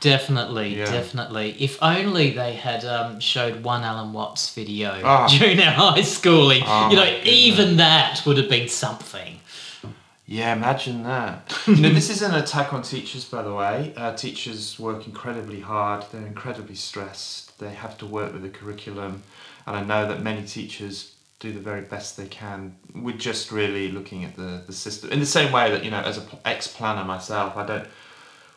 Definitely, 0.00 0.78
Yeah. 0.78 0.84
definitely. 0.84 1.56
If 1.58 1.78
only 1.82 2.30
they 2.30 2.52
had 2.54 2.84
um, 2.84 3.20
showed 3.20 3.62
one 3.64 3.82
Alan 3.82 4.12
Watts 4.12 4.54
video 4.54 5.00
Ah. 5.04 5.26
during 5.38 5.58
our 5.60 5.72
high 5.72 6.02
schooling. 6.02 6.62
Oh 6.66 6.90
you 6.90 6.96
know, 6.96 7.04
goodness. 7.04 7.28
even 7.28 7.76
that 7.78 8.22
would 8.26 8.36
have 8.36 8.48
been 8.48 8.68
something. 8.68 9.40
Yeah, 10.26 10.52
imagine 10.52 11.04
that. 11.04 11.58
you 11.66 11.76
know, 11.76 11.88
this 11.88 12.10
is 12.10 12.20
an 12.20 12.34
attack 12.34 12.74
on 12.74 12.82
teachers, 12.82 13.24
by 13.24 13.42
the 13.42 13.54
way. 13.54 13.94
Uh, 13.96 14.12
teachers 14.14 14.78
work 14.78 15.06
incredibly 15.06 15.60
hard. 15.60 16.04
They're 16.12 16.26
incredibly 16.26 16.74
stressed. 16.74 17.58
They 17.58 17.70
have 17.70 17.96
to 17.98 18.06
work 18.06 18.34
with 18.34 18.42
the 18.42 18.50
curriculum, 18.50 19.22
and 19.66 19.74
I 19.74 19.82
know 19.82 20.06
that 20.06 20.22
many 20.22 20.44
teachers 20.46 21.14
do 21.40 21.50
the 21.52 21.60
very 21.60 21.80
best 21.80 22.18
they 22.18 22.26
can. 22.26 22.76
We're 22.94 23.16
just 23.16 23.50
really 23.50 23.90
looking 23.90 24.22
at 24.24 24.36
the, 24.36 24.62
the 24.66 24.72
system 24.74 25.10
in 25.10 25.18
the 25.18 25.26
same 25.26 25.50
way 25.50 25.70
that 25.70 25.82
you 25.82 25.90
know, 25.90 26.00
as 26.00 26.18
an 26.18 26.26
ex 26.44 26.68
planner 26.68 27.04
myself, 27.04 27.56
I 27.56 27.64
don't 27.64 27.88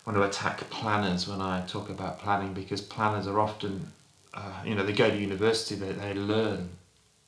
want 0.06 0.18
to 0.18 0.24
attack 0.24 0.70
planners 0.70 1.28
when 1.28 1.42
I 1.42 1.66
talk 1.68 1.90
about 1.90 2.20
planning 2.20 2.54
because 2.54 2.82
planners 2.82 3.28
are 3.28 3.40
often, 3.40 3.92
uh, 4.34 4.62
you 4.66 4.76
know, 4.76 4.84
they 4.84 4.94
go 4.94 5.10
to 5.10 5.18
university, 5.18 5.76
they, 5.76 5.92
they 5.92 6.14
learn 6.14 6.70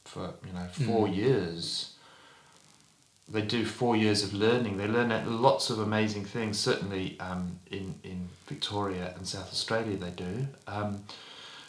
for 0.06 0.34
you 0.46 0.54
know 0.54 0.68
4 0.68 1.08
years 1.08 1.94
they 3.30 3.42
do 3.42 3.66
four 3.66 3.96
years 3.96 4.24
of 4.24 4.34
learning. 4.34 4.78
They 4.78 4.88
learn 4.88 5.12
lots 5.42 5.70
of 5.70 5.80
amazing 5.80 6.26
things. 6.26 6.60
Certainly 6.60 7.18
um, 7.20 7.60
in 7.72 7.96
in 8.04 8.30
Victoria 8.48 9.14
and 9.16 9.28
South 9.28 9.52
Australia, 9.52 9.96
they 9.96 10.12
do 10.12 10.48
um, 10.68 11.04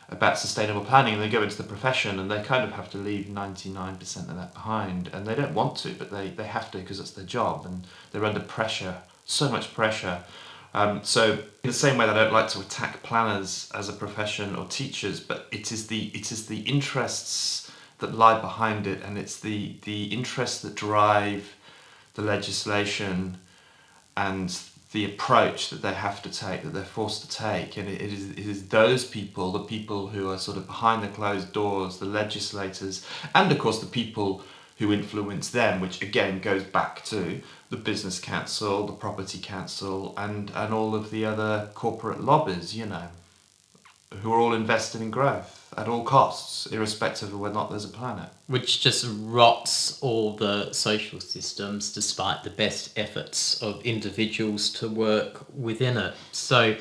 about 0.08 0.38
sustainable 0.38 0.84
planning. 0.84 1.14
And 1.14 1.22
they 1.22 1.28
go 1.28 1.42
into 1.42 1.56
the 1.56 1.68
profession, 1.68 2.18
and 2.18 2.30
they 2.30 2.42
kind 2.42 2.64
of 2.64 2.72
have 2.72 2.90
to 2.90 2.98
leave 2.98 3.28
ninety 3.28 3.70
nine 3.70 3.96
percent 3.96 4.28
of 4.28 4.36
that 4.36 4.52
behind. 4.52 5.08
And 5.12 5.26
they 5.26 5.34
don't 5.34 5.54
want 5.54 5.76
to, 5.78 5.90
but 5.90 6.10
they 6.10 6.28
they 6.30 6.44
have 6.44 6.70
to 6.72 6.78
because 6.78 6.98
it's 6.98 7.12
their 7.12 7.24
job, 7.24 7.66
and 7.66 7.86
they're 8.10 8.24
under 8.24 8.40
pressure, 8.40 8.98
so 9.24 9.48
much 9.48 9.72
pressure. 9.74 10.22
Um, 10.74 11.04
so 11.04 11.32
in 11.32 11.70
the 11.70 11.72
same 11.72 11.96
way 11.96 12.06
that 12.06 12.16
I 12.16 12.24
don't 12.24 12.32
like 12.32 12.48
to 12.48 12.60
attack 12.60 13.02
planners 13.04 13.70
as 13.74 13.88
a 13.88 13.92
profession 13.92 14.56
or 14.56 14.66
teachers, 14.66 15.20
but 15.20 15.46
it 15.52 15.70
is 15.70 15.86
the 15.86 16.06
it 16.08 16.32
is 16.32 16.46
the 16.46 16.60
interests 16.60 17.70
that 18.00 18.14
lie 18.14 18.40
behind 18.40 18.86
it, 18.88 19.00
and 19.02 19.16
it's 19.16 19.38
the 19.38 19.76
the 19.82 20.06
interests 20.06 20.62
that 20.62 20.74
drive 20.74 21.54
the 22.14 22.22
legislation 22.22 23.38
and 24.16 24.58
the 24.92 25.04
approach 25.04 25.70
that 25.70 25.82
they 25.82 25.92
have 25.92 26.22
to 26.22 26.30
take, 26.30 26.62
that 26.62 26.72
they're 26.72 26.84
forced 26.84 27.22
to 27.22 27.28
take, 27.28 27.76
and 27.76 27.88
it, 27.88 28.00
it 28.02 28.12
is 28.12 28.30
it 28.30 28.38
is 28.46 28.68
those 28.68 29.04
people, 29.04 29.52
the 29.52 29.60
people 29.60 30.08
who 30.08 30.28
are 30.28 30.38
sort 30.38 30.56
of 30.56 30.66
behind 30.66 31.04
the 31.04 31.08
closed 31.08 31.52
doors, 31.52 31.98
the 31.98 32.04
legislators, 32.04 33.06
and 33.32 33.50
of 33.52 33.58
course 33.60 33.78
the 33.78 33.86
people 33.86 34.42
who 34.78 34.92
influence 34.92 35.50
them, 35.50 35.80
which 35.80 36.02
again 36.02 36.40
goes 36.40 36.64
back 36.64 37.04
to 37.04 37.40
the 37.70 37.76
business 37.76 38.18
council, 38.18 38.86
the 38.86 38.92
property 38.92 39.38
council, 39.38 40.14
and 40.16 40.50
and 40.54 40.74
all 40.74 40.94
of 40.94 41.10
the 41.10 41.24
other 41.24 41.70
corporate 41.74 42.20
lobbies, 42.22 42.74
you 42.76 42.86
know, 42.86 43.08
who 44.22 44.32
are 44.32 44.38
all 44.38 44.54
invested 44.54 45.00
in 45.00 45.10
growth 45.10 45.60
at 45.76 45.88
all 45.88 46.04
costs, 46.04 46.66
irrespective 46.66 47.32
of 47.32 47.40
whether 47.40 47.52
or 47.52 47.54
not 47.54 47.70
there's 47.70 47.84
a 47.84 47.88
planet. 47.88 48.28
which 48.46 48.80
just 48.80 49.04
rots 49.22 49.98
all 50.02 50.36
the 50.36 50.72
social 50.72 51.18
systems 51.20 51.92
despite 51.92 52.44
the 52.44 52.50
best 52.50 52.96
efforts 52.96 53.60
of 53.62 53.82
individuals 53.84 54.70
to 54.70 54.88
work 54.88 55.44
within 55.56 55.96
it. 55.96 56.14
So, 56.30 56.76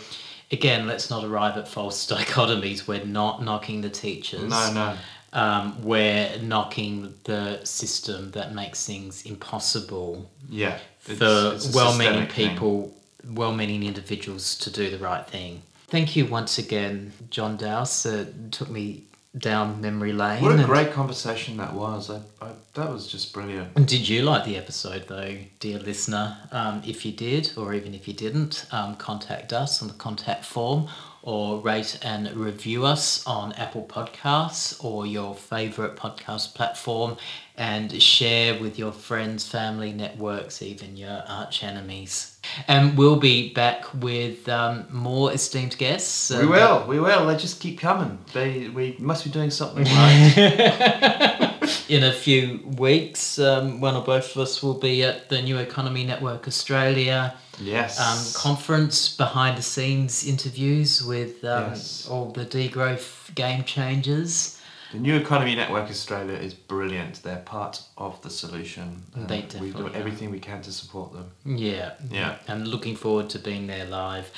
again, 0.51 0.85
let's 0.85 1.09
not 1.09 1.23
arrive 1.23 1.57
at 1.57 1.67
false 1.67 2.05
dichotomies. 2.11 2.87
We're 2.87 3.05
not 3.05 3.43
knocking 3.43 3.81
the 3.81 3.89
teachers. 3.89 4.49
No, 4.49 4.73
no. 4.73 4.95
Um, 5.33 5.81
we're 5.81 6.37
knocking 6.41 7.13
the 7.23 7.63
system 7.65 8.31
that 8.31 8.53
makes 8.53 8.85
things 8.85 9.23
impossible 9.25 10.29
Yeah. 10.49 10.77
it's- 11.07 11.17
for 11.17 11.55
it's 11.55 11.73
well-meaning 11.75 12.27
systemic 12.27 12.31
thing. 12.31 12.49
people, 12.51 12.93
well-meaning 13.27 13.83
individuals 13.83 14.55
to 14.59 14.69
do 14.69 14.89
the 14.89 14.99
right 14.99 15.25
thing. 15.27 15.63
Thank 15.87 16.15
you 16.15 16.25
once 16.25 16.57
again, 16.57 17.13
Jon 17.29 17.57
Doust. 17.57 18.05
It 18.05 18.51
took 18.51 18.69
me 18.69 19.03
down 19.35 19.81
memory 19.81 20.13
lane. 20.13 20.43
What 20.43 20.59
a 20.59 20.63
great 20.63 20.91
conversation 20.93 21.57
that 21.57 21.73
was. 21.73 22.11
I, 22.11 22.17
I, 22.39 22.49
that 22.75 22.91
was 22.91 23.07
just 23.07 23.33
brilliant. 23.33 23.73
Did 23.87 24.07
you 24.07 24.21
like 24.21 24.45
the 24.45 24.55
episode 24.57 25.07
though, 25.07 25.37
dear 25.59 25.79
listener? 25.79 26.37
Um, 26.51 26.83
if 26.85 27.03
you 27.05 27.11
did, 27.11 27.51
or 27.57 27.73
even 27.73 27.95
if 27.95 28.07
you 28.07 28.13
didn't, 28.13 28.65
um, 28.71 28.95
contact 28.97 29.51
us 29.51 29.81
on 29.81 29.87
the 29.87 29.95
contact 29.95 30.45
form 30.45 30.87
or 31.23 31.59
rate 31.59 31.97
and 32.03 32.29
review 32.35 32.85
us 32.85 33.25
on 33.25 33.53
Apple 33.53 33.85
Podcasts 33.89 34.83
or 34.83 35.07
your 35.07 35.33
favourite 35.33 35.95
podcast 35.95 36.53
platform 36.53 37.17
and 37.57 38.01
share 38.01 38.59
with 38.59 38.77
your 38.77 38.91
friends, 38.91 39.47
family, 39.47 39.93
networks, 39.93 40.61
even 40.61 40.97
your 40.97 41.23
arch 41.27 41.63
enemies. 41.63 42.32
And 42.67 42.97
we'll 42.97 43.15
be 43.19 43.53
back 43.53 43.85
with 43.93 44.47
um, 44.49 44.85
more 44.91 45.31
esteemed 45.33 45.77
guests. 45.77 46.29
We 46.29 46.37
uh, 46.37 46.47
will, 46.47 46.87
we 46.87 46.99
will. 46.99 47.25
They 47.27 47.37
just 47.37 47.59
keep 47.59 47.79
coming. 47.79 48.19
They, 48.33 48.69
we 48.69 48.95
must 48.99 49.23
be 49.23 49.29
doing 49.31 49.49
something 49.49 49.85
right. 49.85 51.53
in 51.89 52.03
a 52.03 52.11
few 52.11 52.59
weeks, 52.77 53.39
um, 53.39 53.79
one 53.81 53.95
or 53.95 54.03
both 54.03 54.35
of 54.35 54.41
us 54.41 54.61
will 54.61 54.73
be 54.79 55.03
at 55.03 55.29
the 55.29 55.41
New 55.41 55.57
Economy 55.57 56.03
Network 56.03 56.47
Australia 56.47 57.35
Yes. 57.59 57.99
um, 57.99 58.41
conference, 58.41 59.15
behind 59.15 59.57
the 59.57 59.61
scenes 59.61 60.25
interviews 60.27 61.03
with 61.03 61.43
um, 61.45 61.69
Yes. 61.69 62.07
all 62.09 62.31
the 62.31 62.45
degrowth 62.45 63.33
game 63.35 63.63
changers. 63.63 64.59
The 64.93 64.99
New 64.99 65.15
Economy 65.15 65.55
Network 65.55 65.89
Australia 65.89 66.35
is 66.35 66.53
brilliant. 66.53 67.23
They're 67.23 67.37
part 67.37 67.81
of 67.97 68.21
the 68.21 68.29
solution. 68.29 69.01
and 69.15 69.27
They 69.27 69.37
we 69.37 69.41
do 69.41 69.71
definitely 69.71 69.99
everything 69.99 70.29
we 70.29 70.39
can 70.39 70.61
to 70.61 70.71
support 70.71 71.13
them. 71.13 71.31
Yeah. 71.43 71.93
Yeah. 72.11 72.35
And 72.47 72.67
looking 72.67 72.95
forward 72.95 73.27
to 73.31 73.39
being 73.39 73.65
there 73.65 73.85
live. 73.85 74.31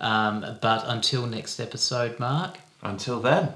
Um, 0.00 0.58
but 0.60 0.82
until 0.88 1.26
next 1.26 1.60
episode, 1.60 2.18
Mark. 2.18 2.58
Until 2.82 3.20
then. 3.20 3.54